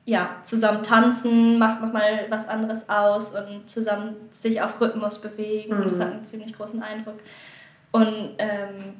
ja, 0.05 0.37
zusammen 0.43 0.83
tanzen 0.83 1.59
macht 1.59 1.81
nochmal 1.81 2.27
was 2.29 2.47
anderes 2.47 2.91
aus 2.91 3.35
und 3.35 3.71
zusammen 3.71 4.17
sich 4.33 4.61
auf 4.61 4.79
Rhythmus 4.83 5.19
bewegen, 5.19 5.79
Mhm. 5.79 5.85
das 5.85 5.99
hat 5.99 6.13
einen 6.13 6.25
ziemlich 6.27 6.53
großen 6.55 6.83
Eindruck. 6.83 7.21
Und 7.91 8.35
ähm, 8.37 8.97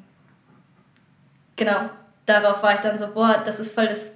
genau, 1.55 1.89
darauf 2.29 2.61
war 2.63 2.75
ich 2.75 2.81
dann 2.81 2.97
so, 2.97 3.07
boah, 3.07 3.41
das 3.43 3.59
ist 3.59 3.73
voll 3.73 3.87
das 3.87 4.15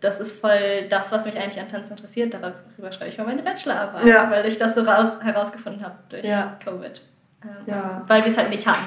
das 0.00 0.20
ist 0.20 0.40
voll 0.40 0.86
das, 0.88 1.10
was 1.10 1.26
mich 1.26 1.36
eigentlich 1.36 1.60
an 1.60 1.68
Tanzen 1.68 1.96
interessiert. 1.96 2.32
Darüber 2.32 2.92
schreibe 2.92 3.10
ich 3.10 3.18
mal 3.18 3.26
meine 3.26 3.42
Bachelorarbeit, 3.42 4.04
ja. 4.06 4.30
weil 4.30 4.46
ich 4.46 4.58
das 4.58 4.74
so 4.74 4.82
raus, 4.82 5.18
herausgefunden 5.20 5.84
habe 5.84 5.96
durch 6.08 6.24
ja. 6.24 6.56
Covid. 6.64 7.02
Ähm, 7.42 7.50
ja. 7.66 8.04
Weil 8.06 8.22
wir 8.22 8.30
es 8.30 8.38
halt 8.38 8.50
nicht 8.50 8.66
hatten. 8.66 8.84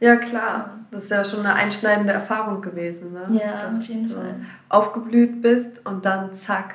Ja, 0.00 0.16
klar. 0.16 0.78
Das 0.90 1.04
ist 1.04 1.10
ja 1.10 1.24
schon 1.24 1.40
eine 1.40 1.54
einschneidende 1.54 2.12
Erfahrung 2.12 2.60
gewesen. 2.60 3.12
Ne? 3.12 3.40
Ja, 3.40 3.64
Dass 3.64 3.74
auf 3.74 3.84
jeden 3.84 4.08
du 4.08 4.14
Fall. 4.16 4.34
aufgeblüht 4.68 5.42
bist 5.42 5.86
und 5.86 6.04
dann 6.04 6.34
zack. 6.34 6.74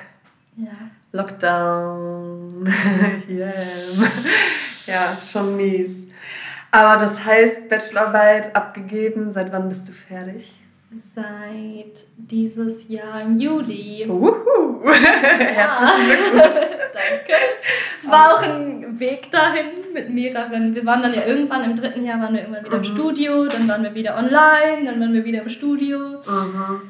Ja. 0.56 0.70
Lockdown. 1.12 2.66
yeah. 3.28 3.52
ja, 4.86 5.18
schon 5.20 5.56
mies. 5.56 6.08
Aber 6.70 6.98
das 7.00 7.22
heißt, 7.22 7.68
Bachelorarbeit 7.68 8.56
abgegeben. 8.56 9.30
Seit 9.30 9.52
wann 9.52 9.68
bist 9.68 9.88
du 9.88 9.92
fertig? 9.92 10.58
Seit 11.14 12.06
dieses 12.16 12.88
Jahr 12.88 13.22
im 13.22 13.38
Juli. 13.38 14.06
Uhu. 14.08 14.84
Herzlichen 14.92 16.06
Glückwunsch. 16.06 16.66
Danke. 16.94 17.32
Es 17.96 18.10
war 18.10 18.34
auch 18.34 18.42
ein 18.42 18.98
Weg 18.98 19.30
dahin 19.30 19.92
mit 19.92 20.10
mehreren. 20.10 20.74
Wir 20.74 20.86
waren 20.86 21.02
dann 21.02 21.14
ja 21.14 21.26
irgendwann 21.26 21.64
im 21.64 21.76
dritten 21.76 22.04
Jahr 22.04 22.20
waren 22.20 22.34
wir 22.34 22.44
immer 22.44 22.64
wieder 22.64 22.78
mhm. 22.78 22.84
im 22.84 22.94
Studio, 22.94 23.46
dann 23.46 23.68
waren 23.68 23.82
wir 23.82 23.94
wieder 23.94 24.16
online, 24.16 24.84
dann 24.84 25.00
waren 25.00 25.12
wir 25.12 25.24
wieder 25.24 25.42
im 25.42 25.48
Studio. 25.48 25.98
Mhm. 25.98 26.82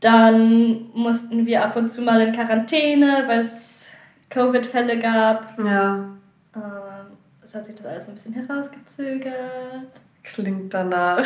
Dann 0.00 0.90
mussten 0.94 1.44
wir 1.44 1.64
ab 1.64 1.76
und 1.76 1.88
zu 1.88 2.02
mal 2.02 2.20
in 2.20 2.32
Quarantäne, 2.32 3.24
weil 3.26 3.40
es 3.40 3.90
Covid-Fälle 4.30 4.98
gab. 4.98 5.58
Ja. 5.58 6.08
Ähm, 6.54 6.62
es 7.42 7.54
hat 7.54 7.66
sich 7.66 7.74
das 7.74 7.86
alles 7.86 8.08
ein 8.08 8.14
bisschen 8.14 8.34
herausgezögert. 8.34 10.00
Klingt 10.34 10.74
danach. 10.74 11.24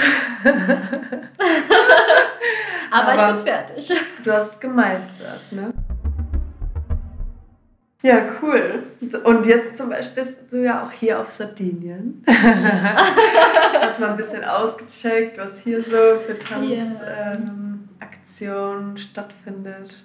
Aber, 2.90 2.90
Aber, 3.12 3.14
ich 3.14 3.22
bin 3.34 3.44
fertig. 3.44 3.92
Du 4.24 4.32
hast 4.32 4.52
es 4.52 4.60
gemeistert, 4.60 5.50
ne? 5.50 5.72
Ja, 8.02 8.20
cool. 8.42 8.82
Und 9.24 9.46
jetzt 9.46 9.76
zum 9.76 9.90
Beispiel 9.90 10.24
bist 10.24 10.38
du 10.50 10.64
ja 10.64 10.84
auch 10.84 10.90
hier 10.90 11.20
auf 11.20 11.30
Sardinien. 11.30 12.24
hast 12.26 14.00
mal 14.00 14.10
ein 14.10 14.16
bisschen 14.16 14.42
ausgecheckt, 14.44 15.38
was 15.38 15.60
hier 15.60 15.84
so 15.84 16.18
für 16.26 16.36
Tanzaktionen 16.36 18.90
ähm, 18.90 18.96
stattfindet. 18.96 20.02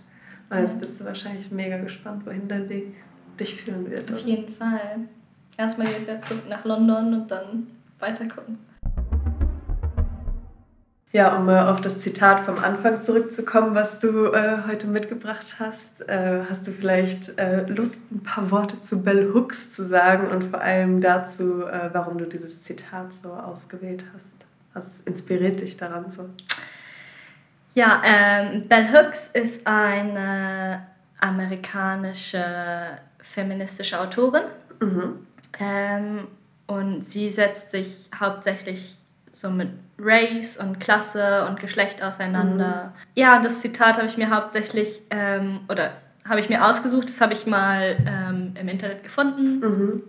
Und 0.50 0.60
jetzt 0.60 0.80
bist 0.80 1.02
du 1.02 1.06
wahrscheinlich 1.06 1.50
mega 1.52 1.78
gespannt, 1.78 2.24
wohin 2.26 2.48
dein 2.48 2.70
Weg 2.70 2.94
dich 3.40 3.64
führen 3.64 3.90
wird. 3.90 4.12
Auf 4.12 4.20
jeden 4.20 4.54
Fall. 4.54 5.08
Erstmal 5.58 5.88
jetzt, 5.88 6.08
jetzt 6.08 6.32
nach 6.48 6.64
London 6.66 7.16
und 7.16 7.32
dann 7.32 7.66
weiter 8.00 8.26
gucken. 8.26 8.60
Ja, 11.14 11.38
um 11.38 11.48
äh, 11.48 11.58
auf 11.58 11.80
das 11.80 12.02
Zitat 12.02 12.42
vom 12.42 12.60
Anfang 12.60 13.02
zurückzukommen, 13.02 13.74
was 13.76 14.00
du 14.00 14.26
äh, 14.34 14.58
heute 14.68 14.88
mitgebracht 14.88 15.56
hast, 15.58 16.08
äh, 16.10 16.42
hast 16.50 16.68
du 16.68 16.72
vielleicht 16.72 17.40
äh, 17.40 17.64
Lust, 17.64 18.00
ein 18.12 18.24
paar 18.24 18.52
Worte 18.52 18.80
zu 18.82 19.04
Bell 19.04 19.32
Hooks 19.34 19.72
zu 19.72 19.86
sagen 19.86 20.28
und 20.30 20.44
vor 20.44 20.60
allem 20.60 21.00
dazu, 21.00 21.66
äh, 21.66 21.90
warum 21.94 22.18
du 22.18 22.26
dieses 22.26 22.62
Zitat 22.62 23.14
so 23.24 23.32
ausgewählt 23.32 24.04
hast? 24.14 24.26
Was 24.74 25.02
inspiriert 25.06 25.62
dich 25.62 25.78
daran 25.78 26.12
so? 26.12 26.30
Ja, 27.74 28.02
ähm, 28.04 28.68
Bell 28.68 28.88
Hooks 28.92 29.30
ist 29.30 29.66
eine 29.66 30.88
amerikanische 31.20 32.44
feministische 33.20 34.00
Autorin 34.00 34.44
mhm. 34.82 35.26
ähm, 35.60 36.28
und 36.68 37.04
sie 37.04 37.30
setzt 37.30 37.72
sich 37.72 38.10
hauptsächlich 38.20 38.97
so 39.40 39.52
mit 39.52 39.70
Race 40.00 40.58
und 40.58 40.80
Klasse 40.80 41.46
und 41.48 41.60
Geschlecht 41.60 42.02
auseinander. 42.02 42.94
Mhm. 42.96 43.02
Ja, 43.14 43.40
das 43.40 43.60
Zitat 43.60 43.98
habe 43.98 44.08
ich 44.08 44.18
mir 44.18 44.32
hauptsächlich, 44.32 45.02
ähm, 45.12 45.60
oder 45.70 45.92
habe 46.28 46.40
ich 46.40 46.50
mir 46.50 46.66
ausgesucht, 46.66 47.08
das 47.10 47.22
habe 47.22 47.34
ich 47.34 47.46
mal 47.46 47.98
ähm, 48.08 48.54
im 48.60 48.68
Internet 48.68 49.04
gefunden. 49.04 49.60
Mhm. 49.60 50.04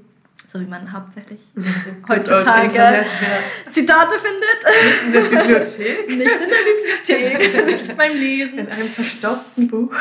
So 0.47 0.59
wie 0.61 0.65
man 0.65 0.91
hauptsächlich 0.91 1.43
heutzutage 2.09 2.69
Internet, 2.69 3.05
ja. 3.05 3.71
Zitate 3.71 4.15
findet. 4.19 4.65
Nicht 4.83 5.03
in 5.05 5.13
der 5.13 5.21
Bibliothek. 5.21 6.09
nicht 6.17 6.41
in 6.41 6.49
der 6.49 7.37
Bibliothek, 7.37 7.67
nicht 7.67 7.97
beim 7.99 8.17
Lesen. 8.17 8.61
In 8.61 8.69
einem 8.69 8.89
verstaubten 8.89 9.69
Buch. 9.69 9.95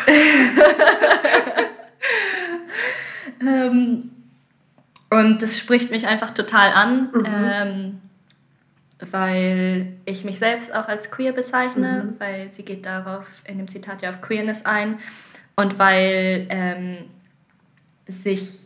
ähm, 3.42 4.10
und 5.10 5.42
das 5.42 5.60
spricht 5.60 5.92
mich 5.92 6.08
einfach 6.08 6.32
total 6.32 6.72
an. 6.72 7.10
Mhm. 7.12 7.26
Ähm, 7.26 8.02
weil 9.00 9.94
ich 10.06 10.24
mich 10.24 10.40
selbst 10.40 10.74
auch 10.74 10.88
als 10.88 11.12
queer 11.12 11.32
bezeichne, 11.32 12.04
mhm. 12.04 12.20
weil 12.20 12.52
sie 12.52 12.64
geht 12.64 12.86
darauf 12.86 13.42
in 13.46 13.58
dem 13.58 13.68
Zitat 13.68 14.02
ja 14.02 14.10
auf 14.10 14.22
Queerness 14.22 14.66
ein 14.66 15.00
und 15.56 15.78
weil 15.78 16.48
ähm, 16.50 16.98
sich 18.08 18.60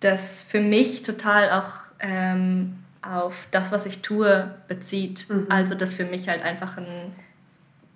das 0.00 0.42
für 0.42 0.60
mich 0.60 1.02
total 1.02 1.50
auch 1.50 1.72
ähm, 2.00 2.78
auf 3.02 3.46
das, 3.50 3.72
was 3.72 3.86
ich 3.86 4.02
tue, 4.02 4.54
bezieht. 4.68 5.28
Mhm. 5.28 5.46
Also 5.48 5.74
das 5.74 5.94
für 5.94 6.04
mich 6.04 6.28
halt 6.28 6.42
einfach 6.42 6.76
ein 6.76 7.12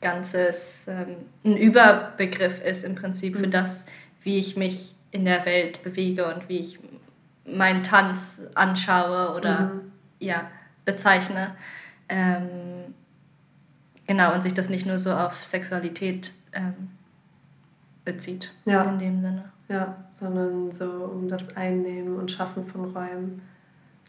ganzes, 0.00 0.86
ähm, 0.88 1.16
ein 1.44 1.56
Überbegriff 1.56 2.60
ist 2.62 2.84
im 2.84 2.94
Prinzip 2.94 3.34
mhm. 3.34 3.40
für 3.40 3.48
das, 3.48 3.86
wie 4.22 4.38
ich 4.38 4.56
mich 4.56 4.94
in 5.10 5.24
der 5.24 5.44
Welt 5.44 5.82
bewege 5.82 6.32
und 6.32 6.48
wie 6.48 6.58
ich 6.58 6.78
meinen 7.44 7.82
Tanz 7.82 8.42
anschaue 8.54 9.34
oder 9.34 9.60
mhm. 9.60 9.92
ja 10.20 10.50
bezeichne. 10.90 11.52
Ähm, 12.08 12.94
genau, 14.06 14.34
und 14.34 14.42
sich 14.42 14.54
das 14.54 14.68
nicht 14.68 14.86
nur 14.86 14.98
so 14.98 15.12
auf 15.12 15.44
Sexualität 15.44 16.32
ähm, 16.52 16.90
bezieht. 18.04 18.52
Ja. 18.64 18.82
In 18.82 18.98
dem 18.98 19.20
Sinne. 19.20 19.44
Ja, 19.68 19.96
sondern 20.14 20.72
so 20.72 20.84
um 20.84 21.28
das 21.28 21.56
Einnehmen 21.56 22.16
und 22.16 22.30
Schaffen 22.30 22.66
von 22.66 22.86
Räumen, 22.86 23.42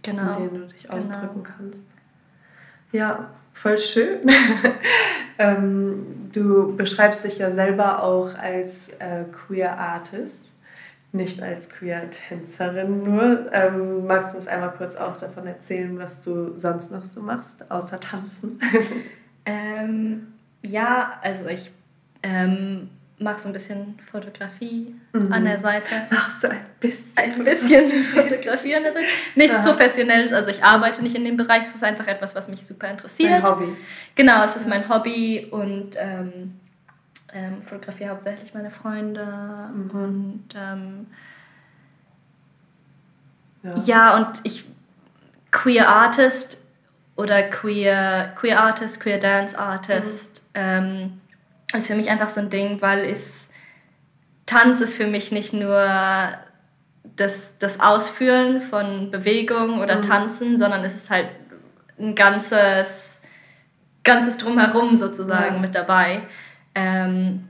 genau. 0.02 0.38
in 0.38 0.44
denen 0.44 0.62
du 0.62 0.68
dich 0.68 0.84
genau. 0.84 0.98
ausdrücken 0.98 1.44
kannst. 1.44 1.94
Ja, 2.92 3.30
voll 3.54 3.78
schön. 3.78 4.28
ähm, 5.38 6.30
du 6.34 6.76
beschreibst 6.76 7.24
dich 7.24 7.38
ja 7.38 7.52
selber 7.52 8.04
auch 8.04 8.34
als 8.36 8.90
äh, 9.00 9.26
Queer 9.32 9.78
Artist 9.78 10.61
nicht 11.14 11.42
als 11.42 11.70
Queer-Tänzerin 11.70 13.04
nur. 13.04 13.52
Ähm, 13.52 14.06
magst 14.06 14.34
du 14.34 14.38
uns 14.38 14.48
einmal 14.48 14.72
kurz 14.72 14.96
auch 14.96 15.18
davon 15.18 15.46
erzählen, 15.46 15.98
was 16.00 16.22
du 16.22 16.58
sonst 16.58 16.92
noch 16.92 17.04
so 17.04 17.22
machst, 17.22 17.70
außer 17.70 18.00
tanzen? 18.00 18.60
ähm, 19.46 20.28
ja, 20.62 21.20
also 21.22 21.48
ich 21.48 21.72
ähm, 22.24 22.90
mache 23.20 23.40
so 23.40 23.50
ein 23.50 23.54
bisschen 23.54 24.00
Fotografie 24.10 24.96
mhm. 25.14 25.34
an 25.34 25.46
der 25.46 25.60
Seite. 25.60 26.08
Machst 26.10 26.44
du 26.44 26.50
ein 26.50 26.62
bisschen? 26.80 27.18
Ein 27.18 27.44
bisschen 27.44 28.04
Fotografie 28.04 28.76
an 28.76 28.84
der 28.84 28.94
Seite. 28.94 29.06
Nichts 29.36 29.58
Aha. 29.58 29.68
Professionelles, 29.68 30.32
also 30.32 30.50
ich 30.50 30.64
arbeite 30.64 31.04
nicht 31.04 31.16
in 31.16 31.26
dem 31.26 31.36
Bereich, 31.36 31.64
es 31.64 31.76
ist 31.76 31.84
einfach 31.84 32.08
etwas, 32.08 32.36
was 32.36 32.48
mich 32.48 32.66
super 32.66 32.90
interessiert. 32.90 33.44
Mein 33.44 33.52
Hobby. 33.52 33.76
Genau, 34.16 34.44
es 34.44 34.56
ist 34.56 34.68
mein 34.68 34.88
Hobby 34.88 35.48
und 35.52 35.96
ähm, 35.98 36.61
ähm, 37.34 37.62
fotografiere 37.64 38.12
hauptsächlich 38.12 38.54
meine 38.54 38.72
Freunde 38.72 39.26
mhm. 39.74 39.90
und 39.92 40.46
ähm, 40.56 41.08
ja. 43.64 43.76
ja. 43.86 44.18
und 44.18 44.40
ich 44.44 44.66
queer 45.52 45.90
Artist 45.90 46.62
oder 47.16 47.44
queer 47.44 48.34
queer 48.36 48.62
Artist, 48.62 49.00
queer 49.00 49.20
Dance 49.20 49.58
Artist 49.58 50.42
mhm. 50.54 50.60
ähm, 50.60 51.22
ist 51.74 51.88
für 51.88 51.96
mich 51.96 52.10
einfach 52.10 52.30
so 52.30 52.42
ein 52.42 52.50
Ding, 52.50 52.82
weil 52.82 53.06
es 53.06 53.50
Tanz 54.46 54.82
ist 54.82 54.96
für 54.96 55.08
mich 55.08 55.32
nicht 55.32 55.54
nur 55.54 55.88
das, 57.16 57.58
das 57.58 57.80
Ausführen 57.80 58.62
von 58.62 59.12
Bewegung 59.12 59.80
oder 59.80 59.98
mhm. 59.98 60.02
Tanzen, 60.04 60.58
sondern 60.58 60.84
es 60.84 60.96
ist 60.96 61.10
halt 61.10 61.30
ein 62.00 62.16
ganzes, 62.16 63.22
ganzes 64.04 64.38
Drumherum 64.38 64.96
sozusagen 64.96 65.56
ja. 65.56 65.62
mit 65.62 65.76
dabei. 65.76 66.24
Ähm, 66.76 67.48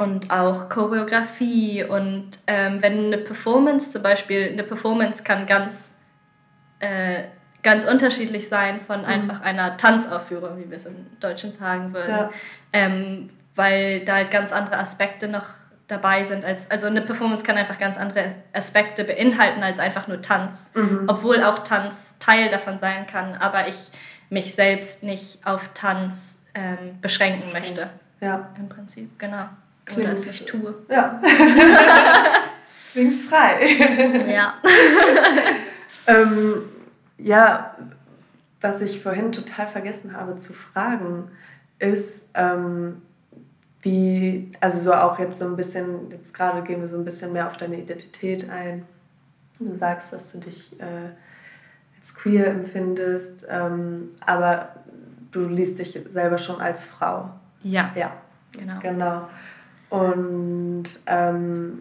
und 0.00 0.30
auch 0.30 0.70
Choreografie 0.70 1.84
und 1.84 2.38
ähm, 2.46 2.80
wenn 2.80 3.06
eine 3.06 3.18
Performance 3.18 3.90
zum 3.90 4.02
Beispiel, 4.02 4.48
eine 4.50 4.62
Performance 4.62 5.22
kann 5.22 5.44
ganz, 5.44 5.98
äh, 6.78 7.24
ganz 7.62 7.84
unterschiedlich 7.84 8.48
sein 8.48 8.80
von 8.80 9.00
mhm. 9.00 9.06
einfach 9.06 9.42
einer 9.42 9.76
Tanzaufführung, 9.76 10.58
wie 10.58 10.70
wir 10.70 10.78
es 10.78 10.86
im 10.86 11.06
Deutschen 11.20 11.52
sagen 11.52 11.92
würden, 11.92 12.10
ja. 12.10 12.30
ähm, 12.72 13.28
weil 13.54 14.04
da 14.06 14.14
halt 14.14 14.30
ganz 14.30 14.52
andere 14.52 14.78
Aspekte 14.78 15.28
noch 15.28 15.44
dabei 15.86 16.24
sind. 16.24 16.46
Als, 16.46 16.70
also 16.70 16.86
eine 16.86 17.02
Performance 17.02 17.44
kann 17.44 17.58
einfach 17.58 17.78
ganz 17.78 17.98
andere 17.98 18.34
Aspekte 18.54 19.04
beinhalten 19.04 19.62
als 19.62 19.78
einfach 19.78 20.08
nur 20.08 20.22
Tanz, 20.22 20.72
mhm. 20.74 21.04
obwohl 21.08 21.42
auch 21.42 21.58
Tanz 21.58 22.16
Teil 22.18 22.48
davon 22.48 22.78
sein 22.78 23.06
kann, 23.06 23.34
aber 23.34 23.68
ich 23.68 23.90
mich 24.30 24.54
selbst 24.54 25.02
nicht 25.02 25.46
auf 25.46 25.70
Tanz 25.74 26.46
ähm, 26.54 27.00
beschränken 27.02 27.52
möchte. 27.52 27.90
Ja. 28.20 28.50
Im 28.58 28.68
Prinzip, 28.68 29.18
genau. 29.18 29.44
Klingt, 29.84 30.02
Oder 30.02 30.12
es 30.12 30.26
nicht 30.26 30.46
tue. 30.46 30.74
Ja. 30.88 31.20
Klingt 32.92 33.14
frei. 33.14 34.18
Ja. 34.28 34.54
ähm, 36.06 36.62
ja, 37.18 37.76
was 38.60 38.82
ich 38.82 39.02
vorhin 39.02 39.32
total 39.32 39.66
vergessen 39.66 40.16
habe 40.16 40.36
zu 40.36 40.52
fragen, 40.52 41.30
ist, 41.78 42.22
ähm, 42.34 43.02
wie, 43.82 44.50
also 44.60 44.78
so 44.78 44.92
auch 44.92 45.18
jetzt 45.18 45.38
so 45.38 45.46
ein 45.46 45.56
bisschen, 45.56 46.10
jetzt 46.10 46.34
gerade 46.34 46.62
gehen 46.62 46.80
wir 46.80 46.88
so 46.88 46.96
ein 46.96 47.04
bisschen 47.04 47.32
mehr 47.32 47.46
auf 47.46 47.56
deine 47.56 47.80
Identität 47.80 48.48
ein. 48.50 48.84
Du 49.58 49.74
sagst, 49.74 50.12
dass 50.12 50.32
du 50.32 50.38
dich 50.38 50.78
äh, 50.80 51.10
als 51.98 52.14
queer 52.14 52.48
empfindest, 52.48 53.46
ähm, 53.48 54.10
aber 54.24 54.74
du 55.32 55.46
liest 55.46 55.78
dich 55.78 55.98
selber 56.12 56.38
schon 56.38 56.60
als 56.60 56.86
Frau. 56.86 57.30
Ja. 57.62 57.92
Ja, 57.94 58.12
genau. 58.52 58.80
Genau. 58.80 59.28
Und 59.90 60.84
ähm, 61.06 61.80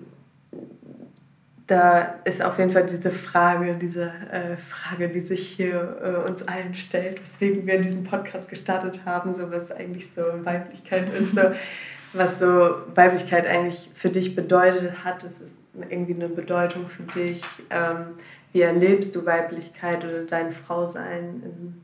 da 1.68 2.16
ist 2.24 2.42
auf 2.42 2.58
jeden 2.58 2.72
Fall 2.72 2.86
diese 2.88 3.12
Frage, 3.12 3.76
diese 3.76 4.12
äh, 4.32 4.58
Frage, 4.58 5.10
die 5.10 5.20
sich 5.20 5.48
hier 5.48 6.00
äh, 6.02 6.30
uns 6.30 6.42
allen 6.48 6.74
stellt, 6.74 7.22
weswegen 7.22 7.68
wir 7.68 7.80
diesen 7.80 8.04
Podcast 8.04 8.50
gestartet 8.50 9.02
haben, 9.06 9.36
so 9.36 9.52
was 9.52 9.72
eigentlich 9.72 10.10
so 10.16 10.24
Weiblichkeit 10.44 11.14
ist, 11.14 11.36
so, 11.36 11.42
was 12.14 12.40
so 12.40 12.78
Weiblichkeit 12.96 13.46
eigentlich 13.46 13.92
für 13.94 14.10
dich 14.10 14.36
bedeutet 14.36 15.04
hat. 15.06 15.24
Es 15.24 15.40
ist 15.40 15.58
irgendwie 15.90 16.16
eine 16.16 16.28
Bedeutung 16.28 16.88
für 16.88 17.04
dich. 17.04 17.44
Ähm, 17.70 18.16
wie 18.52 18.62
erlebst 18.62 19.16
du 19.16 19.28
Weiblichkeit 19.28 20.04
oder 20.04 20.24
dein 20.24 20.52
Frausein 20.52 21.44
in 21.44 21.84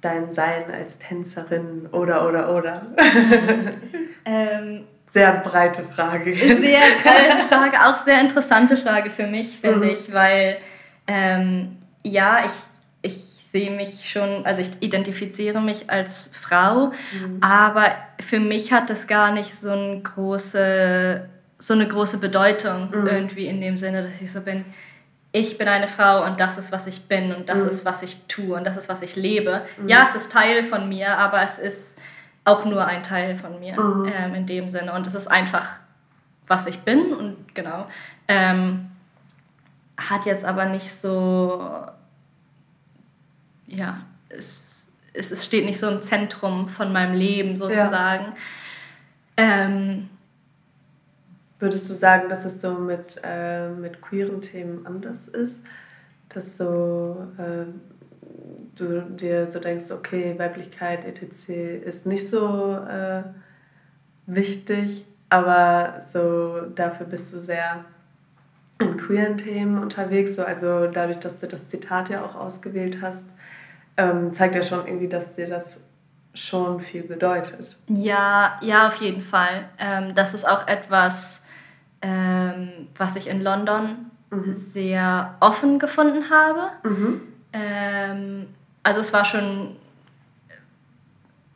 deinem 0.00 0.30
Sein 0.30 0.64
als 0.72 0.98
Tänzerin 0.98 1.88
oder 1.92 2.28
oder 2.28 2.54
oder? 2.54 2.82
ähm, 4.24 4.84
sehr 5.08 5.32
breite 5.38 5.82
Frage. 5.82 6.34
Sehr 6.34 6.80
breite 7.02 7.48
Frage, 7.48 7.84
auch 7.86 7.96
sehr 7.96 8.20
interessante 8.20 8.76
Frage 8.76 9.10
für 9.10 9.26
mich, 9.26 9.58
finde 9.58 9.86
mhm. 9.86 9.92
ich, 9.92 10.12
weil 10.12 10.58
ähm, 11.06 11.76
ja, 12.02 12.44
ich, 12.44 12.52
ich 13.02 13.14
sehe 13.14 13.70
mich 13.70 14.08
schon, 14.08 14.44
also 14.44 14.62
ich 14.62 14.70
identifiziere 14.80 15.60
mich 15.60 15.88
als 15.88 16.30
Frau, 16.38 16.92
mhm. 17.12 17.38
aber 17.40 17.92
für 18.20 18.40
mich 18.40 18.72
hat 18.72 18.90
das 18.90 19.06
gar 19.06 19.32
nicht 19.32 19.54
so 19.54 19.70
eine 19.70 20.00
große, 20.00 21.28
so 21.58 21.74
eine 21.74 21.88
große 21.88 22.18
Bedeutung 22.18 22.90
mhm. 22.90 23.06
irgendwie 23.06 23.46
in 23.46 23.60
dem 23.60 23.76
Sinne, 23.76 24.02
dass 24.02 24.20
ich 24.20 24.30
so 24.30 24.42
bin, 24.42 24.64
ich 25.36 25.58
bin 25.58 25.68
eine 25.68 25.86
Frau 25.86 26.24
und 26.24 26.40
das 26.40 26.56
ist, 26.56 26.72
was 26.72 26.86
ich 26.86 27.08
bin 27.08 27.34
und 27.34 27.50
das 27.50 27.62
mhm. 27.62 27.68
ist, 27.68 27.84
was 27.84 28.02
ich 28.02 28.24
tue 28.26 28.56
und 28.56 28.64
das 28.64 28.78
ist, 28.78 28.88
was 28.88 29.02
ich 29.02 29.16
lebe. 29.16 29.66
Mhm. 29.76 29.88
Ja, 29.88 30.04
es 30.04 30.14
ist 30.14 30.32
Teil 30.32 30.64
von 30.64 30.88
mir, 30.88 31.18
aber 31.18 31.42
es 31.42 31.58
ist 31.58 31.98
auch 32.46 32.64
nur 32.64 32.86
ein 32.86 33.02
Teil 33.02 33.36
von 33.36 33.60
mir 33.60 33.78
mhm. 33.78 34.10
ähm, 34.16 34.34
in 34.34 34.46
dem 34.46 34.70
Sinne. 34.70 34.94
Und 34.94 35.06
es 35.06 35.14
ist 35.14 35.26
einfach, 35.26 35.78
was 36.46 36.66
ich 36.66 36.80
bin 36.80 37.12
und 37.12 37.54
genau. 37.54 37.86
Ähm, 38.28 38.90
hat 39.98 40.24
jetzt 40.24 40.44
aber 40.44 40.64
nicht 40.64 40.90
so, 40.90 41.70
ja, 43.66 43.98
es, 44.30 44.70
es, 45.12 45.32
es 45.32 45.44
steht 45.44 45.66
nicht 45.66 45.78
so 45.78 45.90
im 45.90 46.00
Zentrum 46.00 46.70
von 46.70 46.94
meinem 46.94 47.14
Leben 47.14 47.58
sozusagen. 47.58 48.32
Ja. 49.38 49.64
Ähm, 49.64 50.08
Würdest 51.58 51.88
du 51.88 51.94
sagen, 51.94 52.28
dass 52.28 52.44
es 52.44 52.60
so 52.60 52.74
mit, 52.74 53.20
äh, 53.24 53.68
mit 53.68 54.02
queeren 54.02 54.40
Themen 54.42 54.86
anders 54.86 55.28
ist? 55.28 55.64
Dass 56.28 56.56
so 56.56 57.26
äh, 57.38 57.64
du 58.74 59.00
dir 59.02 59.46
so 59.46 59.58
denkst, 59.58 59.90
okay, 59.90 60.38
Weiblichkeit 60.38 61.04
etc. 61.04 61.48
ist 61.84 62.06
nicht 62.06 62.28
so 62.28 62.74
äh, 62.74 63.22
wichtig, 64.26 65.06
aber 65.30 66.02
so 66.12 66.60
dafür 66.74 67.06
bist 67.06 67.32
du 67.32 67.38
sehr 67.38 67.84
in 68.78 68.96
queeren 68.98 69.38
Themen 69.38 69.78
unterwegs. 69.78 70.36
So, 70.36 70.44
also 70.44 70.86
dadurch, 70.86 71.18
dass 71.18 71.38
du 71.40 71.46
das 71.46 71.68
Zitat 71.68 72.10
ja 72.10 72.24
auch 72.24 72.34
ausgewählt 72.34 72.98
hast, 73.00 73.24
ähm, 73.96 74.32
zeigt 74.34 74.54
ja 74.54 74.62
schon 74.62 74.86
irgendwie, 74.86 75.08
dass 75.08 75.34
dir 75.34 75.46
das 75.46 75.78
schon 76.34 76.80
viel 76.80 77.02
bedeutet. 77.02 77.76
Ja, 77.88 78.58
ja, 78.60 78.88
auf 78.88 78.96
jeden 78.96 79.22
Fall. 79.22 79.70
Ähm, 79.78 80.14
das 80.14 80.34
ist 80.34 80.46
auch 80.46 80.68
etwas, 80.68 81.42
ähm, 82.06 82.68
was 82.96 83.16
ich 83.16 83.28
in 83.28 83.42
London 83.42 84.10
mhm. 84.30 84.54
sehr 84.54 85.34
offen 85.40 85.80
gefunden 85.80 86.30
habe. 86.30 86.68
Mhm. 86.84 87.20
Ähm, 87.52 88.46
also 88.84 89.00
es 89.00 89.12
war 89.12 89.24
schon 89.24 89.76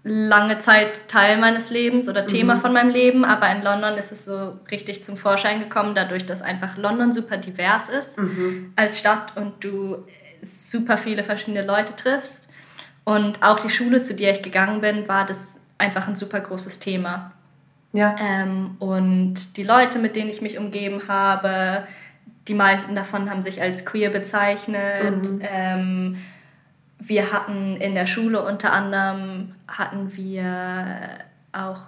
lange 0.02 0.58
Zeit 0.58 1.08
Teil 1.08 1.36
meines 1.38 1.70
Lebens 1.70 2.08
oder 2.08 2.26
Thema 2.26 2.56
mhm. 2.56 2.60
von 2.60 2.72
meinem 2.72 2.90
Leben, 2.90 3.24
aber 3.24 3.48
in 3.52 3.62
London 3.62 3.96
ist 3.96 4.10
es 4.10 4.24
so 4.24 4.58
richtig 4.70 5.04
zum 5.04 5.16
Vorschein 5.16 5.60
gekommen, 5.60 5.94
dadurch, 5.94 6.26
dass 6.26 6.42
einfach 6.42 6.76
London 6.76 7.12
super 7.12 7.36
divers 7.36 7.88
ist 7.88 8.18
mhm. 8.18 8.72
als 8.76 8.98
Stadt 8.98 9.36
und 9.36 9.62
du 9.62 10.04
super 10.42 10.96
viele 10.96 11.22
verschiedene 11.22 11.64
Leute 11.64 11.94
triffst. 11.94 12.48
Und 13.04 13.42
auch 13.42 13.60
die 13.60 13.70
Schule, 13.70 14.02
zu 14.02 14.14
der 14.14 14.32
ich 14.32 14.42
gegangen 14.42 14.80
bin, 14.80 15.06
war 15.06 15.26
das 15.26 15.60
einfach 15.78 16.08
ein 16.08 16.16
super 16.16 16.40
großes 16.40 16.80
Thema. 16.80 17.30
Ja. 17.92 18.14
Ähm, 18.20 18.76
und 18.78 19.56
die 19.56 19.64
Leute, 19.64 19.98
mit 19.98 20.16
denen 20.16 20.30
ich 20.30 20.42
mich 20.42 20.58
umgeben 20.58 21.08
habe, 21.08 21.84
die 22.48 22.54
meisten 22.54 22.94
davon 22.94 23.30
haben 23.30 23.42
sich 23.42 23.60
als 23.60 23.84
queer 23.84 24.10
bezeichnet. 24.10 25.30
Mhm. 25.30 25.40
Ähm, 25.42 26.16
wir 26.98 27.32
hatten 27.32 27.76
in 27.76 27.94
der 27.94 28.06
Schule 28.06 28.42
unter 28.42 28.72
anderem 28.72 29.54
hatten 29.66 30.16
wir 30.16 31.18
auch 31.52 31.80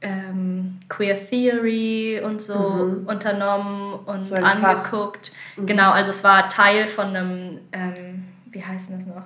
ähm, 0.00 0.80
Queer 0.88 1.28
Theory 1.28 2.20
und 2.24 2.40
so 2.40 2.54
mhm. 2.54 3.06
unternommen 3.06 3.94
und 4.06 4.24
so 4.24 4.34
angeguckt. 4.34 5.32
Mhm. 5.56 5.66
Genau, 5.66 5.90
also 5.90 6.10
es 6.10 6.22
war 6.22 6.48
Teil 6.48 6.88
von 6.88 7.08
einem, 7.08 7.58
ähm, 7.72 8.24
wie 8.50 8.62
heißt 8.62 8.90
das 8.90 9.06
noch? 9.06 9.22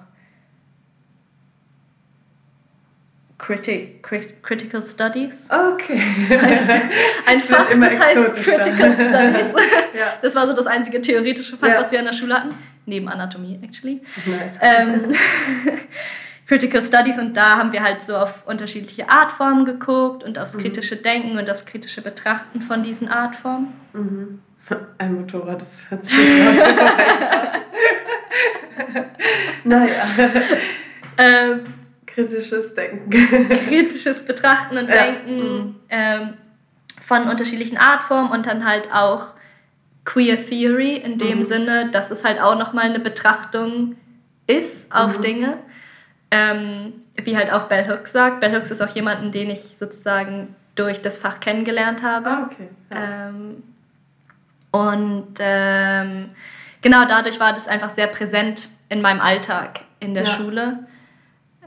Criti 3.49 3.99
Crit 4.03 4.43
Critical 4.43 4.85
Studies. 4.85 5.49
Okay. 5.51 6.03
Das 6.29 6.43
heißt, 6.43 6.71
ein 7.27 7.39
das 7.39 7.49
Fach, 7.49 7.67
das 7.71 7.99
heißt 7.99 8.35
Critical 8.35 8.95
Studies. 8.95 9.55
ja. 9.95 10.19
Das 10.21 10.35
war 10.35 10.47
so 10.47 10.53
das 10.53 10.67
einzige 10.67 11.01
theoretische 11.01 11.57
Fach, 11.57 11.69
ja. 11.69 11.81
was 11.81 11.91
wir 11.91 11.99
in 11.99 12.05
der 12.05 12.13
Schule 12.13 12.35
hatten 12.35 12.55
neben 12.85 13.09
Anatomie, 13.09 13.59
actually. 13.63 14.03
Nice. 14.27 14.59
Ähm, 14.61 15.15
Critical 16.47 16.85
Studies 16.85 17.19
und 17.19 17.35
da 17.39 17.57
haben 17.57 17.73
wir 17.73 17.83
halt 17.83 18.03
so 18.03 18.19
auf 18.19 18.47
unterschiedliche 18.47 19.09
Artformen 19.09 19.65
geguckt 19.65 20.25
und 20.25 20.39
aufs 20.39 20.55
mhm. 20.55 20.61
kritische 20.61 20.97
Denken 20.97 21.39
und 21.39 21.49
aufs 21.49 21.65
kritische 21.65 22.03
Betrachten 22.03 22.61
von 22.61 22.83
diesen 22.83 23.09
Artformen. 23.09 23.69
Mhm. 23.95 24.41
Ein 24.99 25.15
Motorrad, 25.15 25.63
das 25.63 25.91
hat 25.91 26.05
sich 26.05 26.15
Naja. 29.65 30.03
Ähm, 31.17 31.78
Kritisches 32.19 32.75
Denken. 32.75 33.11
Kritisches 33.69 34.25
Betrachten 34.25 34.77
und 34.77 34.89
ja. 34.89 35.05
Denken 35.05 35.37
mhm. 35.37 35.75
ähm, 35.89 36.35
von 37.01 37.29
unterschiedlichen 37.29 37.79
Artformen 37.79 38.33
und 38.33 38.47
dann 38.47 38.67
halt 38.67 38.93
auch 38.93 39.35
Queer 40.05 40.37
Theory 40.45 40.97
in 40.97 41.19
dem 41.19 41.39
mhm. 41.39 41.45
Sinne, 41.45 41.91
dass 41.93 42.11
es 42.11 42.25
halt 42.25 42.41
auch 42.41 42.59
nochmal 42.59 42.87
eine 42.87 42.99
Betrachtung 42.99 43.95
ist 44.49 44.93
auf 44.93 45.19
mhm. 45.19 45.23
Dinge. 45.23 45.59
Ähm, 46.33 46.93
wie 47.15 47.37
halt 47.37 47.53
auch 47.53 47.65
Bell 47.65 47.89
Hooks 47.89 48.11
sagt. 48.11 48.41
Bell 48.41 48.57
Hooks 48.57 48.73
ist 48.73 48.81
auch 48.81 48.95
jemanden, 48.95 49.31
den 49.31 49.51
ich 49.51 49.77
sozusagen 49.79 50.57
durch 50.75 51.01
das 51.01 51.17
Fach 51.17 51.39
kennengelernt 51.39 52.03
habe. 52.03 52.31
Ah, 52.31 52.51
okay. 52.51 52.69
Ja. 52.91 53.29
Ähm, 53.29 53.63
und 54.73 55.35
ähm, 55.39 56.31
genau 56.83 57.05
dadurch 57.07 57.39
war 57.39 57.53
das 57.53 57.69
einfach 57.69 57.91
sehr 57.91 58.09
präsent 58.09 58.71
in 58.89 59.03
meinem 59.03 59.21
Alltag 59.21 59.81
in 60.01 60.15
der 60.15 60.25
ja. 60.25 60.31
Schule. 60.31 60.81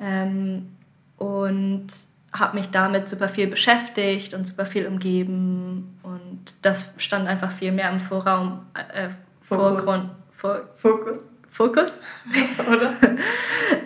Ähm, 0.02 0.76
und 1.18 1.88
habe 2.34 2.58
mich 2.58 2.70
damit 2.72 3.08
super 3.08 3.30
viel 3.30 3.47
beschäftigt 3.47 4.34
und 4.34 4.47
super 4.47 4.66
viel 4.66 4.88
umgeben 4.88 5.99
und 6.04 6.54
das 6.62 6.93
stand 6.97 7.28
einfach 7.28 7.52
viel 7.52 7.72
mehr 7.72 7.91
im 7.91 7.99
Vorraum, 7.99 8.66
äh, 8.93 9.10
Vorgrund, 9.41 10.10
Vor, 10.38 10.62
Fokus. 10.78 11.28
Fokus, 11.49 12.02
oder? 12.72 12.93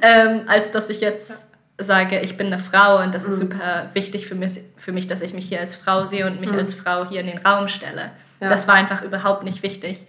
ähm, 0.01 0.41
als 0.47 0.69
dass 0.69 0.89
ich 0.89 1.01
jetzt 1.01 1.47
sage, 1.79 2.19
ich 2.21 2.37
bin 2.37 2.47
eine 2.47 2.59
Frau 2.59 3.01
und 3.01 3.13
das 3.13 3.25
mhm. 3.25 3.29
ist 3.29 3.39
super 3.39 3.89
wichtig 3.93 4.27
für 4.27 4.35
mich, 4.35 4.61
für 4.77 4.91
mich, 4.91 5.07
dass 5.07 5.21
ich 5.21 5.33
mich 5.33 5.47
hier 5.47 5.59
als 5.59 5.75
Frau 5.75 6.05
sehe 6.05 6.27
und 6.27 6.39
mich 6.39 6.51
mhm. 6.51 6.59
als 6.59 6.75
Frau 6.75 7.09
hier 7.09 7.21
in 7.21 7.27
den 7.27 7.39
Raum 7.39 7.67
stelle. 7.67 8.11
Ja. 8.39 8.49
Das 8.49 8.67
war 8.67 8.75
einfach 8.75 9.01
überhaupt 9.01 9.43
nicht 9.43 9.63
wichtig. 9.63 10.05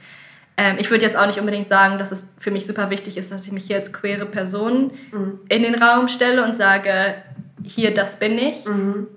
Ähm, 0.57 0.77
ich 0.79 0.91
würde 0.91 1.05
jetzt 1.05 1.17
auch 1.17 1.27
nicht 1.27 1.39
unbedingt 1.39 1.69
sagen, 1.69 1.99
dass 1.99 2.13
es 2.13 2.29
für 2.39 2.51
mich 2.51 2.67
super 2.67 2.91
wichtig 2.91 3.17
ist, 3.17 3.31
dass 3.31 3.47
ich 3.47 3.53
mich 3.53 3.65
hier 3.65 3.77
als 3.77 3.93
queere 3.93 4.27
Person 4.27 4.93
mhm. 5.13 5.41
in 5.49 5.63
den 5.63 5.75
Raum 5.75 6.09
stelle 6.09 6.45
und 6.45 6.57
sage, 6.57 7.17
hier, 7.63 7.93
das 7.93 8.19
bin 8.19 8.39
ich. 8.39 8.65
Mhm. 8.67 9.09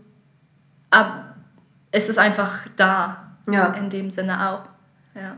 Aber 0.90 1.36
es 1.92 2.10
ist 2.10 2.18
einfach 2.18 2.68
da. 2.76 3.26
Ja. 3.50 3.74
In 3.74 3.90
dem 3.90 4.10
Sinne 4.10 4.50
auch. 4.50 4.66
Ja. 5.16 5.38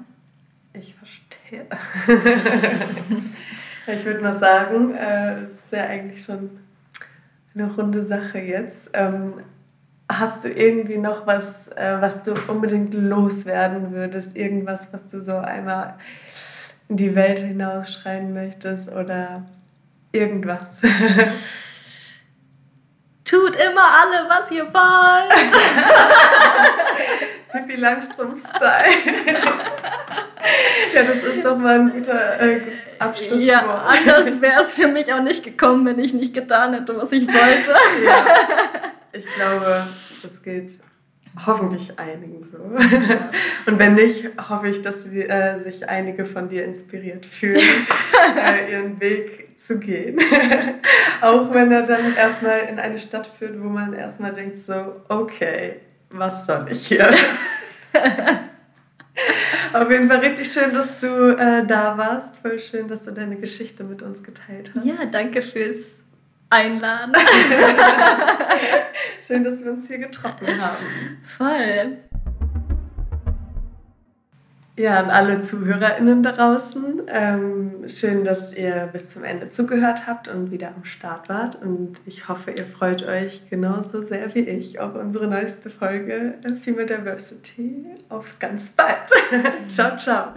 Ich 0.74 0.96
verstehe. 0.96 1.66
ich 3.88 4.06
würde 4.06 4.22
mal 4.22 4.32
sagen, 4.32 4.96
äh, 4.96 5.44
es 5.44 5.54
ist 5.54 5.72
ja 5.72 5.84
eigentlich 5.86 6.24
schon 6.24 6.50
eine 7.54 7.72
runde 7.74 8.02
Sache 8.02 8.40
jetzt. 8.40 8.90
Ähm, 8.94 9.34
hast 10.20 10.44
du 10.44 10.50
irgendwie 10.50 10.98
noch 10.98 11.26
was, 11.28 11.68
äh, 11.70 11.98
was 12.00 12.24
du 12.24 12.34
unbedingt 12.48 12.94
loswerden 12.94 13.92
würdest? 13.92 14.36
Irgendwas, 14.36 14.88
was 14.92 15.08
du 15.08 15.22
so 15.22 15.36
einmal 15.36 15.96
in 16.90 16.98
die 16.98 17.16
Welt 17.16 17.40
hinausschreien 17.40 18.34
möchtest 18.34 18.90
oder 18.92 19.46
irgendwas? 20.12 20.68
Tut 23.24 23.56
immer 23.56 23.88
alle, 24.02 24.28
was 24.28 24.52
ihr 24.52 24.66
wollt. 24.66 25.54
Pippi 27.52 27.76
Langstrumpf-Style. 27.76 28.92
ja, 30.94 31.04
das 31.04 31.24
ist 31.24 31.46
doch 31.46 31.58
mal 31.58 31.80
ein 31.80 31.92
guter, 31.92 32.42
äh, 32.42 32.60
gutes 32.60 32.82
Abschlusswort. 33.00 33.42
Ja, 33.42 33.86
anders 33.88 34.42
wäre 34.42 34.62
es 34.62 34.76
für 34.76 34.88
mich 34.88 35.14
auch 35.14 35.22
nicht 35.22 35.44
gekommen, 35.44 35.86
wenn 35.86 36.00
ich 36.00 36.14
nicht 36.14 36.34
getan 36.34 36.74
hätte, 36.74 36.98
was 36.98 37.12
ich 37.12 37.28
wollte. 37.28 37.74
ja, 38.06 38.91
ich 39.14 39.26
glaube, 39.36 39.86
das 40.24 40.42
gilt 40.44 40.72
hoffentlich 41.46 41.98
einigen 41.98 42.44
so. 42.44 42.58
Und 43.66 43.80
wenn 43.80 43.96
nicht, 43.96 44.26
hoffe 44.50 44.68
ich, 44.70 44.82
dass 44.82 45.04
sie, 45.04 45.24
äh, 45.24 45.64
sich 45.64 45.88
einige 45.88 46.26
von 46.26 46.50
dir 46.50 46.66
inspiriert 46.66 47.26
fühlen, 47.26 47.62
äh, 48.38 48.72
ihren 48.72 49.00
Weg 49.00 49.60
zu 49.60 49.80
gehen. 49.80 50.20
Auch 51.22 51.54
wenn 51.54 51.72
er 51.72 51.84
dann 51.84 52.16
erstmal 52.16 52.62
in 52.70 52.80
eine 52.80 53.00
Stadt 53.00 53.28
führt, 53.28 53.62
wo 53.62 53.70
man 53.70 53.94
erstmal 53.94 54.34
denkt 54.34 54.58
so, 54.58 55.02
okay, 55.08 55.76
was 56.10 56.46
soll 56.46 56.68
ich 56.70 56.88
hier? 56.88 57.14
Auf 59.74 59.90
jeden 59.90 60.10
Fall 60.10 60.20
richtig 60.20 60.52
schön, 60.52 60.74
dass 60.74 60.98
du 60.98 61.38
äh, 61.38 61.66
da 61.66 61.98
warst. 61.98 62.38
Voll 62.38 62.60
schön, 62.60 62.88
dass 62.88 63.04
du 63.04 63.12
deine 63.12 63.38
Geschichte 63.38 63.84
mit 63.84 64.02
uns 64.02 64.22
geteilt 64.24 64.72
hast. 64.76 64.86
Ja, 64.86 64.96
danke 65.10 65.42
fürs 65.42 66.01
Einladen. 66.52 67.14
schön, 69.26 69.44
dass 69.44 69.64
wir 69.64 69.72
uns 69.72 69.88
hier 69.88 70.00
getroffen 70.00 70.48
haben. 70.48 71.18
Voll. 71.38 71.98
Ja, 74.78 75.00
an 75.00 75.10
alle 75.10 75.42
ZuhörerInnen 75.42 76.24
draußen. 76.24 77.02
Ähm, 77.08 77.88
schön, 77.88 78.24
dass 78.24 78.54
ihr 78.54 78.90
bis 78.92 79.10
zum 79.10 79.24
Ende 79.24 79.50
zugehört 79.50 80.08
habt 80.08 80.28
und 80.28 80.50
wieder 80.50 80.70
am 80.76 80.86
Start 80.86 81.30
wart. 81.30 81.62
Und 81.62 81.98
ich 82.06 82.28
hoffe, 82.28 82.52
ihr 82.52 82.66
freut 82.66 83.04
euch 83.04 83.48
genauso 83.50 84.02
sehr 84.02 84.34
wie 84.34 84.40
ich 84.40 84.80
auf 84.80 84.96
unsere 84.96 85.28
neueste 85.28 85.70
Folge 85.70 86.36
Female 86.64 86.88
Diversity. 86.88 87.86
Auf 88.10 88.40
ganz 88.40 88.72
bald. 88.72 89.12
ciao, 89.68 89.98
ciao. 89.98 90.34